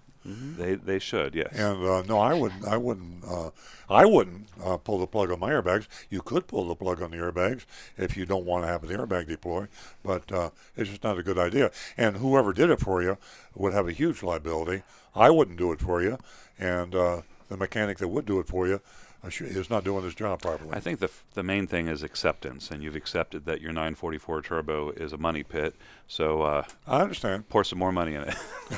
[0.58, 1.54] They they should, yes.
[1.54, 2.66] And uh, no, I wouldn't.
[2.66, 3.24] I wouldn't.
[3.24, 3.50] Uh,
[3.88, 5.86] I wouldn't uh, pull the plug on my airbags.
[6.10, 7.64] You could pull the plug on the airbags
[7.96, 9.68] if you don't want to have the airbag deploy,
[10.02, 11.70] but uh, it's just not a good idea.
[11.96, 13.16] And whoever did it for you
[13.54, 14.82] would have a huge liability.
[15.14, 16.18] I wouldn't do it for you,
[16.58, 18.82] and uh, the mechanic that would do it for you
[19.24, 20.70] is not doing his job properly.
[20.72, 24.42] I think the f- the main thing is acceptance, and you've accepted that your 944
[24.42, 25.74] turbo is a money pit.
[26.06, 27.48] So uh, I understand.
[27.48, 28.34] Pour some more money in it,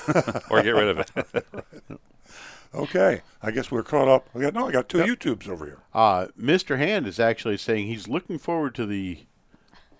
[0.50, 1.46] or get rid of it.
[2.72, 4.28] Okay, I guess we're caught up.
[4.32, 4.68] We got no.
[4.68, 5.78] I got two YouTubes over here.
[5.92, 6.78] Uh, Mr.
[6.78, 9.24] Hand is actually saying he's looking forward to the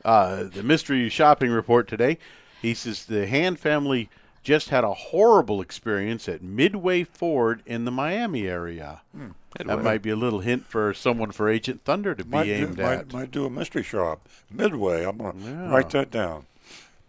[0.05, 2.17] uh, the mystery shopping report today.
[2.62, 4.09] He says the Hand family
[4.43, 9.03] just had a horrible experience at Midway Ford in the Miami area.
[9.15, 9.29] Hmm.
[9.59, 12.53] That might be a little hint for someone for Agent Thunder to be Might do,
[12.53, 13.12] aimed might, at.
[13.12, 14.29] might do a mystery shop.
[14.51, 15.05] Midway.
[15.05, 15.71] I'm going to Yeah.
[15.71, 16.47] write that down.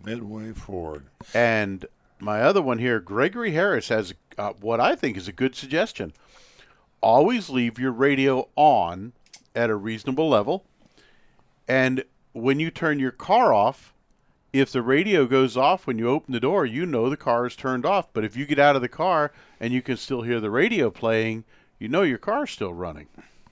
[0.04, 1.04] Midway Ford.
[1.34, 1.86] And
[2.20, 6.14] my other one here, Gregory Harris has uh, what I think is a good suggestion.
[7.02, 9.14] Always leave your radio on
[9.56, 10.64] at a reasonable level.
[11.68, 12.04] And
[12.34, 13.91] when you turn your car off,
[14.54, 17.56] if the radio goes off when you open the door, you know the car is
[17.56, 18.12] turned off.
[18.14, 20.90] But if you get out of the car and you can still hear the radio
[20.90, 21.46] playing,
[21.80, 23.08] you know your car's still running.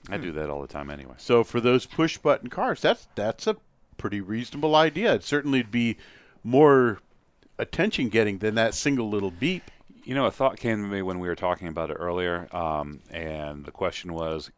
[0.08, 1.14] I do that all the time anyway.
[1.18, 3.56] So for those push button cars, that's that's a
[3.96, 5.14] pretty reasonable idea.
[5.14, 5.96] It certainly would be
[6.42, 7.00] more
[7.58, 9.70] attention getting than that single little beep.
[10.04, 13.00] You know, a thought came to me when we were talking about it earlier, um,
[13.10, 14.50] and the question was,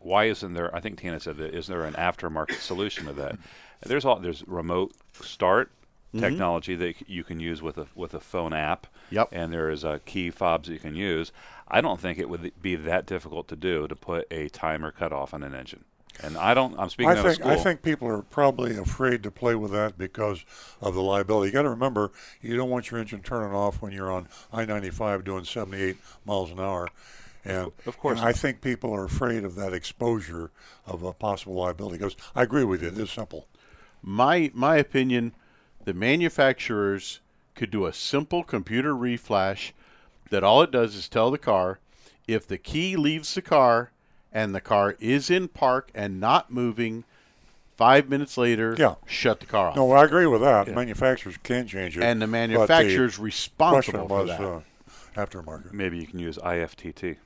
[0.00, 0.74] why isn't there?
[0.74, 3.38] I think Tina said that is there an aftermarket solution to that?
[3.82, 5.70] There's all there's remote start
[6.14, 6.20] Mhm.
[6.20, 8.86] technology that you can use with a with a phone app.
[9.10, 9.28] Yep.
[9.32, 11.32] And there is uh, key fobs that you can use.
[11.68, 15.34] I don't think it would be that difficult to do to put a timer cutoff
[15.34, 15.84] on an engine.
[16.22, 16.78] And I don't.
[16.78, 17.44] I'm speaking I think.
[17.44, 20.44] I think people are probably afraid to play with that because
[20.80, 21.48] of the liability.
[21.48, 25.24] You got to remember, you don't want your engine turning off when you're on I-95
[25.24, 26.88] doing 78 miles an hour.
[27.44, 30.50] And Of course and I think people are afraid of that exposure
[30.86, 31.98] of a possible liability.
[31.98, 33.46] Because I agree with you, it is simple.
[34.08, 35.34] My my opinion,
[35.84, 37.20] the manufacturers
[37.56, 39.72] could do a simple computer reflash
[40.30, 41.80] that all it does is tell the car
[42.28, 43.90] if the key leaves the car
[44.32, 47.02] and the car is in park and not moving,
[47.76, 48.94] five minutes later, Yeah.
[49.06, 49.76] shut the car off.
[49.76, 50.68] No, I agree with that.
[50.68, 50.74] Yeah.
[50.74, 54.40] Manufacturers can change it, And the but manufacturer's responsible question for was, that.
[54.40, 55.72] Uh, aftermarket.
[55.72, 57.16] Maybe you can use IFTT.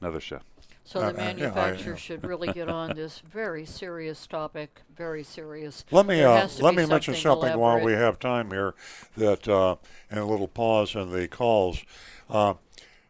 [0.00, 0.40] Another show.
[0.84, 4.80] So Uh, uh, the yeah, I- manufacturer should really get on this very serious topic.
[4.96, 5.84] Very serious.
[5.90, 7.98] Let me There uh, has to let be me mention something while we elaborate.
[8.04, 8.74] have time here.
[9.16, 9.76] That uh,
[10.10, 11.82] and a little pause in the calls.
[12.28, 12.54] Uh,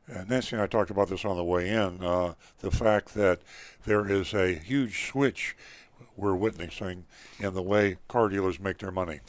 [0.07, 2.03] and Nancy and I talked about this on the way in.
[2.05, 3.41] Uh, the fact that
[3.87, 5.57] there is a huge switch
[6.17, 7.07] we're witnessing
[7.39, 9.21] in the way car dealers make their money,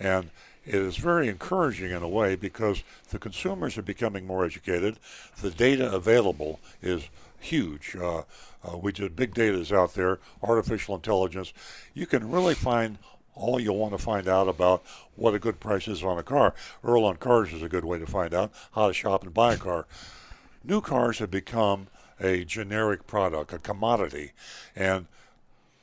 [0.00, 0.30] and
[0.66, 4.98] it is very encouraging in a way because the consumers are becoming more educated.
[5.40, 7.04] The data available is
[7.42, 7.96] huge.
[7.96, 8.22] Uh,
[8.64, 11.52] uh, we did big data is out there, artificial intelligence.
[11.94, 12.98] You can really find
[13.34, 14.82] all you'll want to find out about
[15.16, 16.54] what a good price is on a car.
[16.84, 19.54] Earl on Cars is a good way to find out how to shop and buy
[19.54, 19.86] a car.
[20.64, 21.88] New cars have become
[22.20, 24.32] a generic product, a commodity,
[24.76, 25.06] and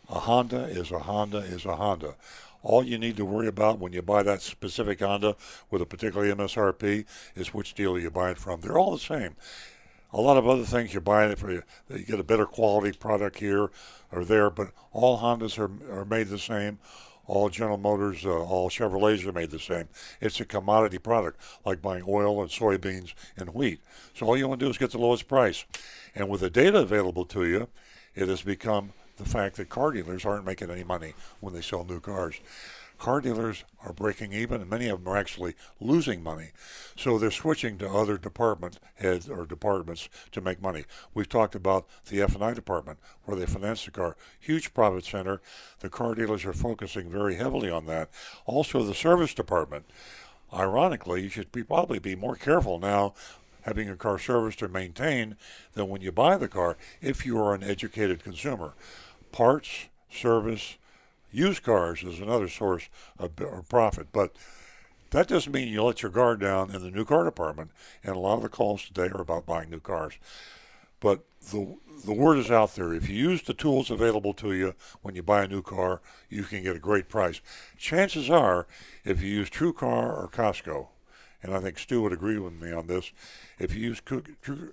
[0.09, 2.15] a Honda is a Honda is a Honda.
[2.61, 5.35] All you need to worry about when you buy that specific Honda
[5.69, 7.05] with a particular MSRP
[7.35, 8.61] is which dealer you buy it from.
[8.61, 9.35] They're all the same.
[10.11, 12.97] A lot of other things you're buying it for you, you get a better quality
[12.97, 13.69] product here
[14.11, 16.79] or there, but all Hondas are, are made the same.
[17.27, 19.87] All General Motors, uh, all Chevrolets are made the same.
[20.19, 23.81] It's a commodity product, like buying oil and soybeans and wheat.
[24.15, 25.63] So all you want to do is get the lowest price.
[26.15, 27.67] And with the data available to you,
[28.15, 31.85] it has become the fact that car dealers aren't making any money when they sell
[31.85, 32.39] new cars.
[32.99, 36.49] Car dealers are breaking even, and many of them are actually losing money.
[36.97, 40.83] So they're switching to other department heads or departments to make money.
[41.13, 44.17] We've talked about the F&I department where they finance the car.
[44.37, 45.41] Huge profit center.
[45.79, 48.09] The car dealers are focusing very heavily on that.
[48.45, 49.85] Also, the service department.
[50.53, 53.13] Ironically, you should be, probably be more careful now
[53.61, 55.35] having your car serviced or maintained
[55.73, 58.73] than when you buy the car if you are an educated consumer.
[59.31, 60.75] Parts, service,
[61.31, 63.35] used cars is another source of
[63.69, 64.35] profit, but
[65.11, 67.71] that doesn't mean you let your guard down in the new car department.
[68.03, 70.13] And a lot of the calls today are about buying new cars.
[70.99, 72.93] But the the word is out there.
[72.93, 76.43] If you use the tools available to you when you buy a new car, you
[76.43, 77.41] can get a great price.
[77.77, 78.67] Chances are,
[79.03, 80.87] if you use TrueCar or Costco,
[81.43, 83.11] and I think Stu would agree with me on this,
[83.57, 84.71] if you use True, True,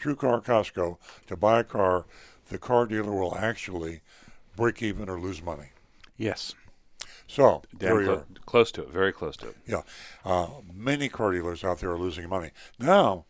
[0.00, 2.06] TrueCar Costco to buy a car,
[2.48, 4.00] the car dealer will actually
[4.56, 5.70] break even or lose money.
[6.16, 6.54] Yes.
[7.26, 9.56] So Damn clo- close to it, very close to it.
[9.66, 9.82] Yeah,
[10.24, 13.24] uh, many car dealers out there are losing money now.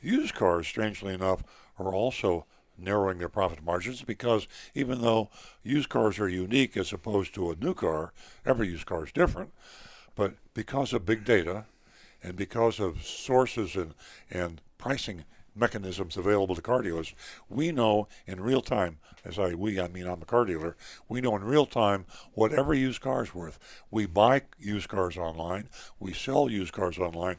[0.00, 1.42] Used cars, strangely enough,
[1.78, 2.46] are also
[2.76, 5.28] narrowing their profit margins because even though
[5.64, 8.12] used cars are unique as opposed to a new car,
[8.46, 9.52] every used car is different.
[10.14, 11.66] But because of big data,
[12.22, 13.94] and because of sources and
[14.30, 17.14] and pricing mechanisms available to car dealers,
[17.48, 20.76] we know in real time, as I we I mean I'm a car dealer,
[21.08, 23.58] we know in real time what every used car is worth.
[23.90, 25.68] We buy used cars online,
[25.98, 27.36] we sell used cars online.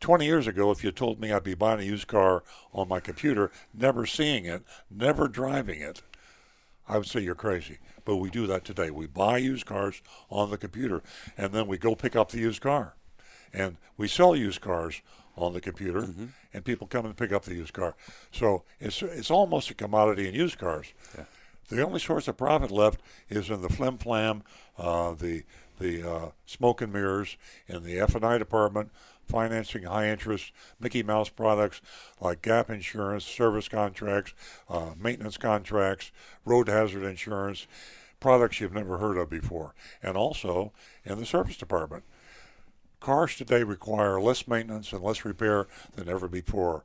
[0.00, 2.42] 20 years ago, if you told me I'd be buying a used car
[2.72, 6.02] on my computer, never seeing it, never driving it,
[6.88, 7.78] I would say you're crazy.
[8.04, 8.90] But we do that today.
[8.90, 11.02] We buy used cars on the computer,
[11.36, 12.94] and then we go pick up the used car.
[13.52, 15.00] And we sell used cars
[15.36, 16.26] on the computer, mm-hmm.
[16.52, 17.94] and people come and pick up the used car.
[18.32, 20.92] So it's it's almost a commodity in used cars.
[21.16, 21.24] Yeah.
[21.68, 24.42] The only source of profit left is in the flim flam,
[24.78, 25.44] uh, the
[25.78, 27.36] the uh, smoke and mirrors
[27.66, 28.90] in the F and I department,
[29.26, 31.80] financing high interest Mickey Mouse products
[32.20, 34.32] like gap insurance, service contracts,
[34.70, 36.12] uh, maintenance contracts,
[36.44, 37.66] road hazard insurance,
[38.20, 40.72] products you've never heard of before, and also
[41.04, 42.04] in the service department.
[43.00, 46.84] Cars today require less maintenance and less repair than ever before.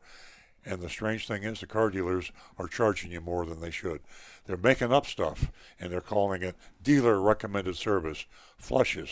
[0.65, 4.01] And the strange thing is, the car dealers are charging you more than they should.
[4.45, 8.25] They're making up stuff, and they're calling it dealer recommended service,
[8.57, 9.09] flushes.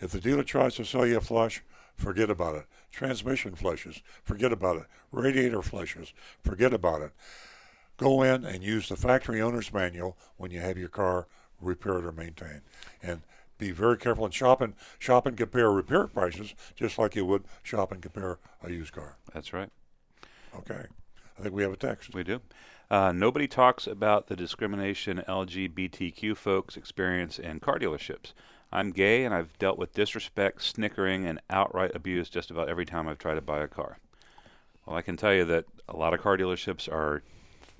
[0.00, 1.62] If the dealer tries to sell you a flush,
[1.96, 2.66] forget about it.
[2.90, 4.86] Transmission flushes, forget about it.
[5.12, 7.12] Radiator flushes, forget about it.
[7.96, 11.28] Go in and use the factory owner's manual when you have your car
[11.60, 12.62] repaired or maintained.
[13.02, 13.22] And
[13.58, 17.44] be very careful and shop and shop and compare repair prices just like you would
[17.62, 19.16] shop and compare a used car.
[19.32, 19.70] That's right.
[20.56, 20.84] Okay.
[21.38, 22.14] I think we have a text.
[22.14, 22.40] We do.
[22.90, 28.32] Uh, nobody talks about the discrimination LGBTQ folks experience in car dealerships.
[28.70, 33.08] I'm gay and I've dealt with disrespect, snickering, and outright abuse just about every time
[33.08, 33.98] I've tried to buy a car.
[34.84, 37.22] Well, I can tell you that a lot of car dealerships are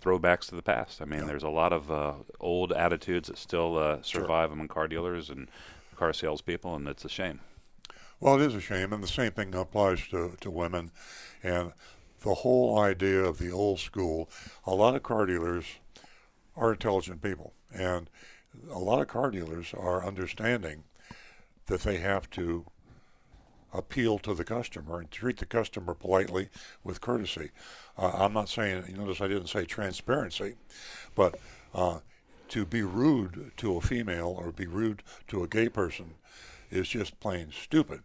[0.04, 1.00] throwbacks to the past.
[1.00, 1.26] I mean, yeah.
[1.26, 4.54] there's a lot of uh, old attitudes that still uh, survive sure.
[4.54, 5.48] among car dealers and
[5.96, 7.40] car salespeople, and it's a shame.
[8.20, 10.90] Well, it is a shame, and the same thing applies to, to women.
[11.42, 11.72] And
[12.20, 14.30] the whole idea of the old school,
[14.66, 15.64] a lot of car dealers
[16.56, 18.08] are intelligent people, and
[18.70, 20.84] a lot of car dealers are understanding
[21.66, 22.66] that they have to
[23.74, 26.48] appeal to the customer and treat the customer politely
[26.82, 27.50] with courtesy.
[27.98, 30.54] Uh, I'm not saying, you notice I didn't say transparency,
[31.14, 31.38] but
[31.74, 31.98] uh,
[32.48, 36.14] to be rude to a female or be rude to a gay person
[36.70, 38.02] is just plain stupid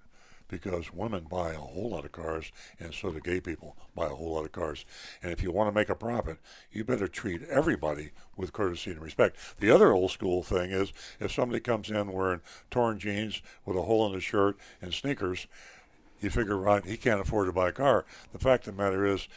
[0.50, 4.10] because women buy a whole lot of cars, and so do gay people buy a
[4.10, 4.86] whole lot of cars.
[5.24, 6.38] And if you want to make a profit,
[6.72, 9.38] you better treat everybody with courtesy and respect.
[9.60, 13.84] The other old school thing is if somebody comes in wearing torn jeans with a
[13.84, 15.48] hole in his shirt and sneakers,
[16.20, 18.06] you figure, right, he can't afford to buy a car.
[18.34, 19.28] The fact of the matter is,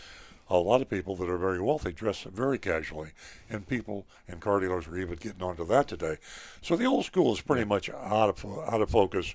[0.51, 3.11] a lot of people that are very wealthy dress very casually,
[3.49, 6.19] and people and car dealers are even getting onto that today.
[6.61, 9.35] So the old school is pretty much out of out of focus.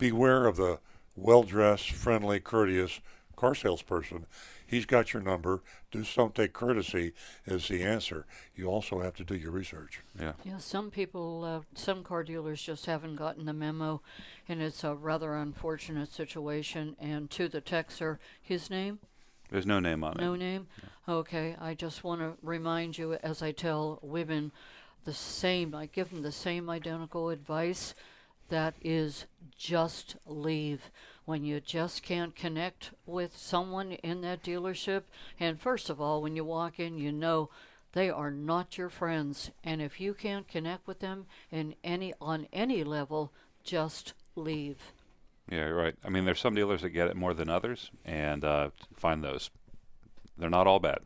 [0.00, 0.80] Beware of the
[1.14, 3.00] well-dressed, friendly, courteous
[3.36, 4.24] car salesperson.
[4.66, 5.62] He's got your number.
[5.90, 7.12] Just don't take courtesy
[7.46, 8.24] as the answer.
[8.54, 10.00] You also have to do your research.
[10.18, 10.32] Yeah.
[10.42, 14.00] Yeah, some people, uh, some car dealers just haven't gotten the memo,
[14.48, 16.96] and it's a rather unfortunate situation.
[16.98, 19.00] And to the texter, his name?
[19.50, 20.20] There's no name on it.
[20.20, 20.68] No name?
[21.08, 24.52] Okay, I just want to remind you, as I tell women
[25.04, 27.94] the same, I give them the same identical advice.
[28.50, 30.90] That is just leave.
[31.24, 35.02] When you just can't connect with someone in that dealership,
[35.38, 37.50] and first of all, when you walk in, you know
[37.92, 39.50] they are not your friends.
[39.62, 43.32] And if you can't connect with them in any on any level,
[43.62, 44.78] just leave.
[45.48, 45.94] Yeah, you're right.
[46.04, 49.50] I mean, there's some dealers that get it more than others, and uh, find those.
[50.38, 51.00] They're not all bad.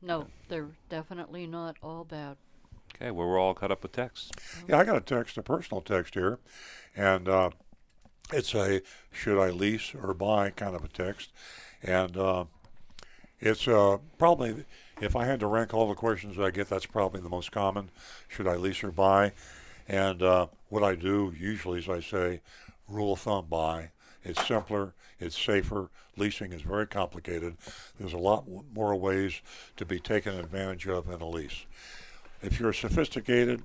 [0.00, 2.36] No, they're definitely not all bad.
[2.96, 4.30] Okay, well, we're all caught up with texts.
[4.66, 6.38] Yeah, I got a text, a personal text here,
[6.96, 7.50] and uh,
[8.32, 8.80] it's a
[9.12, 11.30] should I lease or buy kind of a text,
[11.82, 12.46] and uh,
[13.38, 14.64] it's uh, probably
[15.02, 17.52] if I had to rank all the questions that I get, that's probably the most
[17.52, 17.90] common.
[18.28, 19.32] Should I lease or buy?
[19.86, 22.40] And uh, what I do usually is I say,
[22.88, 23.90] rule of thumb, buy.
[24.24, 25.90] It's simpler, it's safer.
[26.16, 27.58] Leasing is very complicated.
[27.98, 29.42] There's a lot more ways
[29.76, 31.66] to be taken advantage of in a lease.
[32.42, 33.62] If you're a sophisticated,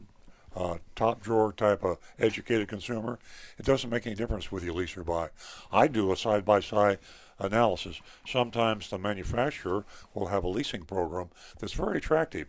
[0.55, 3.19] uh, top drawer type of educated consumer,
[3.57, 5.29] it doesn't make any difference whether you lease or buy.
[5.71, 6.99] I do a side by side
[7.39, 8.01] analysis.
[8.27, 11.29] Sometimes the manufacturer will have a leasing program
[11.59, 12.47] that's very attractive,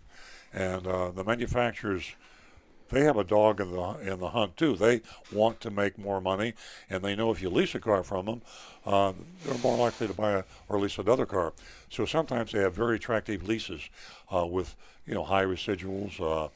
[0.52, 2.14] and uh, the manufacturers
[2.92, 4.76] they have a dog in the in the hunt too.
[4.76, 5.00] They
[5.32, 6.52] want to make more money,
[6.90, 8.42] and they know if you lease a car from them,
[8.84, 11.54] uh, they're more likely to buy a, or lease another car.
[11.90, 13.88] So sometimes they have very attractive leases
[14.30, 16.48] uh, with you know high residuals, uh,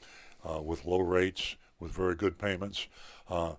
[0.48, 2.86] uh, with low rates, with very good payments.
[3.28, 3.52] Uh,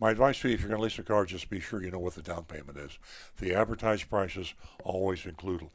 [0.00, 1.90] my advice to you, if you're going to lease a car, just be sure you
[1.90, 2.98] know what the down payment is.
[3.38, 5.68] The advertised prices always include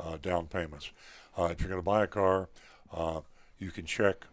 [0.00, 0.90] uh, down payments.
[1.36, 2.48] If you're going to buy a car,
[3.58, 4.26] you can check.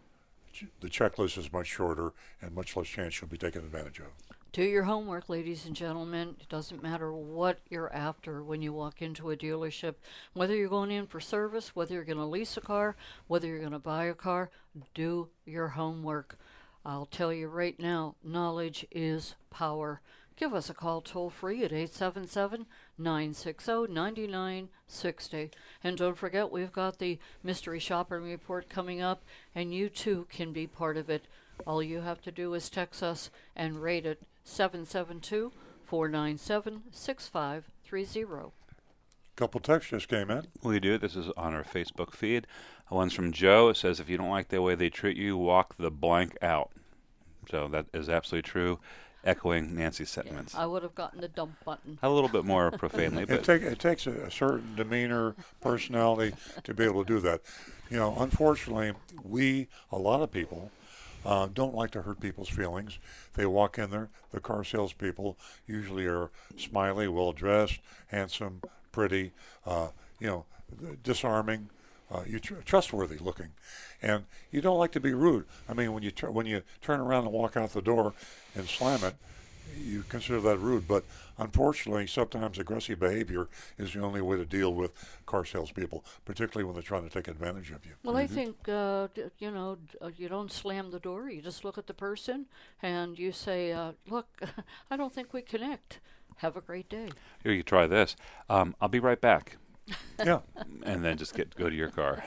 [0.80, 4.06] The checklist is much shorter and much less chance you'll be taken advantage of.
[4.52, 6.36] Do your homework, ladies and gentlemen.
[6.38, 9.94] It doesn't matter what you're after when you walk into a dealership.
[10.34, 12.94] Whether you're going in for service, whether you're going to lease a car,
[13.28, 14.50] whether you're going to buy a car,
[14.92, 16.38] do your homework.
[16.84, 20.02] I'll tell you right now, knowledge is power.
[20.36, 22.66] Give us a call toll free at 877
[22.98, 25.50] 960 9960.
[25.82, 29.24] And don't forget, we've got the Mystery Shopping Report coming up,
[29.54, 31.26] and you too can be part of it.
[31.66, 35.52] All you have to do is text us and rate it 772
[35.84, 38.52] 497 6530.
[39.36, 40.46] couple texts just came in.
[40.62, 40.98] We do.
[40.98, 42.46] This is on our Facebook feed.
[42.90, 43.68] One's from Joe.
[43.68, 46.70] It says, if you don't like the way they treat you, walk the blank out.
[47.50, 48.78] So that is absolutely true,
[49.24, 50.54] echoing Nancy's sentiments.
[50.54, 51.98] I would have gotten the dump button.
[52.02, 56.36] A little bit more profanely, It, but take, it takes a, a certain demeanor, personality
[56.64, 57.40] to be able to do that.
[57.90, 58.92] You know, unfortunately,
[59.24, 60.70] we, a lot of people,
[61.24, 62.98] uh, don't like to hurt people's feelings.
[63.34, 65.36] They walk in there, the car salespeople
[65.66, 67.78] usually are smiley, well dressed,
[68.08, 69.32] handsome, pretty,
[69.66, 69.88] uh,
[70.20, 70.44] you know,
[71.02, 71.68] disarming,
[72.10, 73.48] uh, you tr- trustworthy looking,
[74.02, 75.44] and you don't like to be rude.
[75.68, 78.12] I mean, when you when you turn around and walk out the door
[78.54, 79.14] and slam it,
[79.76, 80.86] you consider that rude.
[80.88, 81.04] But
[81.38, 84.92] unfortunately, sometimes aggressive behavior is the only way to deal with
[85.26, 87.92] car salespeople, particularly when they're trying to take advantage of you.
[88.04, 91.28] Well, I think, uh, d- you know, d- uh, you don't slam the door.
[91.30, 92.46] You just look at the person
[92.82, 94.26] and you say, uh, look,
[94.90, 96.00] I don't think we connect.
[96.36, 97.08] Have a great day.
[97.42, 98.16] here you try this.
[98.48, 99.56] Um, I'll be right back.
[100.24, 100.38] Yeah.
[100.84, 102.22] And then just get go to your car.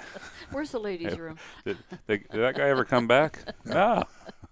[0.52, 1.38] Where's the ladies' room?
[1.64, 1.78] Did,
[2.08, 3.40] did, did that guy ever come back?
[3.66, 4.04] No.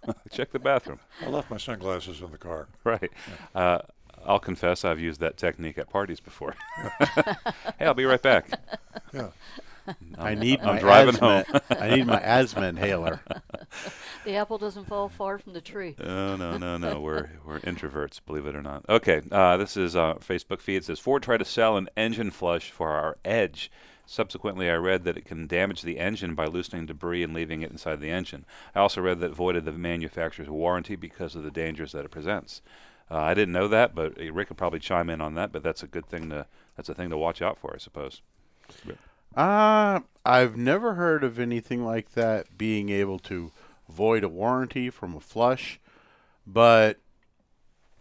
[0.31, 0.99] Check the bathroom.
[1.21, 2.67] I left my sunglasses in the car.
[2.83, 3.11] Right.
[3.55, 3.79] Uh,
[4.25, 6.55] I'll confess, I've used that technique at parties before.
[7.77, 8.49] hey, I'll be right back.
[9.13, 9.29] Yeah.
[10.17, 11.61] I need I'm my driving asthma- home.
[11.77, 13.19] I need my asthma inhaler.
[14.25, 15.95] The apple doesn't fall far from the tree.
[15.99, 18.85] Oh no no no we're we're introverts believe it or not.
[18.87, 22.31] Okay, uh, this is uh, Facebook feed it says Ford tried to sell an engine
[22.31, 23.69] flush for our Edge.
[24.05, 27.71] Subsequently, I read that it can damage the engine by loosening debris and leaving it
[27.71, 28.45] inside the engine.
[28.75, 32.11] I also read that it voided the manufacturer's warranty because of the dangers that it
[32.11, 32.61] presents.
[33.09, 35.51] Uh, I didn't know that, but uh, Rick could probably chime in on that.
[35.51, 38.21] But that's a good thing to that's a thing to watch out for, I suppose.
[39.35, 43.51] Uh, I've never heard of anything like that being able to
[43.89, 45.79] void a warranty from a flush,
[46.45, 46.97] but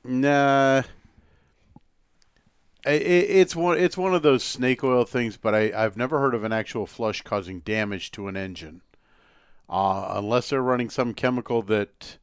[0.05, 0.83] nah.
[2.85, 6.19] I- i it's one it's one of those snake oil things, but I, I've never
[6.19, 8.83] heard of an actual flush causing damage to an engine,
[9.69, 12.19] uh, unless they're running some chemical that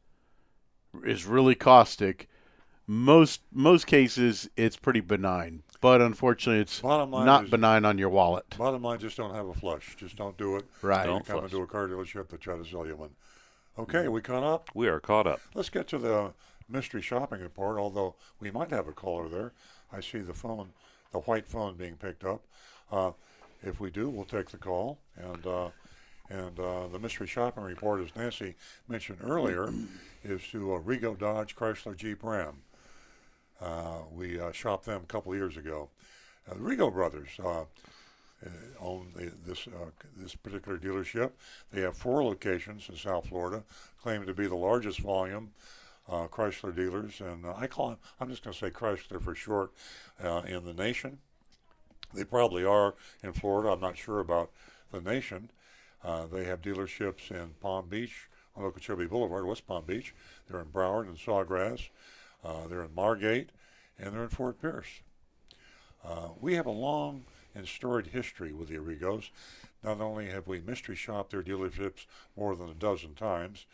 [1.05, 2.27] is really caustic.
[2.87, 7.97] Most most cases, it's pretty benign, but unfortunately, it's Bottom line not is- benign on
[7.99, 8.57] your wallet.
[8.57, 9.95] Bottom line, just don't have a flush.
[9.95, 10.65] Just don't do it.
[10.81, 11.05] Right.
[11.05, 11.51] Don't Don't come flush.
[11.51, 13.11] into a car dealership to try to sell you one.
[13.77, 14.71] Okay, we caught up.
[14.73, 15.39] We are caught up.
[15.53, 16.33] Let's get to the
[16.67, 17.77] mystery shopping report.
[17.77, 19.53] Although we might have a caller there.
[19.91, 20.69] I see the phone,
[21.11, 22.41] the white phone being picked up.
[22.91, 23.11] Uh,
[23.63, 24.99] if we do, we'll take the call.
[25.17, 25.69] And uh,
[26.29, 28.55] and uh, the mystery shopping report, as Nancy
[28.87, 29.73] mentioned earlier,
[30.23, 32.61] is to uh, Arrigo Dodge Chrysler Jeep Ram.
[33.59, 35.89] Uh, we uh, shopped them a couple years ago.
[36.49, 37.29] Uh, the Arrigo brothers
[38.79, 41.31] own the, this uh, this particular dealership.
[41.73, 43.63] They have four locations in South Florida,
[44.01, 45.49] claim to be the largest volume
[46.09, 47.97] uh, Chrysler dealers, and uh, I call them.
[48.19, 49.71] I'm just going to say Chrysler for short
[50.23, 51.19] uh, in the nation.
[52.13, 53.69] They probably are in Florida.
[53.69, 54.49] I'm not sure about
[54.91, 55.51] the nation.
[56.03, 60.13] Uh, they have dealerships in Palm Beach on Okeechobee Boulevard, West Palm Beach.
[60.47, 61.89] They're in Broward and Sawgrass.
[62.43, 63.49] Uh, they're in Margate,
[63.99, 65.01] and they're in Fort Pierce.
[66.03, 69.29] Uh, we have a long and storied history with the Arrigos.
[69.83, 72.05] Not only have we mystery shopped their dealerships
[72.35, 73.65] more than a dozen times,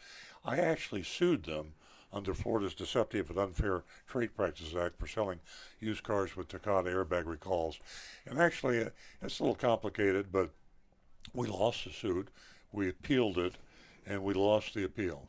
[0.43, 1.73] I actually sued them
[2.13, 5.39] under Florida's Deceptive and Unfair Trade Practices Act for selling
[5.79, 7.79] used cars with Takata airbag recalls.
[8.25, 8.89] And actually, uh,
[9.21, 10.49] it's a little complicated, but
[11.33, 12.29] we lost the suit,
[12.71, 13.55] we appealed it,
[14.05, 15.27] and we lost the appeal,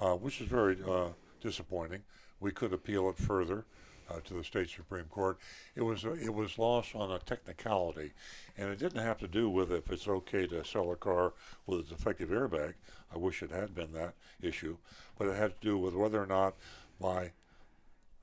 [0.00, 1.08] uh, which is very uh,
[1.40, 2.02] disappointing.
[2.40, 3.64] We could appeal it further
[4.10, 5.38] uh, to the state supreme court.
[5.74, 8.12] It was uh, it was lost on a technicality,
[8.56, 11.32] and it didn't have to do with if it's okay to sell a car
[11.66, 12.74] with a defective airbag.
[13.12, 14.76] I wish it had been that issue,
[15.18, 16.54] but it had to do with whether or not
[17.00, 17.32] by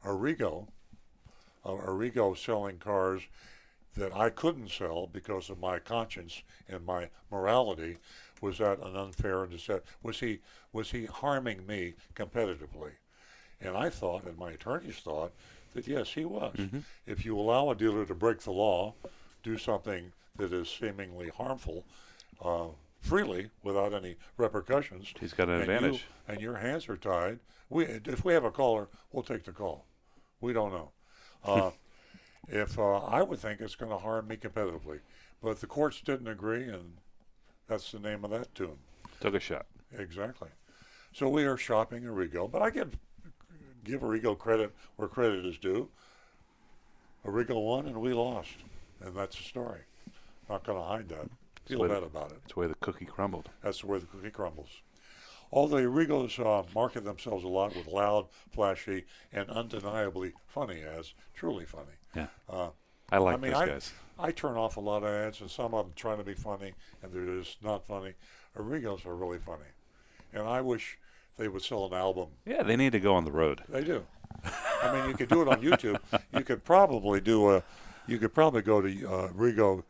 [0.05, 0.67] Arrigo,
[1.65, 3.23] uh, Arrigo selling cars
[3.95, 7.97] that I couldn't sell because of my conscience and my morality.
[8.41, 9.95] Was that an unfair and deceptive?
[10.01, 10.39] Was he
[10.73, 12.91] was he harming me competitively?
[13.61, 15.31] And I thought, and my attorneys thought,
[15.73, 16.55] that yes, he was.
[16.55, 16.83] Mhm.
[17.05, 18.93] If you allow a dealer to break the law,
[19.43, 21.85] do something that is seemingly harmful
[22.43, 22.67] uh,
[22.99, 26.05] freely without any repercussions, He's got an and you- advantage.
[26.27, 27.39] and your hands are tied.
[27.69, 29.85] We, if we have a caller, we'll take the call.
[30.41, 30.91] We don't know.
[31.45, 31.71] Uh,
[32.47, 34.99] if uh, I would think it's going to harm me competitively,
[35.41, 36.97] but the courts didn't agree, and
[37.67, 38.77] that's the name of that tune.
[39.19, 39.65] Took a shot.
[39.97, 40.47] Exactly.
[41.11, 42.97] So we are shopping Arrigo, but I give
[43.83, 45.89] give Arrigo credit where credit is due.
[47.25, 48.55] Arrigo won and we lost,
[49.01, 49.81] and that's the story.
[50.49, 51.29] Not going to hide that.
[51.65, 52.41] Feel bad the- about it.
[52.41, 53.49] That's the way the cookie crumbled.
[53.63, 54.81] That's the way the cookie crumbles.
[55.51, 61.13] Although the Arrigos uh, market themselves a lot with loud, flashy, and undeniably funny as
[61.35, 61.93] truly funny.
[62.15, 62.27] Yeah.
[62.49, 62.69] Uh,
[63.11, 63.93] I like mean, those I, guys.
[64.17, 66.73] I turn off a lot of ads, and some of them trying to be funny,
[67.01, 68.13] and they're just not funny.
[68.57, 69.69] Arrigos are really funny,
[70.33, 70.97] and I wish
[71.37, 72.29] they would sell an album.
[72.45, 73.61] Yeah, they need to go on the road.
[73.69, 74.05] They do.
[74.81, 75.99] I mean, you could do it on YouTube.
[76.33, 77.63] You could probably do a.
[78.07, 79.83] You could probably go to uh, Rigo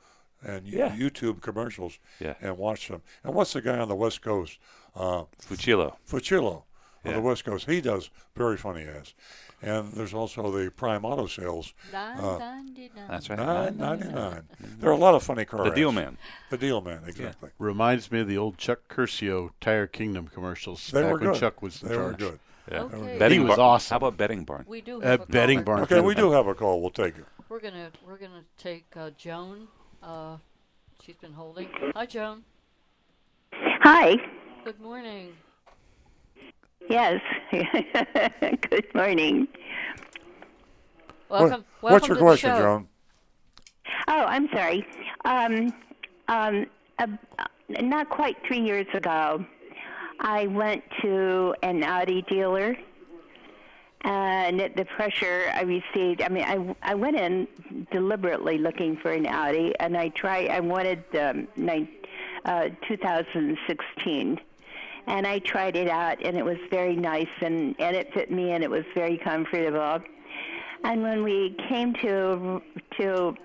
[0.46, 0.90] and Yeah.
[0.96, 2.36] YouTube commercials Yeah.
[2.42, 3.02] and watch them.
[3.24, 4.60] And what's the guy on the West Coast?
[4.96, 5.96] Uh, Fucillo.
[6.08, 6.64] Fucillo
[7.06, 7.18] on Yeah.
[7.18, 7.66] the West Coast.
[7.70, 9.14] He does very funny ads.
[9.62, 11.74] And there's also the Prime Auto Sales.
[11.94, 12.38] uh,
[13.08, 13.40] That's right.
[13.40, 14.44] Nine ninety nine.
[14.60, 15.92] There are a lot of funny car The Deal.
[15.94, 16.18] Man.
[16.50, 17.50] The Deal Man, exactly.
[17.60, 21.40] Reminds me of the old Chuck Curcio Tire Kingdom commercials They back were when.
[21.40, 22.18] Chuck was in They were charge.
[22.20, 22.40] good.
[22.72, 22.84] Yeah.
[22.84, 23.30] Okay.
[23.34, 23.60] he was barn.
[23.60, 23.94] awesome.
[23.94, 24.66] How about Bedding Barn?
[24.68, 25.78] We do Uh, have a betting caller.
[25.78, 25.82] barn.
[25.84, 26.82] Okay, we do have a call.
[26.82, 27.26] We'll take it.
[27.50, 29.68] We're gonna we're gonna take uh, Joan.
[30.02, 30.38] Uh,
[31.02, 31.70] she's been holding.
[31.96, 32.44] Hi, Joan.
[33.54, 34.16] Hi.
[34.66, 35.34] Good morning.
[36.90, 37.22] Yes.
[37.52, 39.48] Good morning.
[41.30, 41.66] Welcome.
[41.80, 42.60] What- welcome what's your to the question, show.
[42.60, 42.88] Joan?
[44.08, 44.86] Oh, I'm sorry.
[45.26, 45.74] Um,
[46.28, 46.66] um,
[47.00, 47.08] uh,
[47.82, 49.44] not quite three years ago,
[50.20, 52.76] I went to an Audi dealer,
[54.02, 56.22] and the pressure I received.
[56.22, 57.48] I mean, I I went in
[57.92, 60.50] deliberately looking for an Audi, and I tried.
[60.50, 61.48] I wanted um,
[62.46, 64.40] uh, 2016.
[65.08, 68.52] And I tried it out, and it was very nice, and, and it fit me,
[68.52, 70.00] and it was very comfortable.
[70.84, 72.62] And when we came to
[73.00, 73.36] to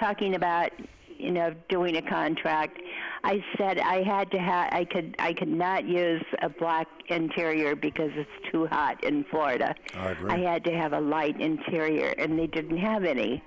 [0.00, 0.70] talking about,
[1.18, 2.80] you know, doing a contract,
[3.22, 7.76] I said I had to have I could I could not use a black interior
[7.76, 9.74] because it's too hot in Florida.
[9.94, 10.30] I agree.
[10.30, 13.42] I had to have a light interior, and they didn't have any.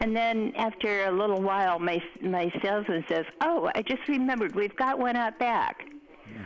[0.00, 4.74] And then after a little while, my my salesman says, "Oh, I just remembered we've
[4.76, 5.84] got one out back."
[6.26, 6.44] Hmm.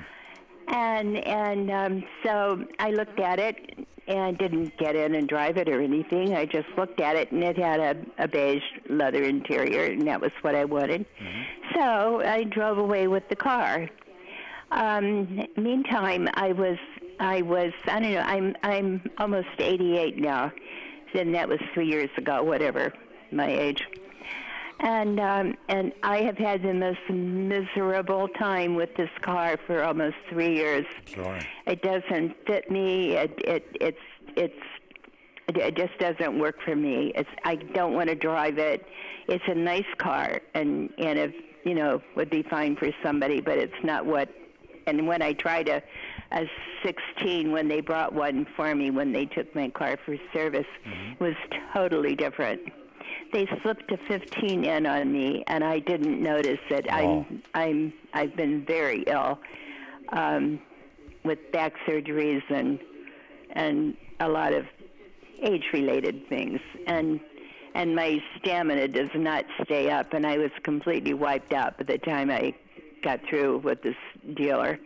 [0.69, 5.69] And and um, so I looked at it and didn't get in and drive it
[5.69, 6.35] or anything.
[6.35, 10.21] I just looked at it and it had a, a beige leather interior, and that
[10.21, 11.07] was what I wanted.
[11.75, 13.89] So I drove away with the car.
[14.71, 16.79] Um, meantime, I was
[17.21, 20.53] I was I don't know I'm I'm almost 88 now.
[21.15, 22.93] Then that was three years ago, whatever
[23.33, 23.87] my age.
[24.81, 30.17] And um, and I have had the most miserable time with this car for almost
[30.29, 30.85] three years.
[31.07, 31.47] Sorry.
[31.67, 33.13] It doesn't fit me.
[33.13, 33.99] It it it's
[34.37, 34.55] it's
[35.49, 37.13] it, just doesn't work for me.
[37.15, 38.85] It's I don't want to drive it.
[39.29, 41.35] It's a nice car and and if
[41.65, 44.29] you know would be fine for somebody, but it's not what.
[44.87, 45.83] And when I tried a
[46.33, 46.45] a
[46.85, 51.21] 16 when they brought one for me when they took my car for service it
[51.21, 51.35] was
[51.73, 52.61] totally different.
[53.33, 56.87] They slipped a 15 in on me and I didn't notice it.
[56.91, 59.39] I'm I'm I've been very ill
[60.11, 60.61] um,
[61.25, 62.79] with back surgeries and
[63.51, 64.67] and a lot of
[65.43, 67.21] age-related things, and
[67.75, 71.99] and my stamina does not stay up, and I was completely wiped out by the
[71.99, 72.55] time I
[73.03, 73.97] got through with this
[74.35, 74.79] dealer.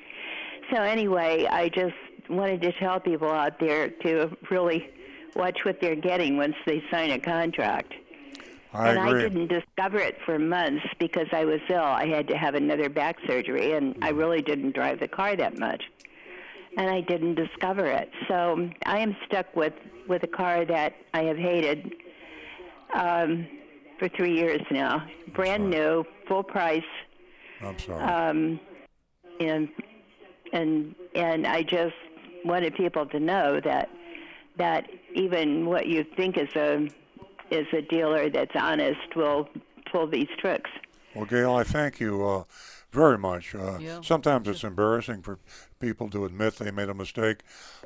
[0.73, 1.95] So anyway, I just
[2.29, 4.91] wanted to tell people out there to really
[5.37, 7.95] watch what they're getting once they sign a contract.
[8.73, 9.25] I and agree.
[9.25, 11.81] I didn't discover it for months because I was ill.
[11.81, 15.59] I had to have another back surgery, and I really didn't drive the car that
[15.59, 15.83] much.
[16.77, 18.11] And I didn't discover it.
[18.29, 19.73] So I am stuck with,
[20.09, 21.93] with a car that I have hated
[22.95, 23.47] um,
[23.99, 25.05] for three years now.
[25.35, 26.83] Brand new, full price.
[27.61, 28.05] I'm sorry.
[28.05, 28.61] Um,
[29.41, 29.69] and
[30.53, 31.95] and and I just
[32.45, 33.89] wanted people to know that
[34.59, 36.89] that even what you think is a
[37.51, 39.49] is a dealer that's honest will
[39.91, 40.71] pull these tricks.
[41.15, 42.45] Well, Gail, I thank you uh,
[42.93, 43.55] very much.
[43.55, 44.01] Uh, Yeah.
[44.03, 45.39] Sometimes it's embarrassing for
[45.81, 47.39] people to admit they made a mistake,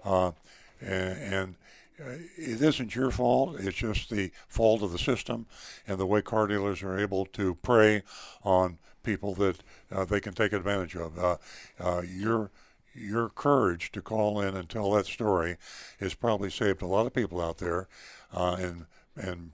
[0.05, 0.33] uh,
[0.81, 1.55] and, and
[2.01, 3.57] uh, it isn't your fault.
[3.61, 5.47] It's just the fault of the system
[5.87, 8.03] and the way car dealers are able to prey
[8.43, 9.61] on people that
[9.93, 11.19] uh, they can take advantage of.
[11.19, 11.37] Uh,
[11.79, 12.51] uh, your
[12.97, 15.57] your courage to call in and tell that story
[15.99, 17.89] has probably saved a lot of people out there,
[18.33, 18.87] uh, and
[19.17, 19.53] and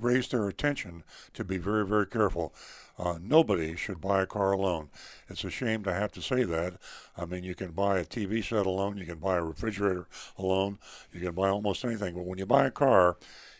[0.00, 1.04] raise their attention
[1.34, 2.52] to be very, very careful.
[2.98, 4.88] Uh, nobody should buy a car alone.
[5.28, 6.74] It's a shame to have to say that.
[7.16, 10.06] I mean, you can buy a TV set alone, you can buy a refrigerator
[10.38, 10.78] alone,
[11.12, 12.14] you can buy almost anything.
[12.14, 13.16] But when you buy a car,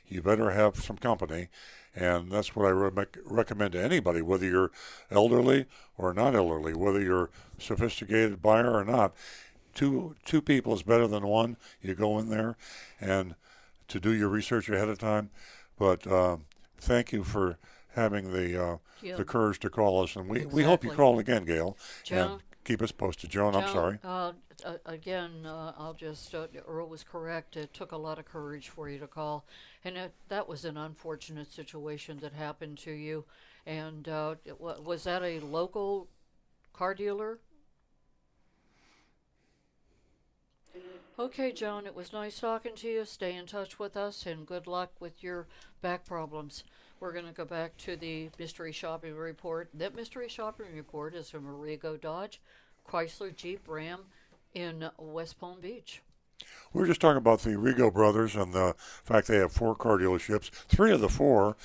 [0.07, 1.49] you better have some company.
[1.95, 4.71] And that's what I re- recommend to anybody, whether you're
[5.11, 5.67] elderly
[5.99, 9.15] or not elderly, whether you're a sophisticated buyer or not.
[9.75, 11.57] Two two people is better than one.
[11.81, 12.57] You go in there
[13.01, 13.35] and
[13.89, 15.31] to do your research ahead of time.
[15.79, 16.45] But um,
[16.79, 17.59] thank you for
[17.95, 21.45] having the uh, the courage to call us, and we, we hope you call again,
[21.45, 22.31] Gail, Joan?
[22.33, 23.31] and keep us posted.
[23.31, 23.99] Joan, I'm sorry.
[24.05, 24.33] Uh,
[24.65, 27.57] uh, again, uh, I'll just, uh, Earl was correct.
[27.57, 29.45] It took a lot of courage for you to call.
[29.85, 33.25] And it, that was an unfortunate situation that happened to you.
[33.67, 36.09] And uh, was that a local
[36.73, 37.39] car dealer?
[41.19, 43.05] Okay, Joan, it was nice talking to you.
[43.05, 45.47] Stay in touch with us and good luck with your
[45.81, 46.65] back problems.
[47.01, 49.69] We're going to go back to the mystery shopping report.
[49.75, 52.41] That mystery shopping report is from Arrigo Dodge,
[52.89, 54.01] Chrysler Jeep Ram
[54.55, 56.01] in West Palm Beach.
[56.73, 58.75] We were just talking about the Rigo brothers and the
[59.05, 60.51] fact they have four car dealerships.
[60.51, 61.57] Three of the four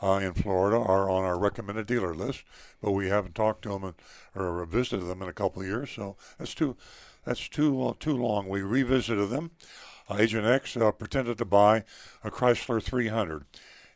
[0.00, 2.44] uh, in Florida are on our recommended dealer list,
[2.80, 3.94] but we haven't talked to them
[4.34, 5.90] or visited them in a couple of years.
[5.90, 6.76] So that's too
[7.24, 8.48] that's too uh, too long.
[8.48, 9.52] We revisited them.
[10.08, 11.84] Uh, Agent X uh, pretended to buy
[12.24, 13.44] a Chrysler 300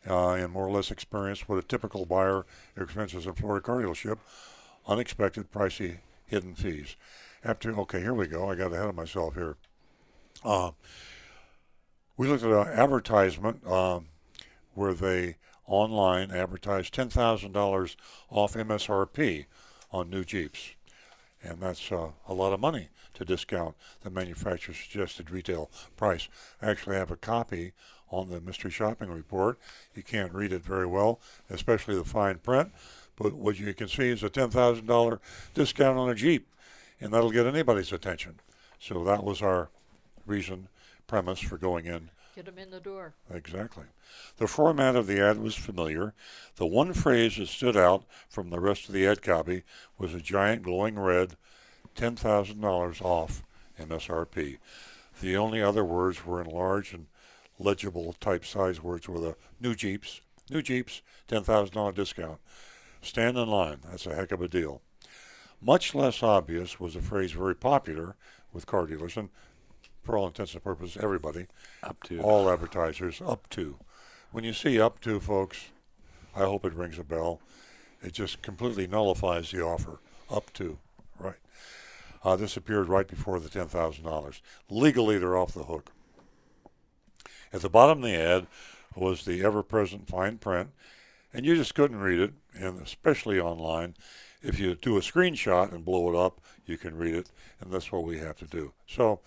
[0.09, 2.47] uh, and more or less experienced what a typical buyer
[2.77, 4.19] expenses in Florida car dealership.
[4.86, 6.97] Unexpected, pricey, hidden fees.
[7.44, 8.51] After okay, here we go.
[8.51, 9.57] I got ahead of myself here.
[10.44, 10.73] Uh,
[12.16, 14.07] we looked at an advertisement um,
[14.74, 15.36] where they
[15.66, 17.97] online advertised ten thousand dollars
[18.31, 19.47] off MSRP
[19.90, 20.74] on new Jeeps,
[21.43, 26.28] and that's uh, a lot of money to discount the manufacturer's suggested retail price.
[26.62, 27.72] I actually have a copy
[28.10, 29.59] on the mystery shopping report.
[29.94, 31.20] You can't read it very well,
[31.51, 32.72] especially the fine print,
[33.16, 35.20] but what you can see is a ten thousand dollar
[35.55, 36.48] discount on a Jeep,
[37.01, 38.40] and that'll get anybody's attention.
[38.78, 39.70] So that was our
[40.26, 40.68] reason
[41.06, 42.10] premise for going in.
[42.34, 43.14] Get them in the door.
[43.32, 43.84] Exactly.
[44.36, 46.12] The format of the ad was familiar.
[46.56, 49.62] The one phrase that stood out from the rest of the ad copy
[49.97, 51.36] was a giant glowing red,
[51.97, 53.43] $10,000 off
[53.81, 54.59] MSRP.
[55.20, 57.06] The only other words were in large and
[57.59, 60.20] legible type size words were the new Jeeps,
[60.51, 62.39] new Jeeps, $10,000 discount.
[63.01, 63.78] Stand in line.
[63.89, 64.82] That's a heck of a deal.
[65.60, 68.16] Much less obvious was a phrase very popular
[68.52, 69.31] with car dealers, and
[70.02, 71.47] for all intents and purposes, everybody,
[71.82, 73.77] up to all advertisers, up to.
[74.32, 75.70] When you see up to, folks,
[76.35, 77.40] I hope it rings a bell.
[78.02, 79.98] It just completely nullifies the offer.
[80.31, 80.78] Up to,
[81.18, 81.36] right?
[82.27, 84.43] Uh, this appeared right before the ten thousand dollars.
[84.69, 85.93] Legally, they're off the hook.
[87.53, 88.48] At the bottom of the ad
[88.97, 90.70] was the ever-present fine print,
[91.32, 93.94] and you just couldn't read it, and especially online.
[94.43, 97.31] If you do a screenshot and blow it up, you can read it,
[97.61, 98.73] and that's what we have to do.
[98.89, 99.20] So,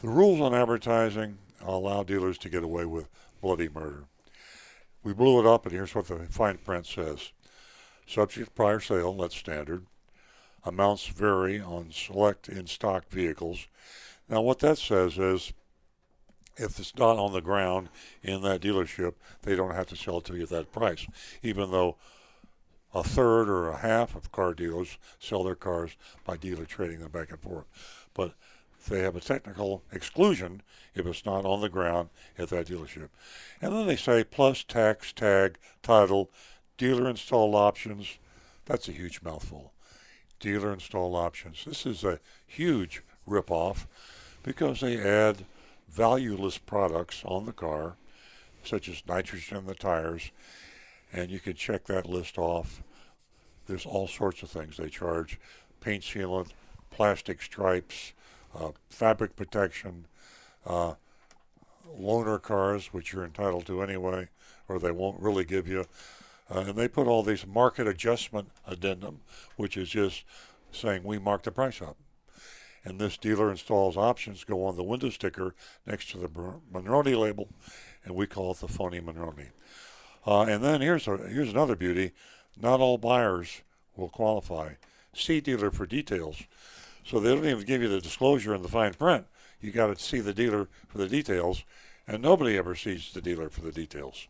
[0.00, 3.08] the rules on advertising allow dealers to get away with
[3.40, 4.04] bloody murder.
[5.02, 7.32] We blew it up, and here's what the fine print says.
[8.06, 9.86] Subject to prior sale, that's standard.
[10.64, 13.66] Amounts vary on select in-stock vehicles.
[14.28, 15.52] Now, what that says is
[16.56, 17.88] if it's not on the ground
[18.22, 21.06] in that dealership, they don't have to sell it to you at that price,
[21.42, 21.96] even though
[22.94, 27.10] a third or a half of car dealers sell their cars by dealer trading them
[27.10, 27.64] back and forth.
[28.14, 28.34] But
[28.88, 30.62] they have a technical exclusion
[30.94, 33.08] if it's not on the ground at that dealership.
[33.60, 36.30] And then they say plus tax, tag, title,
[36.76, 38.18] dealer installed options.
[38.66, 39.72] That's a huge mouthful.
[40.42, 41.64] Dealer install options.
[41.64, 43.86] This is a huge ripoff
[44.42, 45.44] because they add
[45.88, 47.94] valueless products on the car,
[48.64, 50.32] such as nitrogen in the tires,
[51.12, 52.82] and you can check that list off.
[53.68, 55.38] There's all sorts of things they charge
[55.80, 56.48] paint sealant,
[56.90, 58.12] plastic stripes,
[58.58, 60.06] uh, fabric protection,
[60.66, 60.94] uh,
[61.96, 64.28] loaner cars, which you're entitled to anyway,
[64.68, 65.86] or they won't really give you.
[66.50, 69.20] Uh, and they put all these market adjustment addendum,
[69.56, 70.24] which is just
[70.70, 71.96] saying we mark the price up.
[72.84, 75.54] And this dealer installs options go on the window sticker
[75.86, 77.48] next to the Monroney label,
[78.04, 79.50] and we call it the phony Monroney.
[80.26, 82.12] Uh, and then here's a, here's another beauty:
[82.60, 83.62] not all buyers
[83.96, 84.74] will qualify.
[85.14, 86.42] See dealer for details.
[87.04, 89.26] So they don't even give you the disclosure in the fine print.
[89.60, 91.64] You got to see the dealer for the details,
[92.06, 94.28] and nobody ever sees the dealer for the details.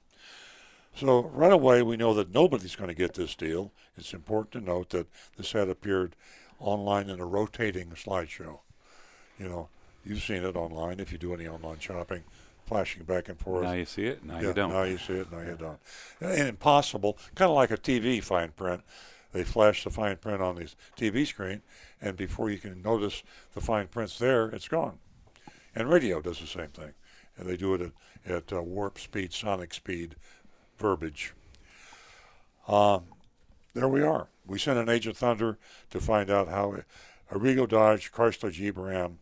[0.95, 3.73] So right away we know that nobody's going to get this deal.
[3.97, 5.07] It's important to note that
[5.37, 6.15] this had appeared
[6.59, 8.61] online in a rotating slideshow.
[9.39, 9.69] You know,
[10.05, 12.25] you've seen it online if you do any online shopping,
[12.67, 13.65] flashing back and forth.
[13.65, 14.73] Now you see it, now yeah, you don't.
[14.73, 15.79] Now you see it, now you don't.
[16.21, 18.83] And impossible, kind of like a TV fine print.
[19.33, 21.63] They flash the fine print on the TV screen,
[22.03, 23.23] and before you can notice
[23.55, 24.99] the fine print's there, it's gone.
[25.75, 26.93] And radio does the same thing,
[27.39, 30.17] and they do it at, at uh, warp speed, sonic speed,
[30.83, 31.33] verbiage.
[32.69, 33.05] Um,
[33.75, 34.29] there we are.
[34.47, 35.57] We sent an Agent Thunder
[35.91, 36.77] to find out how
[37.31, 39.19] Arrigo Dodge, Chrysler Jeep Ram,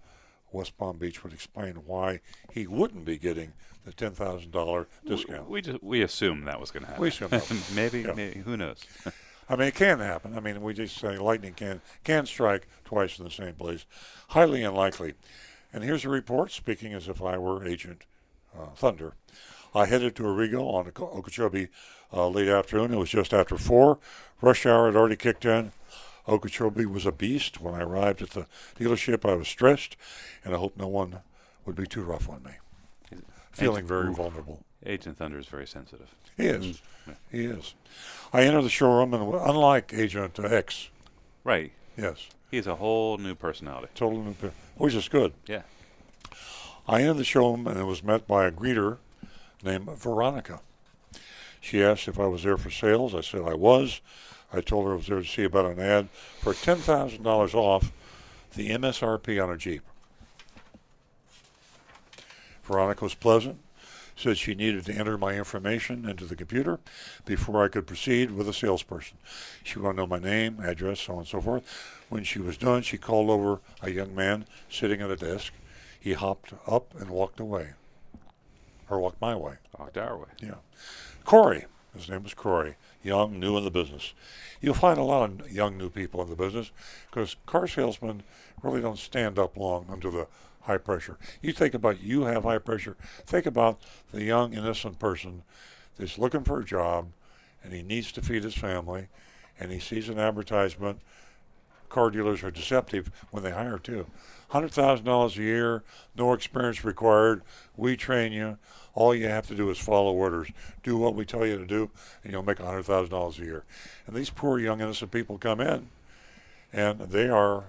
[0.51, 2.21] West Palm Beach would explain why
[2.51, 3.53] he wouldn't be getting
[3.85, 5.47] the ten thousand dollar discount.
[5.49, 7.03] We, we just we assumed that was going to happen.
[7.03, 7.71] We assumed that.
[7.75, 8.13] maybe, Yeah.
[8.15, 8.83] maybe who knows?
[9.49, 10.37] I mean, it can happen.
[10.37, 13.85] I mean, we just say lightning can can strike twice in the same place.
[14.29, 15.15] Highly unlikely.
[15.73, 18.03] And here's a report, speaking as if I were Agent
[18.59, 19.15] uh, Thunder.
[19.75, 21.69] I headed to Arrigo on Okeechobee
[22.13, 22.93] uh, late afternoon.
[22.93, 23.99] It was just after four.
[24.41, 25.73] Rush hour had already kicked in.
[26.29, 27.61] Okeechobee was a beast.
[27.61, 28.47] When I arrived at the
[28.79, 29.97] dealership, I was stressed,
[30.45, 31.21] and I hoped no one
[31.65, 32.53] would be too rough on me.
[33.53, 34.65] Feeling very vulnerable.
[34.87, 36.09] Agent Thunder is very sensitive.
[36.37, 36.81] He is.
[37.31, 37.75] He is.
[38.33, 40.89] I entered the showroom, and unlike Agent X,
[41.45, 41.73] Right.
[41.97, 43.89] yes, He's a whole new personality.
[43.95, 44.35] total new,
[44.77, 45.33] which is good.
[45.47, 45.63] Yeah.
[46.89, 48.99] I entered the showroom and was met by a greeter
[49.63, 50.61] named Veronica.
[51.61, 53.15] She asked if I was there for sales.
[53.15, 54.01] I said I was.
[54.53, 56.09] I told her I was there to see about an ad
[56.41, 57.93] for $10,000 off
[58.55, 59.83] the MSRP on a Jeep.
[62.65, 63.59] Veronica was pleasant,
[64.17, 66.79] said she needed to enter my information into the computer
[67.25, 69.19] before I could proceed with a salesperson.
[69.63, 71.65] She wanted to know my name, address, so on and so forth.
[72.09, 75.53] When she was done, she called over a young man sitting at a desk.
[75.99, 77.71] He hopped up and walked away,
[78.91, 79.55] or walked my way.
[79.79, 80.29] Walked our way.
[80.43, 80.57] Yeah.
[81.25, 84.13] Corey, his name was Corey, young, new in the business.
[84.61, 86.71] You'll find a lot of young, new people in the business
[87.11, 88.23] because car salesmen
[88.63, 90.27] really don't stand up long under the
[90.63, 91.17] high pressure.
[91.41, 92.97] You think about you have high pressure.
[93.27, 93.81] Think about
[94.13, 95.43] the young, innocent person
[95.97, 97.09] that's looking for a job
[97.63, 99.09] and he needs to feed his family
[99.59, 101.01] and he sees an advertisement
[101.91, 104.07] car dealers are deceptive when they hire too.
[104.49, 105.83] Hundred thousand dollars a year,
[106.17, 107.43] no experience required.
[107.77, 108.59] We train you.
[108.95, 110.49] All you have to do is follow orders.
[110.83, 111.91] Do what we tell you to do,
[112.25, 113.65] and you'll make hundred thousand dollars a year.
[114.07, 115.89] And these poor young innocent people come in,
[116.73, 117.65] and they are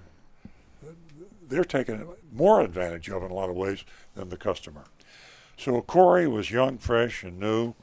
[1.48, 3.84] they're taking more advantage of in a lot of ways
[4.14, 4.84] than the customer.
[5.56, 7.74] So Corey was young, fresh, and new.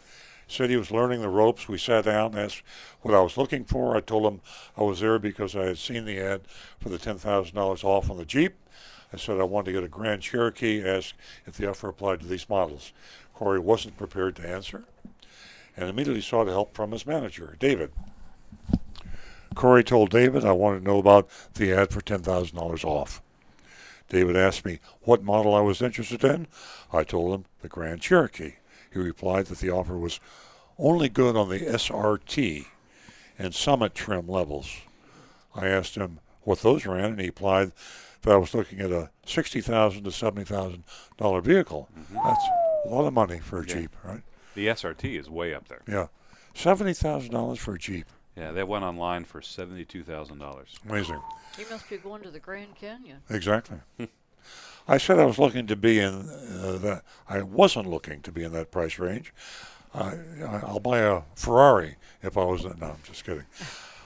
[0.50, 1.68] Said he was learning the ropes.
[1.68, 2.64] We sat down, asked
[3.02, 3.96] what I was looking for.
[3.96, 4.42] I told him
[4.76, 6.42] I was there because I had seen the ad
[6.80, 8.56] for the $10,000 off on the Jeep.
[9.14, 11.14] I said I wanted to get a Grand Cherokee, asked
[11.46, 12.94] if the offer applied to these models.
[13.36, 14.86] Corey wasn't prepared to answer
[15.78, 17.92] and immediately sought help from his manager, David.
[19.54, 23.22] Corey told David I wanted to know about the ad for $10,000 off.
[24.10, 26.48] David asked me what model I was interested in.
[26.92, 28.54] I told him the Grand Cherokee.
[28.92, 30.20] He replied that the offer was
[30.78, 32.66] only good on the SRT
[33.38, 34.70] and Summit trim levels.
[35.56, 37.72] I asked him what those ran, and he replied
[38.22, 40.84] that I was looking at a sixty thousand to seventy thousand
[41.18, 41.90] dollar vehicle.
[41.98, 42.16] Mm-hmm.
[42.16, 42.46] That's
[42.86, 43.74] a lot of money for a Yeah.
[43.76, 44.22] Jeep, right?
[44.56, 45.82] The SRT is way up there.
[45.88, 46.08] Yeah,
[46.54, 48.06] seventy thousand dollars for a Jeep.
[48.36, 50.76] Yeah, they went online for seventy-two thousand dollars.
[50.88, 51.22] Amazing.
[51.58, 53.20] He must be going to the Grand Canyon.
[53.30, 53.78] Exactly.
[54.90, 57.04] I said I was looking to be in uh, that.
[57.28, 59.34] I wasn't looking to be in that price range.
[59.94, 62.64] I, I- I'll buy a Ferrari if I was.
[62.64, 63.46] No, I'm just kidding.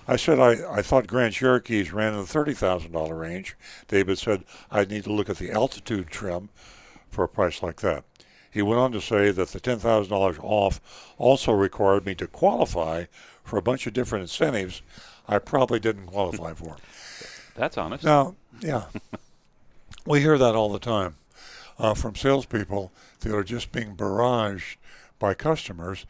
[0.08, 3.56] I said I, I thought Grand Cherokees ran in the thirty thousand dollar range.
[3.88, 6.50] David said I'd need to look at the altitude trim
[7.10, 8.04] for a price like that.
[8.52, 12.28] He went on to say that the ten thousand dollars off also required me to
[12.28, 13.06] qualify
[13.46, 14.82] for a bunch of different incentives
[15.28, 16.76] I probably didn't qualify for.
[17.56, 18.04] That's honest.
[18.04, 18.86] Now, yeah,
[20.06, 21.16] we hear that all the time
[21.80, 24.76] uh, from salespeople that are just being barraged
[25.20, 26.06] by customers,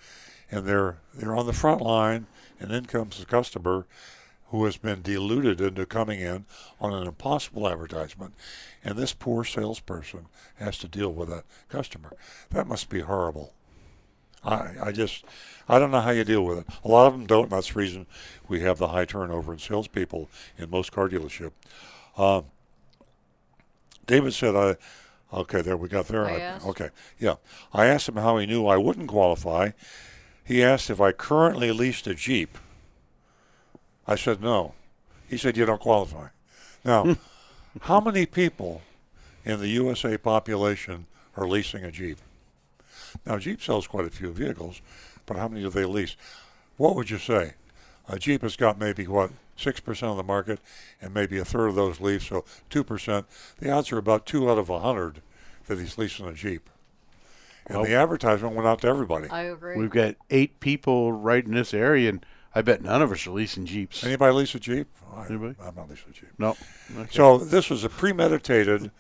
[0.52, 2.28] and they're they're on the front line,
[2.60, 3.86] and in comes the customer
[4.50, 6.46] who has been deluded into coming in
[6.80, 8.34] on an impossible advertisement,
[8.84, 12.14] and this poor salesperson has to deal with that customer.
[12.52, 13.54] That must be horrible.
[14.46, 15.24] I, I just,
[15.68, 16.68] I don't know how you deal with it.
[16.84, 18.06] A lot of them don't, and that's the reason
[18.48, 21.52] we have the high turnover in salespeople in most car dealership.
[22.18, 22.46] Um,
[24.06, 24.76] David said, I,
[25.34, 26.26] okay, there we got there.
[26.26, 26.90] I I- okay,
[27.20, 27.36] yeah.
[27.74, 29.72] I asked him how he knew I wouldn't qualify.
[30.44, 32.58] He asked if I currently leased a Jeep.
[34.06, 34.74] I said no.
[35.30, 36.28] He said, you don't qualify.
[36.84, 37.16] Now,
[37.82, 38.82] how many people
[39.46, 41.06] in the USA population
[41.38, 42.18] are leasing a Jeep?
[43.26, 44.82] Now, Jeep sells quite a few vehicles,
[45.26, 46.16] but how many do they lease?
[46.78, 47.54] What would you say?
[48.10, 50.60] A Jeep has got maybe, what, 6% of the market,
[51.02, 53.26] and maybe a third of those lease, so 2%.
[53.60, 55.22] The odds are about 2 out of a 100
[55.68, 56.70] that he's leasing a Jeep.
[57.66, 58.02] And Well- the oh.
[58.02, 59.30] advertisement went out to everybody.
[59.30, 59.78] I agree.
[59.78, 62.26] We've got eight people right in this area, and
[62.56, 64.04] I bet none of us are leasing Jeeps.
[64.04, 64.88] Anybody lease a Jeep?
[65.16, 65.56] I, Anybody?
[65.62, 66.30] I'm not leasing a Jeep.
[66.38, 66.58] No.
[66.98, 67.10] Okay.
[67.12, 68.92] So this was a premeditated,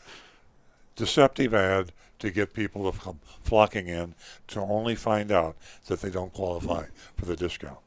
[0.95, 4.15] deceptive ad to get people to come flocking in
[4.47, 5.57] to only find out
[5.87, 6.85] that they don't qualify
[7.17, 7.79] for the discount.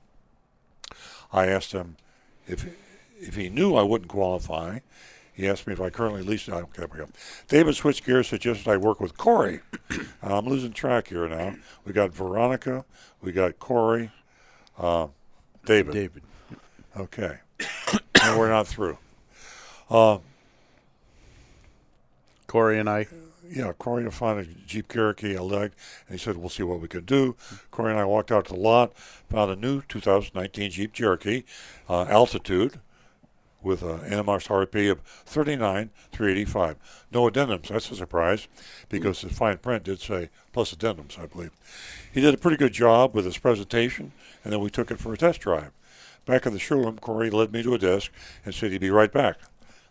[1.33, 1.97] I asked him
[2.47, 2.67] if
[3.19, 4.81] if he knew I wouldn't qualify.
[5.33, 6.49] He asked me if I currently lease.
[6.49, 7.09] Okay, there we go.
[7.47, 9.61] David switched gears, suggested I work with Corey.
[9.91, 11.57] Uh, I'm losing track here now.
[11.85, 12.87] We got Veronica,
[13.21, 14.11] we got Corey,
[14.79, 15.09] uh,
[15.67, 15.93] David.
[15.93, 16.23] David.
[16.97, 17.39] Okay,
[18.35, 18.97] we're not through.
[19.91, 20.19] Uh,
[22.47, 23.07] Corey and I.
[23.51, 25.77] yeah, Corey to find a Jeep Cherokee I liked,
[26.09, 27.37] and he said, "We'll see what we can do."
[27.71, 28.97] Corey and I walked out to the lot,
[29.31, 31.45] found a new 2019 Jeep Cherokee,
[31.89, 32.81] uh, Altitude,
[33.63, 36.77] with an MSRP of 39,385.
[37.11, 37.69] No addendums.
[37.69, 38.49] That's a surprise,
[38.89, 41.51] because the fine print did say plus addendums, I believe.
[42.13, 44.13] He did a pretty good job with his presentation,
[44.45, 45.73] and then we took it for a test drive.
[46.25, 48.13] Back in the showroom, Corey led me to a desk
[48.45, 49.39] and said he'd be right back.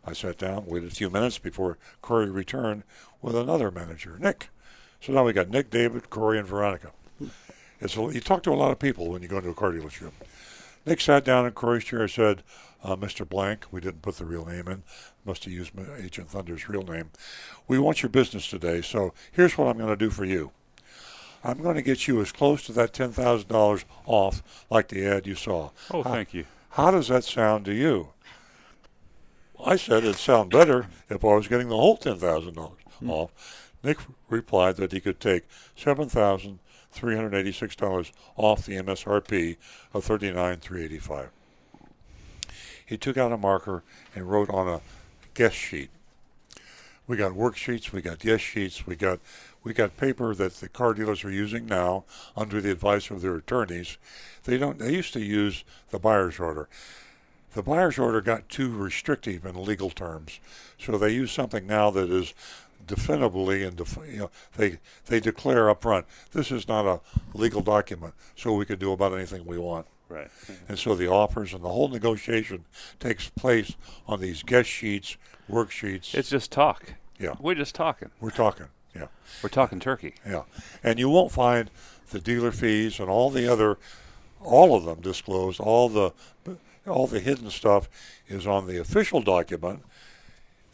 [0.07, 2.83] I sat down, waited a few minutes before Corey returned
[3.25, 4.49] with another manager, Nick.
[5.01, 6.91] So now we got Nick, David, Corey, and Veronica.
[7.81, 9.71] And so you talk to a lot of people when you go into a car
[9.71, 10.11] dealership.
[10.85, 12.43] Nick sat down in Corey's chair and said,
[12.83, 13.27] uh, Mr.
[13.27, 14.83] Blank, we didn't put the real name in,
[15.25, 17.09] must have used Agent Thunder's real name.
[17.67, 20.51] We want your business today, so here's what I'm going to do for you.
[21.43, 25.33] I'm going to get you as close to that $10,000 off like the ad you
[25.33, 25.71] saw.
[25.91, 26.45] Oh, how, thank you.
[26.71, 28.09] How does that sound to you?
[29.63, 33.09] I said it'd sound better if I was getting the whole $10,000 mm.
[33.09, 33.71] off.
[33.83, 33.99] Nick
[34.29, 35.43] replied that he could take
[35.75, 36.59] seven thousand
[36.91, 39.57] three hundred eighty-six dollars off the MSRP
[39.93, 41.29] of thirty-nine three eighty-five.
[42.85, 43.83] He took out a marker
[44.15, 44.81] and wrote on a
[45.33, 45.89] guess sheet.
[47.07, 49.19] We got worksheets, we got yes sheets, we got
[49.63, 52.05] we got paper that the car dealers are using now
[52.35, 53.97] under the advice of their attorneys.
[54.43, 56.67] They don't they used to use the buyer's order.
[57.53, 60.39] The buyer's order got too restrictive in legal terms,
[60.77, 62.33] so they use something now that is
[62.85, 64.77] definitively and def- you know they
[65.07, 67.01] they declare up front this is not a
[67.33, 69.87] legal document, so we can do about anything we want.
[70.07, 70.29] Right.
[70.69, 72.65] And so the offers and the whole negotiation
[72.99, 73.75] takes place
[74.07, 75.17] on these guest sheets,
[75.49, 76.13] worksheets.
[76.13, 76.93] It's just talk.
[77.19, 77.35] Yeah.
[77.39, 78.11] We're just talking.
[78.19, 78.67] We're talking.
[78.95, 79.07] Yeah.
[79.41, 80.13] We're talking turkey.
[80.25, 80.43] Yeah.
[80.83, 81.71] And you won't find
[82.11, 83.77] the dealer fees and all the other,
[84.41, 85.59] all of them disclosed.
[85.59, 86.13] All the,
[86.87, 87.89] all the hidden stuff
[88.27, 89.83] is on the official document,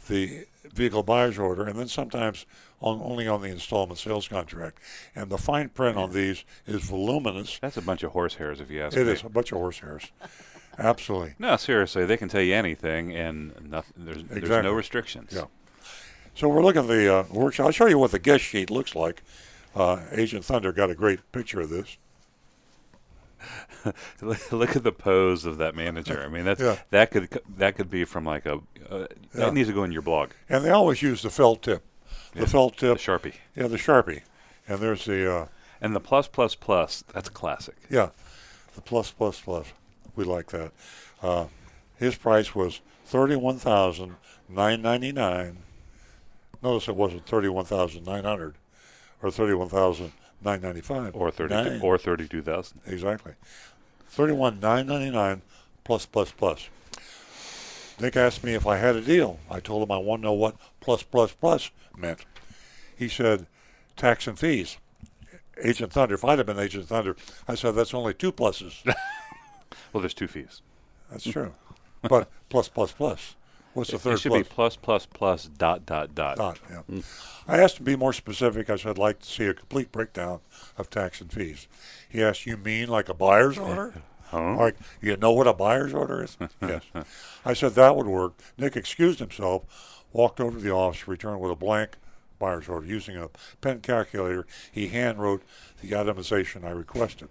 [0.08, 2.46] the vehicle buyer's order, and then sometimes
[2.80, 4.78] on, only on the installment sales contract.
[5.14, 7.58] And the fine print on these is voluminous.
[7.60, 9.12] That's a bunch of horsehairs, if you ask It me.
[9.12, 10.10] is a bunch of horsehairs.
[10.78, 11.34] Absolutely.
[11.38, 15.30] No, seriously, they can tell you anything, and nothing, there's, there's no restrictions.
[15.32, 15.44] Yeah.
[16.34, 17.66] So we're looking at the uh, workshop.
[17.66, 19.22] I'll show you what the guest sheet looks like.
[19.74, 21.98] Uh, Agent Thunder got a great picture of this.
[24.20, 26.22] Look at the pose of that manager.
[26.22, 26.78] I mean, that's Yeah.
[26.90, 28.54] that could that could be from like a
[28.90, 29.06] uh, Yeah.
[29.34, 30.30] that needs to go in your blog.
[30.48, 31.82] And they always use the felt tip.
[32.34, 32.98] The Yeah, felt tip.
[32.98, 33.34] the Sharpie.
[33.56, 34.22] Yeah, the Sharpie.
[34.68, 35.32] And there's the.
[35.32, 35.46] Uh,
[35.80, 37.74] And the plus plus plus, that's classic.
[37.90, 38.10] yeah,
[38.76, 39.66] the plus plus plus.
[40.14, 40.70] We like that.
[41.20, 41.46] Uh,
[41.96, 44.16] his price was thirty-one thousand
[44.48, 45.58] nine ninety-nine.
[46.62, 48.54] Notice it wasn't thirty-one thousand nine hundred,
[49.22, 50.12] or thirty-one thousand
[50.44, 51.80] nine ninety-five, Or thirty Nine.
[51.82, 52.80] or thirty two thousand.
[52.86, 53.32] Exactly.
[54.08, 55.42] Thirty-one nine ninety-nine
[55.84, 56.68] plus plus plus.
[58.00, 59.38] Nick asked me if I had a deal.
[59.50, 62.24] I told him I want to know what plus plus plus meant.
[62.96, 63.46] He said
[63.96, 64.78] tax and fees.
[65.62, 66.14] Agent Thunder.
[66.14, 67.14] If I'd have been Agent Thunder,
[67.46, 68.82] I said that's only two pluses.
[69.92, 70.62] Well, there's two fees.
[71.10, 71.52] That's true.
[72.00, 73.34] but plus plus plus.
[73.74, 74.42] What's the third It should plus?
[74.42, 76.36] be plus plus plus dot dot dot.
[76.36, 76.82] Dot, yeah.
[76.90, 77.04] Mm.
[77.48, 78.68] I asked to be more specific.
[78.68, 80.40] I said, I'd like to see a complete breakdown
[80.76, 81.66] of tax and fees.
[82.08, 83.94] He asked, You mean like a buyer's order?
[84.26, 84.56] Huh?
[84.56, 86.36] Like, you know what a buyer's order is?
[86.62, 86.82] yes.
[87.44, 88.34] I said, That would work.
[88.58, 91.92] Nick excused himself, walked over to the office, returned with a blank
[92.38, 92.86] buyer's order.
[92.86, 93.30] Using a
[93.60, 95.42] pen calculator, he hand wrote
[95.80, 97.28] the itemization I requested.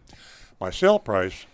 [0.59, 1.45] My sale price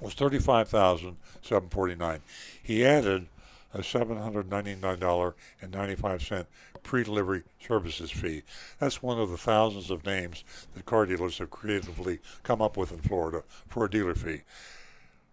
[0.00, 2.20] was thirty-five thousand seven forty-nine.
[2.62, 3.26] He added
[3.72, 6.46] a seven hundred ninety-nine dollar and ninety-five cent
[6.82, 8.42] pre-delivery services fee.
[8.78, 10.44] That's one of the thousands of names
[10.74, 14.42] that car dealers have creatively come up with in Florida for a dealer fee.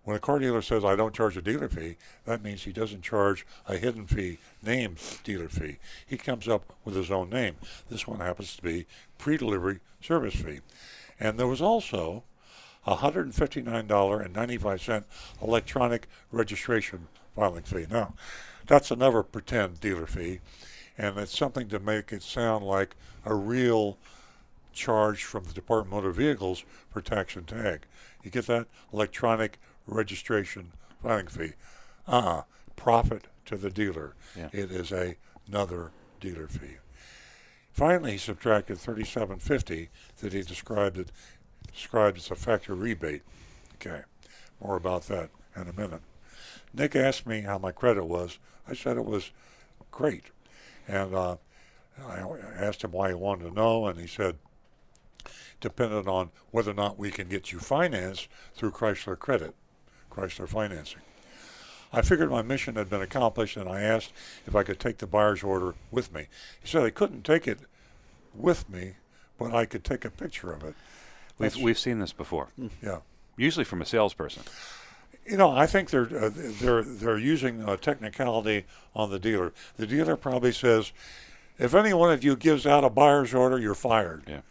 [0.04, 3.02] When a car dealer says I don't charge a dealer fee, that means he doesn't
[3.02, 5.80] charge a hidden fee named dealer fee.
[6.06, 7.58] He comes up with his own name.
[7.90, 8.86] This one happens to be
[9.18, 10.62] pre-delivery service fee.
[11.20, 12.24] And there was also
[12.86, 15.04] a $159.95
[15.42, 17.86] electronic registration filing fee.
[17.90, 18.16] Now,
[18.66, 20.40] that's another pretend dealer fee,
[20.98, 22.96] and it's something to make it sound like
[23.26, 23.98] a real
[24.74, 27.82] charge from the Department of Motor Vehicles for tax and tag.
[28.24, 28.68] You get that?
[28.92, 31.54] Electronic registration filing fee.
[32.08, 32.44] Uh-uh.
[32.76, 34.16] Profit to the dealer.
[34.36, 34.50] Yeah.
[34.52, 35.16] It is a,
[35.48, 36.78] another dealer fee.
[37.72, 39.90] Finally, he subtracted 3750
[40.22, 41.12] that he described it
[41.72, 43.22] described as a factory rebate.
[43.76, 44.02] Okay,
[44.60, 46.02] more about that in a minute.
[46.78, 48.38] Nick asked me how my credit was.
[48.68, 49.32] I said it was
[49.92, 50.26] great,
[50.88, 51.38] and uh,
[52.06, 52.24] I
[52.56, 54.36] asked him why he wanted to know, and he said
[55.60, 59.56] dependent on whether or not we can get you financed through Chrysler Credit,
[60.12, 61.02] Chrysler Financing.
[61.92, 64.12] I figured my mission had been accomplished, and I asked
[64.46, 66.28] if I could take the buyer's order with me.
[66.62, 67.60] He said I couldn't take it
[68.36, 68.96] with me,
[69.40, 70.76] but I could take a picture of it.
[71.40, 72.50] We've we've seen this before.
[72.82, 73.00] Yeah.
[73.38, 74.44] Usually from a salesperson.
[75.28, 79.52] You know, I think they're uh, they're they're using a technicality on the dealer.
[79.76, 80.92] The dealer probably says,
[81.60, 84.42] "If any one of you gives out a buyer's order, you're fired." Yeah.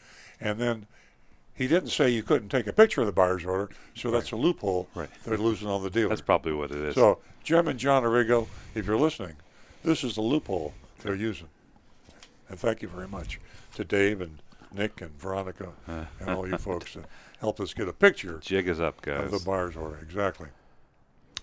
[0.40, 0.86] And then
[1.54, 4.36] he didn't say you couldn't take a picture of the buyer's order, so that's a
[4.36, 5.08] loophole Right.
[5.24, 6.10] they're losing on the dealer.
[6.10, 6.94] That's probably what it is.
[6.94, 9.36] So, Jim and John Arrigo, if you're listening,
[9.82, 11.48] this is the loophole they're using.
[12.50, 13.40] And thank you very much
[13.74, 14.38] to Dave and
[14.72, 17.06] Nick and Veronica and all you folks that
[17.40, 19.98] helped us get a picture Jig is up, of the buyer's order.
[20.02, 20.48] Exactly.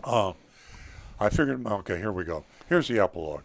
[0.04, 0.34] Uh,
[1.20, 2.44] I figured, okay, here we go.
[2.68, 3.44] Here's the epilogue.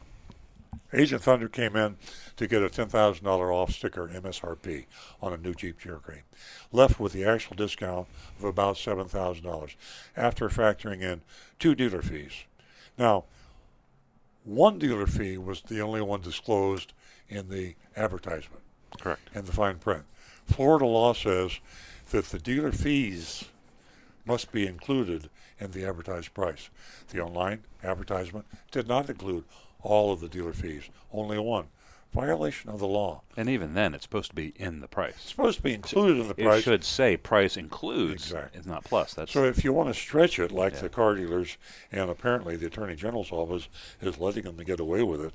[0.92, 1.96] Agent Thunder came in
[2.36, 4.86] to get a $10,000 off sticker MSRP
[5.20, 6.22] on a new Jeep Cherokee.
[6.72, 8.08] Left with the actual discount
[8.38, 9.74] of about $7,000
[10.16, 11.20] after factoring in
[11.58, 12.44] two dealer fees.
[12.96, 13.24] Now,
[14.44, 16.94] one dealer fee was the only one disclosed
[17.28, 18.62] in the advertisement
[18.98, 19.20] Correct.
[19.34, 20.04] in the fine print.
[20.46, 21.60] Florida law says
[22.10, 23.44] that the dealer fees
[24.24, 25.28] must be included
[25.60, 26.70] in the advertised price.
[27.10, 29.44] The online advertisement did not include
[29.82, 31.66] all of the dealer fees, only one,
[32.12, 33.22] violation of the law.
[33.36, 35.14] And even then, it's supposed to be in the price.
[35.16, 36.60] It's supposed to be included in the price.
[36.60, 38.24] It should say price includes.
[38.24, 38.58] Exactly.
[38.58, 39.14] It's not plus.
[39.14, 40.80] That's So if you want to stretch it, like Yeah.
[40.80, 41.56] the car dealers
[41.92, 43.68] and apparently the Attorney General's office
[44.00, 45.34] is letting them get away with it,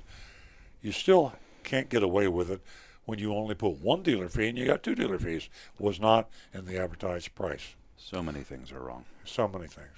[0.82, 1.32] you still
[1.62, 2.60] can't get away with it
[3.06, 5.48] when you only put one dealer fee and you got two dealer fees.
[5.78, 7.74] Was not in the advertised price.
[7.96, 9.06] so many things are wrong.
[9.24, 9.88] So many things.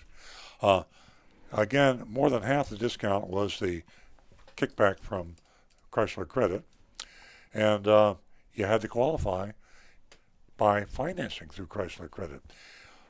[0.62, 0.82] Uh,
[1.52, 3.82] again, more than half the discount was the
[4.56, 5.36] kickback from
[5.92, 6.62] Chrysler Credit,
[7.52, 8.14] and uh,
[8.54, 9.52] you had to qualify
[10.56, 12.40] by financing through Chrysler Credit.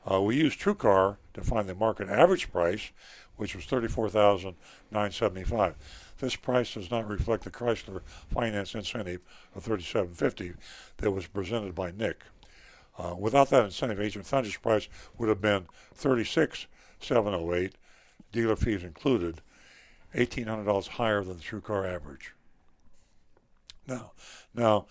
[0.09, 2.91] Uh, we used TrueCar to find the market average price,
[3.35, 4.55] which was thirty-four thousand
[4.91, 5.75] nine seventy-five.
[6.19, 8.01] This price does not reflect the Chrysler
[8.33, 9.21] finance incentive
[9.55, 10.53] of thirty-seven fifty
[10.97, 12.21] that was presented by Nick.
[12.97, 14.87] Uh, without that incentive, Agent Thunder's price
[15.17, 16.67] would have been thirty-six
[16.99, 17.75] seven oh eight,
[18.31, 19.41] dealer fees included,
[20.13, 22.33] eighteen hundred dollars higher than the TrueCar average.
[23.87, 24.11] Now,
[24.53, 24.85] now,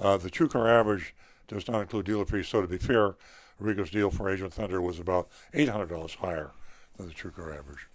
[0.00, 1.14] uh, the TrueCar average
[1.48, 2.48] does not include dealer fees.
[2.48, 3.16] So to be fair,
[3.58, 6.52] Rico's deal for Agent Thunder was about eight hundred dollars higher
[6.96, 7.86] than the TrueCar average.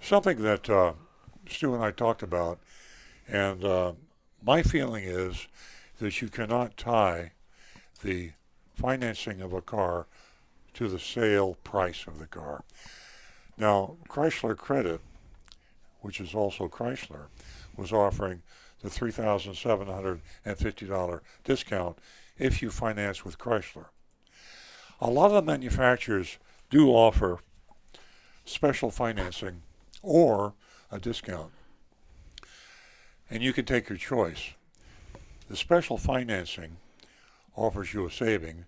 [0.00, 0.92] Something that uh,
[1.48, 2.58] Stu and I talked about,
[3.26, 3.92] and uh,
[4.44, 5.46] my feeling is
[5.98, 7.32] that you cannot tie
[8.02, 8.32] the
[8.74, 10.06] financing of a car
[10.74, 12.62] to the sale price of the car.
[13.56, 15.00] Now, Chrysler Credit,
[16.00, 17.28] which is also Chrysler,
[17.76, 18.42] was offering
[18.82, 21.98] the $3,750 discount
[22.36, 23.86] if you finance with Chrysler.
[25.00, 26.38] A lot of manufacturers
[26.70, 27.38] do offer
[28.44, 29.62] special financing
[30.02, 30.54] or
[30.90, 31.52] a discount.
[33.30, 34.54] And you can take your choice.
[35.48, 36.78] The special financing
[37.56, 38.64] offers you a saving,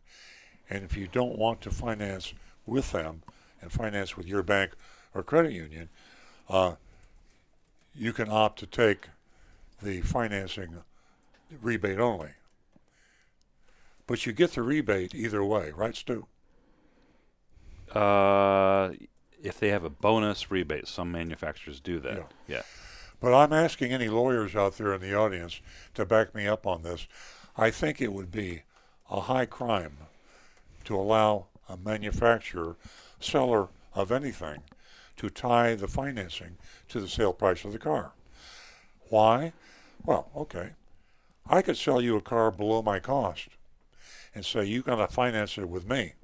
[0.68, 2.34] and if you don't want to finance
[2.64, 3.22] with them
[3.60, 4.72] and finance with your bank
[5.14, 5.88] or credit union,
[6.48, 6.74] uh,
[7.94, 9.08] you can opt to take
[9.82, 10.76] the financing
[11.62, 12.30] rebate only.
[14.06, 16.26] But you get the rebate either way, right, Stu?
[17.92, 18.90] Uh,
[19.42, 22.16] if they have a bonus rebate, some manufacturers do that.
[22.16, 22.56] Yeah.
[22.56, 22.62] yeah.
[23.20, 25.60] But I'm asking any lawyers out there in the audience
[25.94, 27.06] to back me up on this.
[27.56, 28.62] I think it would be
[29.10, 29.96] a high crime
[30.86, 32.76] to allow a manufacturer,
[33.20, 34.62] seller of anything,
[35.16, 36.56] to tie the financing
[36.88, 38.12] to the sale price of the car.
[39.08, 39.52] Why?
[40.04, 40.70] Well, okay.
[41.48, 43.48] I could sell you a car below my cost
[44.34, 46.14] and say, you're going to finance it with me.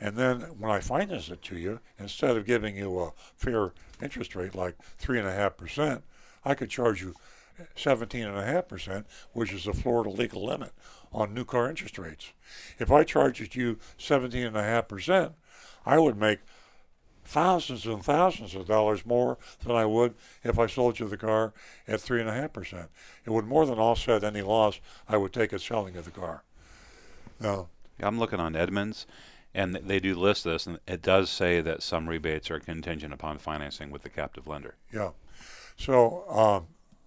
[0.00, 4.34] And then when I finance it to you, instead of giving you a fair interest
[4.34, 6.02] rate like 3.5%,
[6.44, 7.14] I could charge you
[7.76, 10.72] 17.5%, which is the Florida legal limit
[11.12, 12.32] on new car interest rates.
[12.78, 15.32] If I charged you 17.5%,
[15.84, 16.40] I would make
[17.24, 21.52] thousands and thousands of dollars more than I would if I sold you the car
[21.86, 22.88] at 3.5%.
[23.24, 26.42] It would more than offset any loss I would take at selling of the car.
[27.40, 27.68] Now,
[28.00, 29.06] I'm looking on Edmunds,
[29.54, 33.38] and they do list this, and it does say that some rebates are contingent upon
[33.38, 34.74] financing with the captive lender.
[34.92, 35.10] Yeah.
[35.76, 36.66] So um,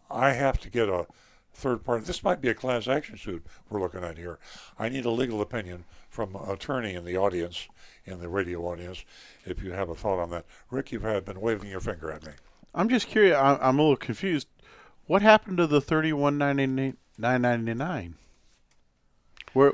[0.09, 1.07] I have to get a
[1.55, 2.05] third party.
[2.05, 4.37] This might be a class action suit we're looking at here.
[4.77, 7.67] I need a legal opinion from an attorney in the audience,
[8.05, 9.03] in the radio audience,
[9.45, 10.45] if you have a thought on that.
[10.69, 12.33] Rick, you've been waving your finger at me.
[12.73, 13.37] I'm just curious.
[13.37, 14.47] I'm, a little confused.
[15.07, 18.15] What happened to the thirty-one ninety nine ninety nine?
[19.53, 19.71] Where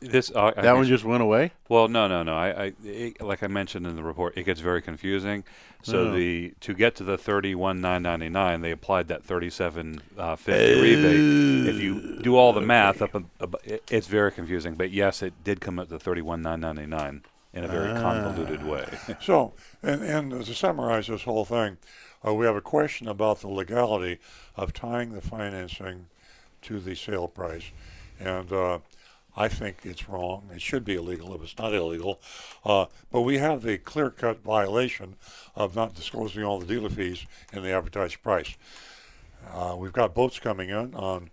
[0.00, 1.52] This uh, I that one just went away?
[1.68, 2.34] Well, no, no, no.
[2.34, 5.44] I, I it, like I mentioned in the report, it gets very confusing.
[5.82, 6.12] So Oh.
[6.12, 10.80] the to get to the thirty-one nine ninety nine, they applied that thirty-seven uh, fifty
[10.80, 11.68] rebate.
[11.74, 14.74] If you do all the math up, ab- it, it's very confusing.
[14.74, 17.22] But yes, it did come up to thirty-one nine ninety nine
[17.52, 18.86] in a very convoluted way.
[19.20, 19.52] So,
[19.82, 21.76] and, and to summarize this whole thing,
[22.26, 24.18] uh, we have a question about the legality
[24.56, 26.06] of tying the financing
[26.62, 27.64] to the sale price.
[28.20, 28.78] And uh,
[29.36, 30.50] I think it's wrong.
[30.52, 32.20] It should be illegal if it's not illegal.
[32.64, 35.16] Uh, but we have the clear cut violation
[35.54, 38.56] of not disclosing all the dealer fees in the advertised price.
[39.52, 41.30] Uh, we've got boats coming in on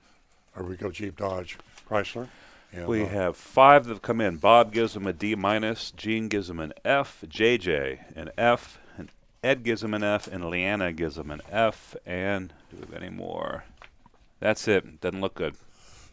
[0.55, 1.57] Arrigo Jeep Dodge
[1.89, 2.27] Chrysler.
[2.71, 4.37] And, We uh, have five that have come in.
[4.37, 5.91] Bob gives them a D minus.
[5.91, 7.23] Gene gives them an F.
[7.27, 8.79] JJ an F.
[8.97, 9.09] And
[9.43, 10.27] Ed gives them an F.
[10.27, 11.95] And Leanna gives them an F.
[12.05, 13.63] And do we have any more?
[14.39, 15.01] That's it.
[15.01, 15.55] Doesn't look good.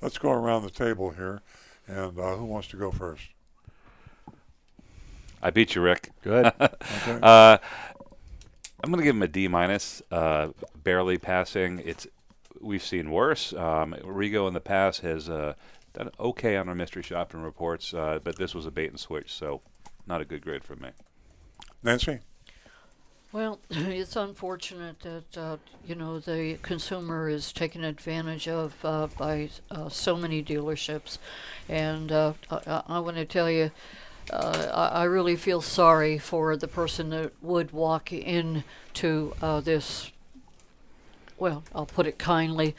[0.01, 1.41] Let's go around the table here.
[1.87, 3.23] And uh, who wants to go first?
[5.43, 6.11] I beat you, Rick.
[6.23, 6.53] Good.
[6.61, 7.19] Okay.
[7.23, 7.59] uh,
[8.83, 10.03] I'm going to give him a D minus.
[10.11, 10.49] Uh,
[10.83, 11.83] barely passing.
[11.85, 12.07] It's
[12.61, 13.53] we've seen worse.
[13.53, 15.55] Um, Rigo in the past has uh,
[15.93, 19.33] done okay on our mystery shopping reports, uh, but this was a bait and switch,
[19.33, 19.61] so
[20.07, 20.91] not a good grade for me.
[21.83, 22.21] Nancy?
[23.35, 29.51] Well, it's unfortunate that uh, you know the consumer is taken advantage of uh, by
[29.73, 31.19] uh, so many dealerships,
[31.69, 33.73] and uh, I, I want to tell you,
[34.33, 40.13] uh, I, I really feel sorry for the person that would walk into uh, this.
[41.37, 42.77] Well, I'll put it kindly.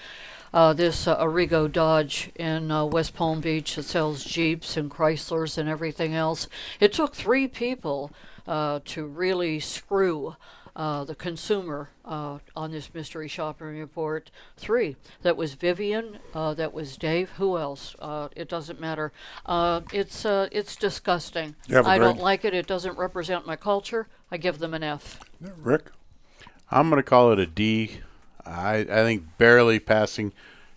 [0.54, 5.58] Uh, this uh, Arrigo Dodge in uh, West Palm Beach that sells Jeeps and Chryslers
[5.58, 6.48] and everything else.
[6.80, 8.14] It took three people
[8.48, 10.36] uh, to really screw
[10.76, 14.30] uh, the consumer uh, on this mystery shopping report.
[14.58, 14.98] Three.
[15.22, 16.20] That was Vivian.
[16.34, 17.32] Uh, that was Dave.
[17.32, 17.96] Who else?
[18.00, 19.14] Uh, it doesn't matter.
[19.46, 21.56] Uh, it's uh, it's disgusting.
[21.70, 22.54] I have don't like it.
[22.54, 24.08] It doesn't represent my culture.
[24.30, 25.20] I give them an F.
[25.40, 25.92] Rick?
[26.70, 28.02] I'm going to call it a D.
[28.46, 30.34] I, I think barely passing.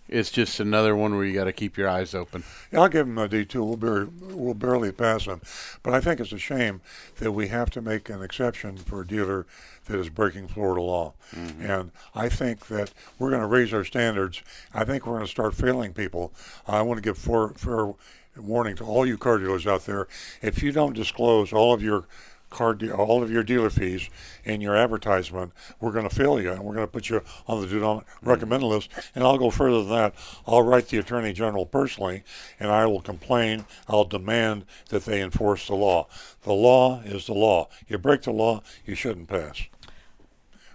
[0.09, 2.43] It's just another one where you got to keep your eyes open.
[2.71, 3.63] Yeah, I'll give him a D two.
[3.63, 5.41] We'll, bar- we'll barely pass him,
[5.83, 6.81] but I think it's a shame
[7.17, 9.45] that we have to make an exception for a dealer
[9.85, 11.13] that is breaking Florida law.
[11.35, 11.63] Mm-hmm.
[11.63, 14.41] And I think that we're going to raise our standards.
[14.73, 16.33] I think we're going to start failing people.
[16.67, 17.93] I want to give fair, fair
[18.35, 20.07] warning to all you car dealers out there:
[20.41, 22.05] if you don't disclose all of your
[22.49, 24.09] car de- all of your dealer fees
[24.43, 27.61] in your advertisement, we're going to fail you, and we're going to put you on
[27.61, 28.89] the do not recommend list.
[29.15, 30.15] And I'll go further than that.
[30.47, 32.23] I'll write the attorney general personally,
[32.59, 33.65] and I will complain.
[33.87, 36.07] I'll demand that they enforce the law.
[36.43, 37.69] The law is the law.
[37.87, 39.63] You break the law, you shouldn't pass.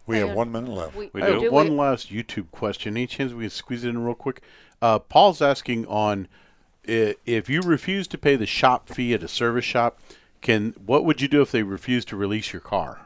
[0.06, 0.94] We have one minute left.
[0.96, 2.94] we- I have do one we- last YouTube question.
[2.96, 4.42] Any chance we can squeeze it in real quick?
[4.82, 6.28] Uh, Paul's asking on
[6.86, 9.98] if you refuse to pay the shop fee at a service shop,
[10.44, 13.00] can what would you do if they refuse to release your car?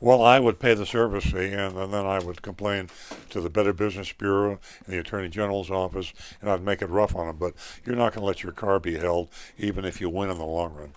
[0.00, 2.90] Well, I would pay the service fee, and, and then I would complain
[3.30, 6.12] to the Better Business Bureau and the Attorney General's office,
[6.42, 7.36] and I'd make it rough on them.
[7.38, 7.54] But
[7.86, 10.44] you're not going to let your car be held, even if you win in the
[10.44, 10.92] long run.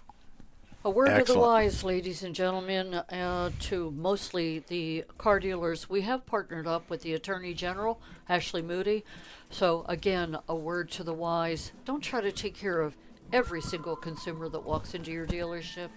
[0.83, 5.89] A word of the wise, ladies and gentlemen, uh, to mostly the car dealers.
[5.89, 9.05] We have partnered up with the Attorney General, Ashley Moody.
[9.49, 11.71] So, again, a word to the wise.
[11.85, 12.95] Don't try to take care of
[13.31, 15.89] every single consumer that walks into your dealership.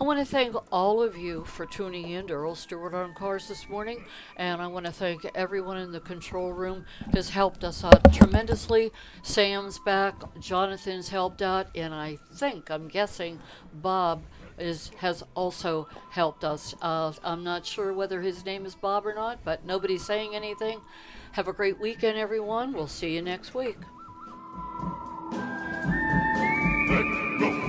[0.00, 3.48] I want to thank all of you for tuning in to Earl Stewart on Cars
[3.48, 4.04] this morning,
[4.36, 8.92] and I want to thank everyone in the control room has helped us out tremendously.
[9.22, 13.40] Sam's back, Jonathan's helped out, and I think I'm guessing
[13.72, 14.22] Bob
[14.58, 16.74] is has also helped us.
[16.82, 20.80] Uh, I'm not sure whether his name is Bob or not, but nobody's saying anything.
[21.32, 22.72] Have a great weekend, everyone.
[22.72, 23.78] We'll see you next week.
[26.88, 27.04] Let
[27.38, 27.67] go.